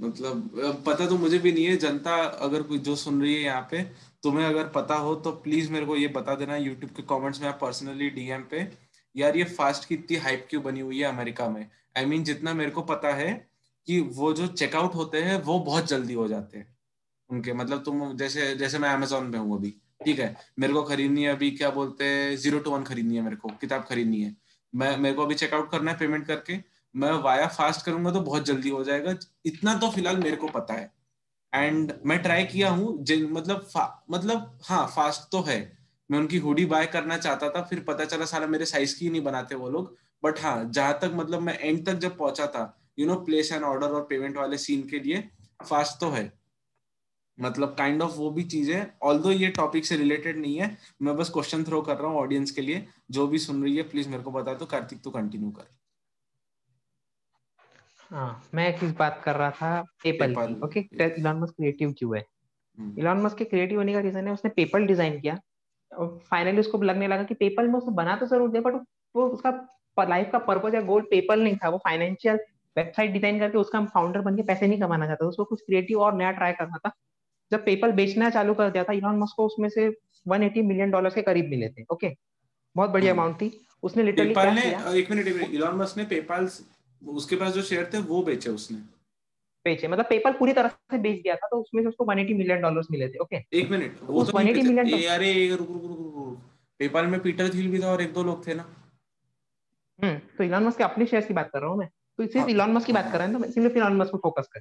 मतलब 0.00 0.82
पता 0.86 1.06
तो 1.08 1.16
मुझे 1.18 1.38
भी 1.38 1.52
नहीं 1.52 1.64
है 1.66 1.76
जनता 1.76 2.14
अगर 2.46 2.62
कोई 2.62 2.78
जो 2.78 2.94
सुन 2.96 3.20
रही 3.22 3.34
है 3.34 3.40
यहाँ 3.40 3.68
पे 3.70 3.82
तुम्हें 4.22 4.46
अगर 4.46 4.68
पता 4.68 4.94
हो 4.96 5.14
तो 5.24 5.32
प्लीज़ 5.44 5.70
मेरे 5.72 5.86
को 5.86 5.96
ये 5.96 6.08
बता 6.08 6.34
देना 6.34 6.56
यूट्यूब 6.56 6.92
के 6.92 7.02
कमेंट्स 7.02 7.40
में 7.40 7.48
आप 7.48 7.58
पर्सनली 7.60 8.10
डीएम 8.10 8.42
पे 8.50 8.66
यार 9.14 9.36
ये 9.36 9.44
फास्ट 9.58 9.88
की 9.88 9.94
इतनी 9.94 10.16
हाइप 10.16 10.46
क्यों 10.50 10.62
बनी 10.62 10.80
हुई 10.80 11.00
है 11.00 11.08
अमेरिका 11.08 11.48
में? 11.48 11.60
आई 11.96 12.04
I 12.04 12.06
मीन 12.06 12.18
mean, 12.18 12.26
जितना 12.26 12.54
मेरे 12.54 12.70
को 12.70 12.82
पता 12.82 13.12
है 13.14 13.28
कि 13.86 14.00
वो 14.00 14.32
जो 14.32 14.46
चेकआउट 14.46 14.94
होते 14.94 15.22
हैं, 15.22 15.42
वो 15.42 15.58
बहुत 15.60 15.86
जल्दी 15.88 16.14
हो 16.14 16.28
जाते 16.28 16.58
हैं। 16.58 16.72
उनके 17.30 17.52
मतलब 17.52 17.82
तुम 17.84 18.16
जैसे 18.16 18.54
जैसे 18.56 18.78
मैं 18.78 18.88
अमेजोन 18.90 19.30
पे 19.32 19.38
हूँ 19.38 19.56
अभी, 19.58 19.70
ठीक 20.04 20.18
है? 20.18 20.36
मेरे 20.58 20.72
को 20.72 20.82
खरीदनी 20.82 21.22
है 21.24 21.32
अभी, 21.32 21.50
क्या 21.50 21.70
बोलते 21.70 22.04
हैं 22.04 22.36
ज़ीरो 22.36 22.58
टू 22.58 22.70
वन 22.70 22.82
खरीदनी 22.82 23.16
है 23.16 23.22
मेरे 23.22 23.36
को, 23.36 23.48
किताब 23.48 23.84
खरीदनी 23.84 24.20
है। 24.22 24.36
मैं, 24.72 24.96
मेरे 24.98 25.14
को 25.16 25.22
अभी 25.22 25.34
चेकआउट 25.34 25.70
करना 25.70 25.90
है 25.90 25.98
पेमेंट 25.98 26.26
करके, 26.26 26.58
मैं 26.94 27.12
वाया 27.12 27.46
फास्ट 27.48 27.84
करूँगा 27.86 28.10
तो 28.10 28.20
बहुत 28.20 28.44
जल्दी 28.46 28.70
हो 28.70 28.84
जाएगा। 28.84 29.14
इतना 29.46 29.74
तो 29.74 29.90
फ़िलहाल 29.90 30.16
मेरे 30.16 30.36
को 30.36 30.48
पता 30.48 30.74
है। 30.74 30.92
एंड 31.52 31.92
मैं 32.06 32.18
ट्राई 32.22 32.44
किया 32.44 32.70
हूँ, 32.70 33.04
जिन 33.04 33.32
मतलब 33.32 33.68
मतलब 34.10 34.58
हाँ 34.64 34.86
फास्ट 34.96 35.30
तो 35.32 35.40
है। 35.42 35.58
मैं 36.10 36.18
उनकी 36.18 36.38
हुडी 36.38 36.64
बाय 36.66 36.86
करना 36.86 37.16
चाहता 37.18 37.48
था, 37.50 37.62
फिर 37.62 37.80
पता 37.80 38.04
चला 38.04 38.24
सारा 38.24 38.46
मेरे 38.46 38.64
साइज़ 38.64 38.98
की 38.98 39.10
नहीं 39.10 39.22
बनाते 39.22 39.54
वो 39.54 39.70
लोग। 39.70 39.96
बट 40.22 40.40
हाँ 40.40 40.64
जहाँ 40.70 40.98
तक 41.02 41.12
मतलब 41.14 41.40
मैं 41.40 41.58
एंड 41.58 41.86
तक 41.86 41.94
जब 41.94 42.16
पहुँचा 42.18 42.46
था 42.46 42.64
you 42.98 43.06
know 43.06 43.14
place 43.24 43.52
and 43.52 43.64
order 43.64 43.86
और 43.90 44.06
पेमेंट 44.10 44.36
वाले 44.36 44.58
सीन 44.58 44.86
के 44.88 44.98
लिए 45.00 45.28
फास्ट 45.62 46.00
तो 46.00 46.10
है। 46.10 46.32
मतलब 47.38 47.74
काइंड 47.78 47.94
kind 47.94 48.02
ऑफ़ 48.02 48.12
of 48.12 48.18
वो 48.18 48.30
भी 48.30 48.42
चीज़ 48.44 48.70
है 48.72 48.82
ऑल 49.02 49.22
ये 49.32 49.48
टॉपिक 49.52 49.86
से 49.86 49.96
रिलेटेड 49.96 50.36
नहीं 50.38 50.58
है 50.58 50.76
मैं 51.02 51.16
बस 51.16 51.30
क्वेश्चन 51.30 51.64
थ्रो 51.64 51.80
कर 51.82 51.96
रहा 51.96 52.10
हूँ 52.10 52.18
ऑडियंस 52.18 52.50
के 52.50 52.62
लिए। 52.62 52.86
जो 53.10 53.26
भी 53.26 53.38
सुन 53.38 53.62
रही 53.62 53.76
है 53.76 53.82
प्लीज़ 53.84 54.08
मेरे 54.08 54.22
को 54.22 54.30
बता 54.32 54.54
दो 54.54 54.66
कार्तिक 54.66 55.02
तू 55.04 55.10
कंटिन्यू 55.10 55.50
कर। 55.50 55.66
हाँ 58.10 58.42
मैं 58.54 58.68
एक 58.68 58.78
चीज़ 58.80 58.94
बात 58.96 59.20
कर 59.24 59.36
रहा 59.36 59.50
था 59.52 59.82
PayPal 60.04 60.34
okay 60.64 60.80
Elon 61.06 61.40
Musk 61.40 61.54
creative 61.54 61.94
क्यों 61.98 62.16
है? 62.16 62.24
इलॉन 62.78 63.22
मस्क 63.22 63.38
के 63.38 63.44
क्रिएटिव 63.44 63.78
होने 63.78 63.92
का 63.92 64.00
रीजन 64.00 64.26
है 64.26 64.32
उसने 64.32 64.50
पेपल 64.52 64.86
डिज़ाइन 64.86 65.20
किया। 65.20 65.38
और 65.92 66.18
फाइनली 66.30 66.60
उसको 66.60 66.82
लगने 66.82 67.08
लगा 67.08 67.22
कि 67.24 67.34
पेपल 67.36 67.68
में 67.68 67.74
उसने 67.74 67.94
बना 67.94 68.16
तो 68.16 68.26
ज़रूर 68.26 68.50
दिया 68.50 68.62
बट 68.62 68.82
वो 69.14 69.28
उसका 69.28 69.50
लाइफ 70.08 70.28
का 70.32 70.38
पर्पज 70.46 70.74
या 70.74 70.80
गोल 70.82 71.02
पेपल 71.10 71.42
नहीं 71.42 71.56
था 71.56 71.68
वो 71.68 71.78
फाइनेंशियल 71.84 72.38
वेबसाइट 72.76 73.10
डिज़ाइन 73.12 73.38
करके 73.38 73.58
उसका 73.58 73.78
हम 73.78 73.86
फाउंडर 73.94 74.20
बन 74.20 74.36
के 74.36 74.42
पैसे 74.42 74.66
नहीं 74.66 74.80
कमाना 74.80 75.06
चाहता 75.06 75.26
उसको 75.26 75.44
कुछ 75.44 75.60
क्रिएटिव 75.60 76.00
और 76.00 76.14
नया 76.14 76.30
ट्राई 76.32 76.52
करना 76.52 76.78
था। 76.78 76.92
जब 77.50 77.64
पेपल 77.64 77.92
बेचना 77.92 78.30
चालू 78.30 78.54
कर 78.54 78.70
दिया 78.70 78.84
था 78.84 78.92
इलॉन 78.92 79.18
मस्क 79.18 79.36
को 79.36 79.46
उसमें 79.46 79.68
से 79.68 79.88
180 80.26 80.62
मिलियन 80.64 80.90
डॉलर 80.90 81.10
के 81.10 81.22
करीब 81.22 81.50
मिले 81.50 81.68
थे 81.68 81.84
ओके 81.92 82.10
बहुत 82.76 82.90
बढ़िया 82.90 83.12
अमाउंट 83.12 83.36
थी। 83.40 83.50
उसने 83.82 84.02
लिटरली 84.02 84.28
पेपाल 84.28 84.54
ने 84.54 84.98
एक 84.98 85.10
मिनट 85.10 85.26
इलॉन 85.50 85.76
मस्क 85.76 85.96
ने 85.98 86.04
पेपाल 86.06 86.48
उसके 87.02 87.36
पास 87.36 87.52
जो 87.52 87.62
शेयर 87.64 87.90
थे 87.94 87.98
वो 88.02 88.22
बेचे 88.22 88.50
उसने। 88.50 88.78
बेचे 89.66 89.88
मतलब 89.88 90.04
पेपल 90.04 90.32
पूरी 90.38 90.52
तरह 90.52 90.68
से 90.68 90.98
बेच 90.98 91.20
दिया 91.22 91.34
था 91.34 91.48
तो 91.48 91.60
उसमें 91.60 91.82
से 91.82 91.88
उसको 91.88 92.04
180 92.04 92.34
मिलियन 92.34 92.60
डॉलर्स 92.60 92.86
मिले 92.90 93.08
थे 93.08 93.18
ओके 93.18 93.36
एक 93.52 93.70
मिनट 93.70 93.98
वो 94.02 94.24
तो 94.24 94.32
180 94.32 94.62
मिलियन 94.62 94.88
ए, 94.88 95.04
अरे 95.06 95.32
रुक 95.50 95.68
रुक 95.68 95.82
रुक 95.82 96.38
पेपाल 96.80 97.06
में 97.06 97.20
पीटर 97.20 97.48
थिल 97.54 97.70
भी 97.70 97.80
था 97.82 97.90
और 97.90 98.02
एक 98.02 98.12
दो 98.14 98.22
लोग 98.22 98.46
थे 98.46 98.54
ना। 98.54 98.64
हम्म 99.98 100.16
तो 100.38 100.44
इलॉन 100.44 100.64
मस्क 100.64 100.78
के 100.78 100.84
अपने 100.84 101.06
शेयर्स 101.06 101.26
की 101.26 101.34
बात 101.34 101.50
कर 101.52 101.60
रहा 101.60 101.70
हूँ 101.70 101.78
मैं। 101.78 101.88
तो 102.18 102.26
सिर्फ़ 102.26 102.48
इलॉन 102.48 102.72
मस्क 102.72 102.86
की 102.86 102.92
बात 102.92 103.10
कर 103.12 103.18
रहे 103.18 103.28
हैं 103.28 103.42
तो 103.42 103.50
सिर्फ़ 103.50 103.76
इलॉन 103.76 103.96
मस्क 103.96 104.12
को 104.12 104.18
फोकस 104.18 104.48
कर। 104.52 104.60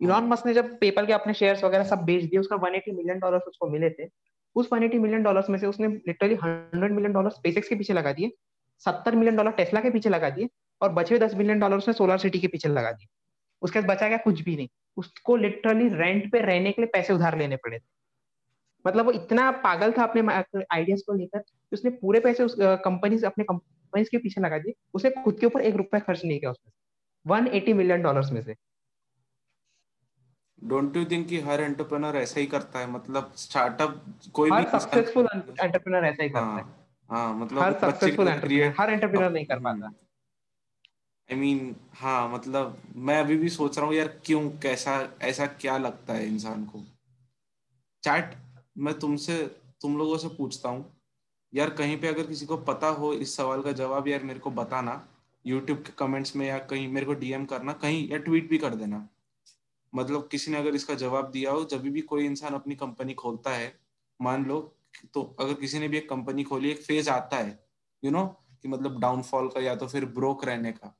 इलॉन 0.00 0.24
मस्क 0.24 0.46
ने 0.46 0.54
जब 0.54 0.78
पेपल 0.78 1.06
के 1.06 1.12
अपने 1.12 1.34
शेयर्स 1.34 1.64
वगैरह 1.64 1.84
सब 1.84 1.98
बेच 2.04 2.24
दिए, 2.24 2.40
उसका 2.40 2.56
180 2.56 2.92
मिलियन 2.92 3.18
डॉलर्स 3.18 3.42
उसको 3.48 3.68
मिले 3.68 3.90
थे, 3.90 4.08
उस 4.56 4.68
180 4.68 4.98
मिलियन 4.98 5.22
डॉलर्स 5.22 5.50
में 5.50 5.58
से 5.58 5.66
उसने 5.66 5.88
लिटरली 5.88 6.36
100 6.36 6.92
मिलियन 6.92 7.12
डॉलर 7.12 7.30
स्पेसएक्स 7.30 7.68
के 7.68 7.74
पीछे 7.74 7.92
लगा 7.92 8.12
दिए 8.12 8.30
70 8.82 9.14
मिलियन 9.14 9.36
डॉलर 9.36 9.50
टेस्ला 9.50 9.80
के 9.80 9.90
पीछे 9.90 10.10
लगा 10.10 10.30
दिए 10.30 10.48
और 10.80 10.92
बचे 10.92 11.18
10 11.18 11.34
मिलियन 11.34 11.60
डॉलर 11.60 11.76
उसने 11.76 11.94
सोलर 11.94 12.18
सिटी 12.18 12.38
के 12.38 12.48
पीछे 12.48 12.68
लगा 12.68 12.92
दिए। 12.92 13.08
उसके 13.62 13.80
बाद 13.80 13.90
बचा 13.90 14.08
गया 14.08 14.18
कुछ 14.18 14.40
भी 14.40 14.56
नहीं। 14.56 14.68
उसको 14.96 15.36
लिटरली 15.36 15.88
रेंट 15.88 16.30
पे 16.32 16.40
रहने 16.40 16.72
के 16.72 16.82
लिए 16.82 16.90
पैसे 16.92 17.12
उधार 17.12 17.38
लेने 17.38 17.56
पड़े 17.56 17.78
थे। 17.78 17.84
मतलब 18.84 19.04
वो 19.04 19.12
इतना 19.12 19.50
पागल 19.50 19.92
था 19.92 20.02
अपने 20.02 20.32
आइडियाज़ 20.72 21.02
को 21.06 21.12
लेकर 21.12 21.42
उसने 21.72 21.90
पूरे 21.90 22.20
पैसे 22.20 22.42
उस 22.42 22.56
कंपनी 22.60 23.22
अपने 23.22 23.44
कंपनीज़ 23.44 24.08
के 24.10 24.18
पीछे 24.18 24.40
लगा 24.40 24.58
दिए 24.58 24.74
उसने 24.94 25.10
खुद 25.24 25.38
के 25.40 25.46
ऊपर 25.46 25.60
एक 25.60 25.76
रुपया 25.76 26.00
खर्च 26.00 26.24
नहीं 26.24 26.38
किया 26.40 26.50
उसमें 26.50 26.72
180 27.26 27.72
मिलियन 27.72 28.02
डॉलर्स 28.02 28.32
में 28.32 28.42
से। 28.42 28.56
डोंट 30.64 30.96
यू 30.96 31.04
थिंक 31.04 31.28
कि 31.28 31.40
हर 31.40 31.60
एंटरप्रेन्योर 31.60 32.16
ऐसा 32.16 32.40
ही 32.40 32.46
करता 32.46 32.78
है? 32.78 32.90
मतलब 32.90 33.32
स्टार्टअप 33.36 34.04
कोई 34.32 34.50
हर 34.50 34.64
भी 34.64 34.70
सक्सेसफुल 34.70 35.28
एंटरप्रेन्योर 35.60 36.04
ऐसा 36.04 36.22
ही 36.22 36.28
करता 36.28 36.46
है। 36.46 36.52
हाँ 36.52 36.88
हाँ 37.10 37.34
मतलब 37.34 37.62
हर 37.62 37.72
सक्सेसफुल 37.72 38.28
एंटरप्रेन्योर 38.28 38.74
हर 38.80 38.90
एंटरप्रेन्योर 38.90 39.32
नहीं 39.32 39.46
कर 39.46 39.56
हम्म। 39.56 39.80
पाता। 39.80 39.86
आई 41.30 41.38
मीन 41.38 41.76
हाँ 41.94 42.28
मतलब 42.28 42.82
मैं 42.96 43.18
अभी 43.20 43.36
भी 43.36 43.48
सोच 43.48 43.78
रहा 43.78 43.86
हूँ 43.86 43.94
यार 43.94 44.08
क्यों 44.24 44.50
कैसा 44.50 45.12
ऐसा 45.22 45.46
क्या 45.46 45.78
लगता 45.78 46.14
है 46.14 46.26
इंसान 46.26 46.64
को? 46.64 46.80
चैट 48.02 48.34
मैं 48.78 48.98
तुमसे 48.98 49.42
तुम 49.82 49.98
लोगों 49.98 50.18
से 50.18 50.28
पूछता 50.28 50.68
हूँ। 50.68 50.98
यार 51.54 51.70
कहीं 51.70 52.00
पे 52.00 52.08
अगर 52.08 52.26
किसी 52.26 52.46
को 52.46 52.56
पता 52.56 52.86
हो 52.88 53.12
इस 53.14 53.36
सवाल 53.36 53.62
का 53.62 53.72
जवाब 53.72 54.08
यार 54.08 54.22
मेरे 54.22 54.40
को 54.40 54.50
बताना। 54.50 55.08
यूट्यूब 55.46 55.78
के 55.78 55.92
कमेंट्स 55.98 56.36
में 56.36 56.46
या 56.46 56.58
कहीं 56.58 56.88
मेरे 56.88 57.06
को 57.06 57.14
डीएम 57.14 57.44
करना 57.44 57.72
कहीं 57.72 58.08
या 58.08 58.18
ट्वीट 58.18 58.48
भी 58.50 58.58
कर 58.58 58.74
देना। 58.74 59.08
मतलब 59.94 60.28
किसी 60.30 60.50
ने 60.50 60.58
अगर 60.58 60.74
इसका 60.74 60.94
जवाब 60.94 61.30
दिया 61.30 61.50
हो 61.50 61.64
जब 61.64 61.82
भी 61.82 62.00
कोई 62.00 62.24
इंसान 62.24 62.54
अपनी 62.54 62.74
कंपनी 62.74 63.14
खोलता 63.14 63.50
है 63.50 63.72
मान 64.20 64.44
लो 64.44 64.60
तो 65.14 65.22
अगर 65.40 65.54
किसी 65.54 65.78
ने 65.78 65.88
भी 65.88 65.96
एक 65.96 66.08
कंपनी 66.08 66.44
खोली 66.44 66.70
एक 66.70 66.82
फ़ेज़ 66.82 67.10
आता 67.10 67.36
है 67.36 67.48
यू 67.48 68.10
you 68.10 68.12
नो 68.12 68.24
know, 68.24 68.60
कि 68.62 68.68
मतलब 68.68 69.00
डाउनफॉल 69.00 69.48
का 69.48 69.60
या 69.60 69.74
तो 69.76 69.86
फिर 69.86 70.04
ब्रोक 70.04 70.44
रहने 70.44 70.72
का 70.72 70.94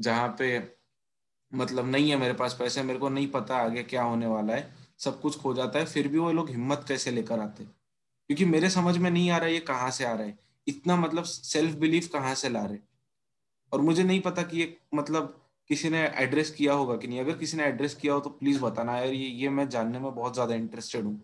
जहाँ 0.00 0.28
पे 0.38 0.76
मतलब 1.54 1.86
नहीं 1.86 2.10
है 2.10 2.16
मेरे 2.16 2.34
पास 2.34 2.56
पैसे 2.58 2.82
मेरे 2.82 2.98
को 2.98 3.08
नहीं 3.08 3.26
पता 3.28 3.56
आगे 3.56 3.82
क्या 3.82 4.02
होने 4.02 4.26
वाला 4.26 4.54
है 4.54 4.74
सब 4.98 5.20
कुछ 5.20 5.38
खो 5.38 5.54
जाता 5.54 5.78
है 5.78 5.84
फिर 5.84 6.08
भी 6.08 6.18
वो 6.18 6.32
लोग 6.32 6.50
हिम्मत 6.50 6.84
कैसे 6.88 7.10
लेकर 7.10 7.40
आते 7.40 7.64
क्योंकि 7.64 8.44
मेरे 8.44 8.70
समझ 8.70 8.96
में 8.98 9.10
नहीं 9.10 9.30
आ 9.30 9.36
रहा 9.36 9.46
है 9.46 9.52
ये 9.54 9.60
कहाँ 9.60 9.90
से 9.90 10.04
आ 10.04 10.12
रहा 10.12 10.26
है। 10.26 10.38
इतना 10.66 10.96
मतलब 10.96 11.24
सेल्फ 11.24 11.74
बिलीफ 11.74 12.08
कहाँ 12.08 12.34
से 12.34 12.48
ला 12.48 12.64
रहे 12.64 12.78
और 13.74 13.80
मुझे 13.82 14.02
नहीं 14.04 14.20
पता 14.20 14.42
कि 14.44 14.58
ये 14.58 14.76
मतलब 14.94 15.34
किसी 15.70 15.88
ने 15.90 16.02
एड्रेस 16.18 16.50
किया 16.52 16.72
होगा 16.74 16.96
कि 16.96 17.08
नहीं। 17.08 17.20
अगर 17.20 17.36
किसी 17.38 17.56
ने 17.56 17.64
एड्रेस 17.64 17.94
किया 17.94 18.14
हो 18.14 18.20
तो 18.20 18.30
प्लीज़ 18.32 18.60
बताना 18.60 18.96
यार 18.96 19.08
ये 19.08 19.28
ये 19.40 19.48
मैं 19.50 19.68
जानने 19.68 19.98
में 19.98 20.14
बहुत 20.14 20.34
ज़्यादा 20.34 20.54
इंटरेस्टेड 20.54 21.04
हूँ। 21.04 21.20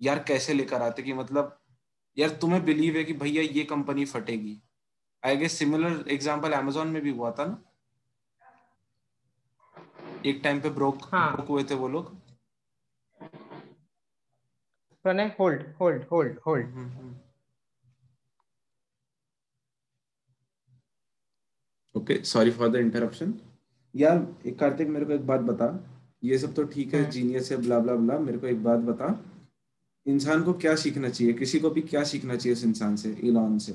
यार 0.00 0.18
कैसे 0.28 0.54
लेकर 0.54 0.82
आते 0.82 1.02
कि 1.02 1.12
मतलब 1.14 1.58
यार 2.16 2.30
तुम्हें 2.40 2.64
बिलीव 2.64 2.96
है 2.96 3.04
कि 3.04 3.12
भैया 3.14 3.42
ये 3.44 3.64
company 3.66 4.04
फटेगी। 4.06 4.60
I 5.22 5.36
guess 5.36 5.58
similar 5.58 6.04
example 6.10 6.52
Amazon 6.52 6.88
में 6.88 7.02
भी 7.02 7.10
हुआ 7.10 7.30
था 7.30 7.44
ना? 7.44 7.62
एक 10.26 10.40
टाइम 10.44 10.60
पे 10.60 10.70
ब्रोक 10.70 11.08
हाँ। 11.12 11.32
ब्रोक 11.32 11.48
हुए 11.48 11.64
थे 11.64 11.74
वो 11.74 11.88
लोग। 11.88 12.14
Pranay 15.04 15.34
hold 15.40 15.62
hold 15.80 16.04
hold 16.12 16.38
hold 16.46 16.66
okay 22.02 22.24
sorry 22.24 22.50
for 22.50 22.68
the 22.68 22.76
interruption 22.76 23.34
यार 23.96 24.26
एक 24.46 24.58
कार्तिक 24.58 24.88
मेरे 24.88 25.04
को 25.04 25.12
एक 25.12 25.26
बात 25.26 25.40
बता। 25.40 25.88
ये 26.24 26.38
सब 26.38 26.54
तो 26.54 26.64
ठीक 26.64 26.94
है। 26.94 27.10
जीनियस 27.10 27.52
है 27.52 27.56
ब्ला 27.56 27.78
ब्ला 27.78 27.94
ब्ला 27.94 28.18
मेरे 28.18 28.38
को 28.38 28.46
एक 28.46 28.64
बात 28.64 28.80
बता। 28.80 29.24
इंसान 30.06 30.42
को 30.42 30.52
क्या 30.52 30.74
सीखना 30.76 31.08
चाहिए? 31.08 31.32
किसी 31.32 31.60
को 31.60 31.70
भी 31.70 31.80
क्या 31.80 32.04
सीखना 32.04 32.36
चाहिए 32.36 32.52
इस 32.52 32.64
इंसान 32.64 32.96
से 32.96 33.10
इलॉन 33.10 33.58
से? 33.58 33.72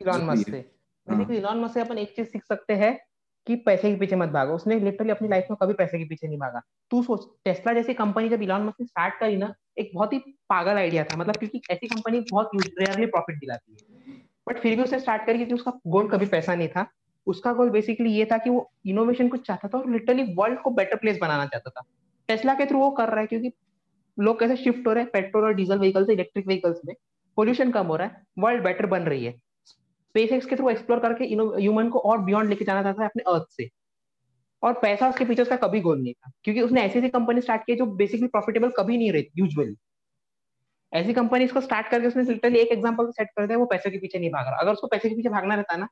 इलॉन 0.00 0.24
मस्क 0.24 0.48
है। 0.48 0.62
से। 0.62 0.70
बेसिकली 1.08 1.36
इलॉन 1.36 1.60
मस्क 1.60 1.74
से 1.74 1.80
अपन 1.80 1.98
एक 1.98 2.16
चीज़ 2.16 2.26
सीख 2.26 2.44
सकते 2.44 2.72
हैं 2.72 2.98
कि 3.46 3.56
पैसे 3.56 3.90
के 3.90 3.96
पीछे 3.96 4.16
मत 4.16 4.28
भागो। 4.28 4.54
उसने 4.54 4.80
लिटरली 4.80 5.10
अपनी 5.10 5.28
लाइफ 5.28 5.46
में 5.50 5.56
कभी 5.62 5.74
पैसे 5.74 5.98
के 5.98 6.04
पीछे 6.04 6.28
नहीं 6.28 6.38
भागा। 6.38 6.62
तू 6.90 7.02
सोच 7.02 7.26
टेस्ला 7.44 7.72
जैसी 7.72 7.94
कंपनी 7.94 8.28
जब 8.28 8.42
इलॉन 8.42 8.62
मस्क 8.62 8.80
ने 8.80 8.86
स्टार्ट 8.86 9.14
करी 9.20 9.36
ना 9.36 9.54
एक 9.78 9.90
बहुत 9.94 10.12
ही 10.12 10.18
पागल 10.48 10.72
आइडिया 10.72 11.04
था। 11.04 11.16
मतलब 11.16 11.36
क्योंकि 11.36 11.62
ऐसी 11.70 11.86
कंपनी 11.86 12.20
बहुत 12.20 12.50
रेयरली 12.56 13.06
प्रॉफिट 13.06 13.36
दिलाती 13.36 13.72
है। 13.72 14.12
बट 14.48 14.58
फिर 14.58 14.76
भी 14.76 14.82
उसने 14.82 15.00
स्टार्ट 15.00 15.26
करी 15.26 15.36
क्योंकि 15.36 15.54
उसका 15.54 15.80
गोल 15.86 16.08
कभी 16.08 16.26
पैसा 16.26 16.54
नहीं 16.54 16.68
था। 16.68 16.90
उसका 17.28 17.52
गोल 17.52 17.70
बेसिकली 17.70 18.10
ये 18.10 18.24
था 18.24 18.38
कि 18.38 18.50
वो 18.50 18.70
इनोवेशन 18.86 19.28
कुछ 19.28 19.46
चाहता 19.46 19.68
था 19.68 19.78
और 19.78 19.90
लिटरली 19.90 20.34
वर्ल्ड 20.34 20.60
को 20.60 20.70
बेटर 20.70 20.96
प्लेस 20.96 21.18
बनाना 21.20 21.46
चाहता 21.46 21.70
था। 21.70 21.82
टेस्ला 22.28 22.54
के 22.54 22.66
थ्रू 22.66 22.78
वो 22.78 22.90
कर 22.90 23.08
रहा 23.08 23.20
है 23.20 23.26
क्योंकि 23.26 23.52
लोग 24.18 24.40
कैसे 24.40 24.56
शिफ्ट 24.56 24.86
हो 24.86 24.92
रहे 24.92 25.02
हैं 25.02 25.10
पेट्रोल 25.12 25.44
और 25.44 25.54
डीजल 25.54 25.78
व्हीकल 25.78 26.06
से 26.06 26.12
इलेक्ट्रिक 26.12 26.46
व्हीकल्स 26.46 26.80
में। 26.86 26.94
पोल्यूशन 27.36 27.70
कम 27.70 27.86
हो 27.86 27.96
रहा 27.96 28.06
है 28.08 28.22
वर्ल्ड 28.38 28.64
बेटर 28.64 28.86
बन 28.86 29.02
रही 29.02 29.24
है। 29.24 29.32
स्पेस 29.64 30.46
के 30.46 30.56
थ्रू 30.56 30.70
एक्सप्लोर 30.70 30.98
करके 30.98 31.24
ह्यूमन 31.24 31.88
को 31.88 31.98
और 31.98 32.18
बियॉन्ड 32.18 32.50
लेके 32.50 32.64
जाना 32.64 32.82
चाहता 32.82 33.02
है 33.02 33.08
अपने 33.08 33.22
अर्थ 33.32 33.46
से। 33.50 33.68
और 34.62 34.72
पैसा 34.72 35.08
उसके 35.08 35.24
पीछे 35.24 35.42
उसका 35.42 35.56
कभी 35.56 35.80
गोल 35.80 36.00
नहीं 36.02 36.12
था। 36.12 36.30
क्योंकि 36.44 36.60
उसने 36.60 36.82
ऐसी 36.82 36.98
ऐसी 36.98 37.08
कंपनी 37.08 37.40
स्टार्ट 37.40 37.62
की 37.62 37.74
जो 37.74 37.86
बेसिकली 37.86 38.28
प्रॉफिटेबल 38.28 38.70
कभी 38.70 38.96
नहीं 38.98 39.12
रही 39.12 39.28
यूजुअली 39.36 39.76
ऐसी 40.92 41.12
कंपनी 41.12 41.46
को 41.46 41.60
स्टार्ट 41.60 41.88
करके 41.88 42.06
उसने 42.06 42.22
लिटरली 42.22 42.58
एक 42.58 42.68
एग्जांपल 42.68 43.10
सेट 43.10 43.28
कर 43.36 43.46
दिया, 43.46 43.58
वो 43.58 43.66
पैसे 43.66 43.90
के 43.90 43.98
पीछे 43.98 44.18
नहीं 44.18 44.30
भाग 44.30 44.46
रहा। 44.46 44.56
अगर 44.56 44.72
उसको 44.72 44.86
पैसे 44.86 45.08
के 45.08 45.14
पीछे 45.14 45.28
भागना 45.28 45.54
रहता 45.54 45.76
ना 45.76 45.88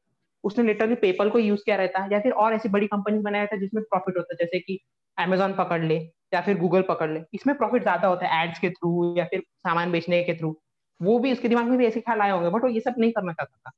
उसने 0.47 0.65
लिटरली 0.65 0.95
पेपल 0.97 1.31
को 1.31 1.39
यूज़ 1.41 1.61
किया 1.65 1.77
रहता 1.77 2.03
है 2.03 2.13
या 2.13 2.21
फिर 2.21 2.33
और 2.35 2.55
ऐसी 2.55 2.69
बड़ी 2.71 2.87
कंपनी 2.89 3.19
बनाया 3.21 3.43
रहता 3.45 3.57
है 3.57 3.61
जिसमें 3.61 3.83
प्रॉफिट 3.85 4.17
होता 4.19 4.35
है, 4.35 4.37
जैसे 4.39 4.59
कि 4.61 4.79
अमेजोन 5.19 5.53
पकड़ 5.55 5.83
ले 5.85 5.97
या 6.35 6.41
फिर 6.43 6.59
गूगल 6.59 6.83
पकड़ 6.89 7.11
ले। 7.11 7.21
इसमें 7.35 7.57
प्रॉफिट 7.59 7.83
ज़्यादा 7.83 8.09
होता 8.09 8.27
है 8.29 8.45
एड्स 8.45 8.59
के 8.61 8.71
थ्रू 8.71 9.15
या 9.19 9.25
फिर 9.25 9.41
सामान 9.41 9.93
बेचने 9.93 10.23
के 10.25 10.35
थ्रू 10.39 10.57
वो 11.01 11.19
भी 11.19 11.33
उसके 11.33 11.49
दिमाग 11.49 11.67
में 11.67 11.79
भी 11.79 11.87
ऐसे 11.87 12.01
ख्याल 12.01 12.21
आए 12.21 12.31
होंगे 12.31 12.51
बट 12.51 12.63
वो 12.63 12.69
ये 12.71 12.81
सब 12.81 12.95
नहीं 12.99 13.13
करना 13.13 13.33
चाहता 13.33 13.57
था। 13.61 13.73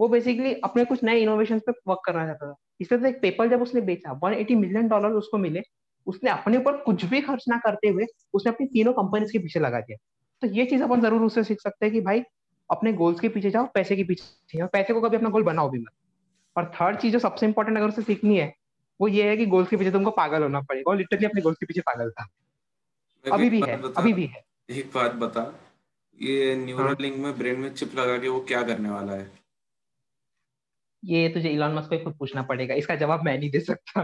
वो 0.00 0.08
बेसिकली 0.08 0.54
अपने 0.64 0.84
कुछ 0.84 1.02
नए 1.04 1.18
इनोवेशन 1.20 1.58
पे 1.60 1.72
वर्क 1.88 2.00
करना 2.06 2.24
चाहता 2.26 2.46
था। 2.46 2.54
इसलिए 2.80 3.00
तो 3.00 3.06
एक 3.08 3.20
पेपर 3.22 3.48
जब 3.48 3.62
उसने 3.62 3.80
बेचा 3.82 4.12
180 4.16 4.54
मिलियन 4.56 4.88
डॉलर 4.88 5.12
उसको 5.14 5.38
मिले, 5.38 5.62
उसने 6.06 6.30
अपने 6.30 6.56
ऊपर 6.58 6.76
कुछ 6.82 7.04
भी 7.06 7.20
खर्च 7.22 7.44
ना 7.48 7.56
करते 7.58 7.88
हुए 7.88 8.06
उसने 8.34 8.52
अपनी 8.52 8.66
तीनों 8.68 8.92
कंपनीज़ 8.94 9.32
के 9.32 9.38
पीछे 9.38 9.60
लगा 9.60 9.80
दिया। 9.80 9.96
तो 10.42 10.48
ये 10.48 10.64
चीज़ 10.66 10.82
अपन 10.82 11.00
ज़रूर 11.00 11.22
उससे 11.22 11.44
सीख 11.44 11.60
सकते 11.60 11.86
हैं 11.86 11.92
कि 11.94 12.00
भाई 12.02 12.22
अपने 12.70 12.92
गोल्स 12.92 13.20
के 13.20 13.28
पीछे 13.28 13.50
जाओ 13.50 13.68
पैसे 13.74 13.96
के 13.96 14.04
पीछे 14.04 14.58
जाओ। 14.58 14.68
पैसे 14.72 14.94
को 14.94 15.00
कभी 15.00 15.16
अपना 15.16 15.30
गोल 15.30 15.42
बनाओ 15.42 15.70
भी 15.70 15.78
मत। 15.78 15.92
और 16.56 16.72
थर्ड 16.74 16.96
चीज़ 16.96 17.12
जो 17.12 17.18
सबसे 17.18 17.46
इंपॉर्टेंट 17.46 17.78
अगर 17.78 17.88
उसे 17.88 18.02
सीखनी 18.02 18.38
है 18.38 18.54
वो 19.00 19.08
ये 19.08 19.28
है 19.28 19.36
कि 19.36 19.46
गोल्स 19.46 19.68
के 19.68 19.76
पीछे 19.76 19.90
तुमको 19.90 20.10
पागल 20.10 20.42
होना 20.42 20.60
पड़ेगा। 20.60 20.90
और 20.90 20.96
लिटरली 20.96 21.26
अपने 21.26 21.40
गोल्स 21.40 21.58
के 21.58 21.66
पीछे 21.66 21.80
पागल 21.80 22.10
था। 22.10 22.28
अभी 23.32 23.50
भी 23.50 23.60
है 23.62 23.82
अभी 23.96 24.12
भी 24.12 24.26
है। 24.26 24.42
एक 24.70 24.90
बात 24.94 25.14
बता। 25.14 25.60
ये 26.22 26.56
न्यूरल 26.56 26.86
हाँ। 26.86 26.96
लिंक 27.00 27.16
में 27.16 27.38
ब्रेन 27.38 27.60
में 27.60 27.74
चिप 27.74 27.94
लगा 27.94 28.18
के 28.18 28.28
वो 28.28 28.40
क्या 28.40 28.62
करने 28.62 28.90
वाला 28.90 29.12
है? 29.12 29.30
ये 31.04 31.28
तुझे 31.28 31.48
इलॉन 31.48 31.74
मस्क 31.74 31.88
को 31.88 31.98
खुद 31.98 32.16
पूछना 32.18 32.42
पड़ेगा। 32.42 32.74
इसका 32.74 32.96
जवाब 32.96 33.24
मैं 33.24 33.38
नहीं 33.38 33.50
दे 33.50 33.60
सकता। 33.60 34.02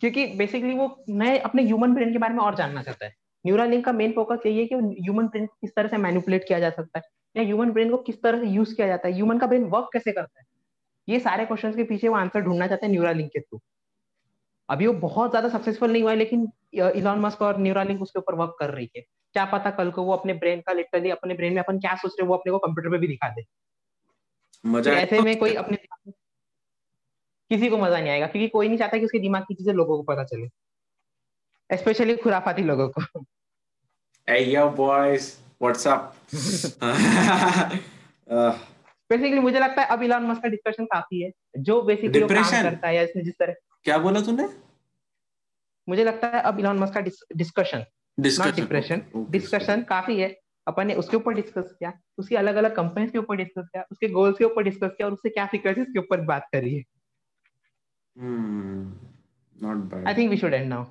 क्योंकि 0.00 0.26
बेसिकली 0.26 0.74
वो 0.74 1.04
नए 1.08 1.38
अपने 1.38 1.62
ह्यूमन 1.62 1.94
ब्रेन 1.94 2.12
के 2.12 2.18
बारे 2.18 2.34
में 2.34 2.40
और 2.40 2.54
जानना 2.54 2.82
चाहता 2.82 3.06
है। 3.06 3.14
न्यूरल 3.46 3.70
लिंक 3.70 3.84
का 3.84 3.92
मेन 3.92 4.12
फोकस 4.12 4.46
यही 4.46 4.58
है 4.58 4.66
कि 4.66 4.74
ह्यूमन 4.74 5.28
ब्रेन 5.28 5.46
किस 5.46 5.74
तरह 5.74 5.88
से 5.88 5.96
मैनिपुलेट 5.96 6.44
किया 6.48 6.58
जा 6.58 6.70
सकता 6.70 6.98
है। 6.98 7.04
या 7.36 7.42
ह्यूमन 7.42 7.70
ब्रेन 7.72 7.90
को 7.90 7.96
किस 8.02 8.22
तरह 8.22 8.40
से 8.40 8.46
यूज़ 8.50 8.74
किया 8.74 8.86
जाता 8.86 9.08
है? 9.08 9.14
ह्यूमन 9.14 9.38
का 9.38 9.46
ब्रेन 9.46 9.64
वर्क 9.70 9.88
कैसे 9.92 10.12
करता 10.12 10.40
है? 10.40 10.44
ये 11.08 11.18
सारे 11.20 11.44
क्वेश्चन 11.46 11.74
के 11.76 11.84
पीछे 11.84 12.08
वो 12.08 12.16
आंसर 12.16 12.40
ढूंढना 12.42 12.66
चाहते 12.66 12.86
हैं 12.86 12.92
न्यूरालिंक 12.92 13.30
के 13.32 13.40
थ्रू 13.40 13.60
अभी 14.68 14.86
वो 14.86 14.92
बहुत 15.00 15.30
ज़्यादा 15.30 15.48
सक्सेसफुल 15.48 15.92
नहीं 15.92 16.02
हुआ 16.02 16.10
है 16.10 16.16
लेकिन 16.16 16.46
इलॉन 16.74 17.18
मस्क 17.20 17.42
और 17.42 17.58
न्यूरालिंक 17.60 18.02
उसके 18.02 18.18
ऊपर 18.18 18.34
वर्क 18.34 18.56
कर 18.60 18.70
रही 18.70 18.88
है। 18.96 19.02
क्या 19.34 19.44
पता 19.52 19.70
कल 19.70 19.90
को 19.90 20.02
वो 20.02 20.12
अपने 20.12 20.34
ब्रेन 20.34 20.60
का 20.66 20.72
लिटरली 20.72 21.10
अपने 21.10 21.34
ब्रेन 21.34 21.52
में 21.52 21.62
अपन 21.62 21.78
क्या 21.80 21.94
सोच 21.96 22.12
रहे 22.12 22.22
हैं 22.22 22.28
वो 22.28 22.36
अपने 22.36 22.52
को 22.52 22.58
कंप्यूटर 22.58 22.90
पे 22.90 22.98
भी 22.98 23.06
दिखा 23.08 23.28
दे। 23.34 23.44
मज़ा 24.64 24.92
आया 24.92 25.00
ऐसे 25.00 25.20
में 25.20 25.38
कोई 25.38 25.54
अपने 25.54 25.76
किसी 27.50 27.68
को 27.70 27.78
मज़ा 27.78 27.98
नहीं 27.98 28.10
आएगा 28.10 28.26
क्योंकि 28.26 28.48
कोई 28.48 28.68
नहीं 28.68 28.78
चाहता 28.78 28.98
कि 28.98 29.04
उसके 29.04 29.18
दिमाग 29.20 29.42
की 29.48 29.54
चीज़ें 29.54 29.72
लोगों 29.74 29.96
को 29.96 30.02
पता 30.04 30.24
चले। 30.24 30.48
स्पेशली 31.70 32.16
खुराफाती 32.16 32.62
लोगों 32.62 32.88
को। 32.88 33.02
Hey 34.28 34.42
yo 34.46 34.62
boys, 34.76 35.26
uh, 38.30 38.56
basically 39.10 39.38
मुझे 39.38 39.58
लगता 39.58 39.82
है 39.82 39.88
अब 39.88 40.02
इलॉन 40.02 40.26
मस्क 40.26 40.42
का 40.42 40.48
डिस्कशन 40.48 40.84
काफ़ी 40.84 41.22
है। 41.22 41.32
जो 41.58 41.82
बेसिकली 41.82 42.22
वो 42.22 42.28
काम 42.28 42.62
करता 42.62 42.88
है 42.88 42.96
या 42.96 43.02
इसने 43.02 43.22
जिस 43.22 43.34
तरह 43.34 43.54
क्या 43.84 43.98
बोला 43.98 44.20
तूने? 44.20 44.48
मुझे 45.88 46.04
लगता 46.04 46.28
है 46.28 46.40
अब 46.40 46.60
इलॉन 46.60 46.78
मस्क 46.78 46.94
का 46.94 47.00
डिस्कशन 47.36 47.84
नॉट 48.20 48.54
डिप्रेशन 48.54 49.02
डिस्कशन 49.16 49.82
काफ़ी 49.82 50.20
है। 50.20 50.40
अपन 50.66 50.86
ने 50.86 50.94
उसके 50.94 51.16
ऊपर 51.16 51.34
डिस्कस 51.34 51.76
किया 51.78 52.00
उसकी 52.18 52.34
अलग 52.34 52.54
अलग 52.54 52.76
कंपनीज़ 52.76 53.10
के 53.10 53.18
ऊपर 53.18 53.36
डिस्कस 53.36 53.68
किया 53.72 53.84
उसके 53.92 54.08
गोल्स 54.08 54.38
के 54.38 54.44
ऊपर 54.44 54.62
डिस्कस 54.62 54.86
किया 54.86 55.06
और 55.06 55.12
उससे 55.12 55.28
क्या 55.28 55.46
सीक्रेट 55.46 55.78
इसके 55.78 55.98
ऊपर 55.98 56.20
बात 56.20 56.48
करी 56.52 56.74
है। 56.74 56.82
Not 59.62 59.76
bad. 59.76 60.06
I 60.06 60.14
think 60.14 60.30
we 60.30 60.36
should 60.36 60.54
end 60.54 60.68
now 60.68 60.84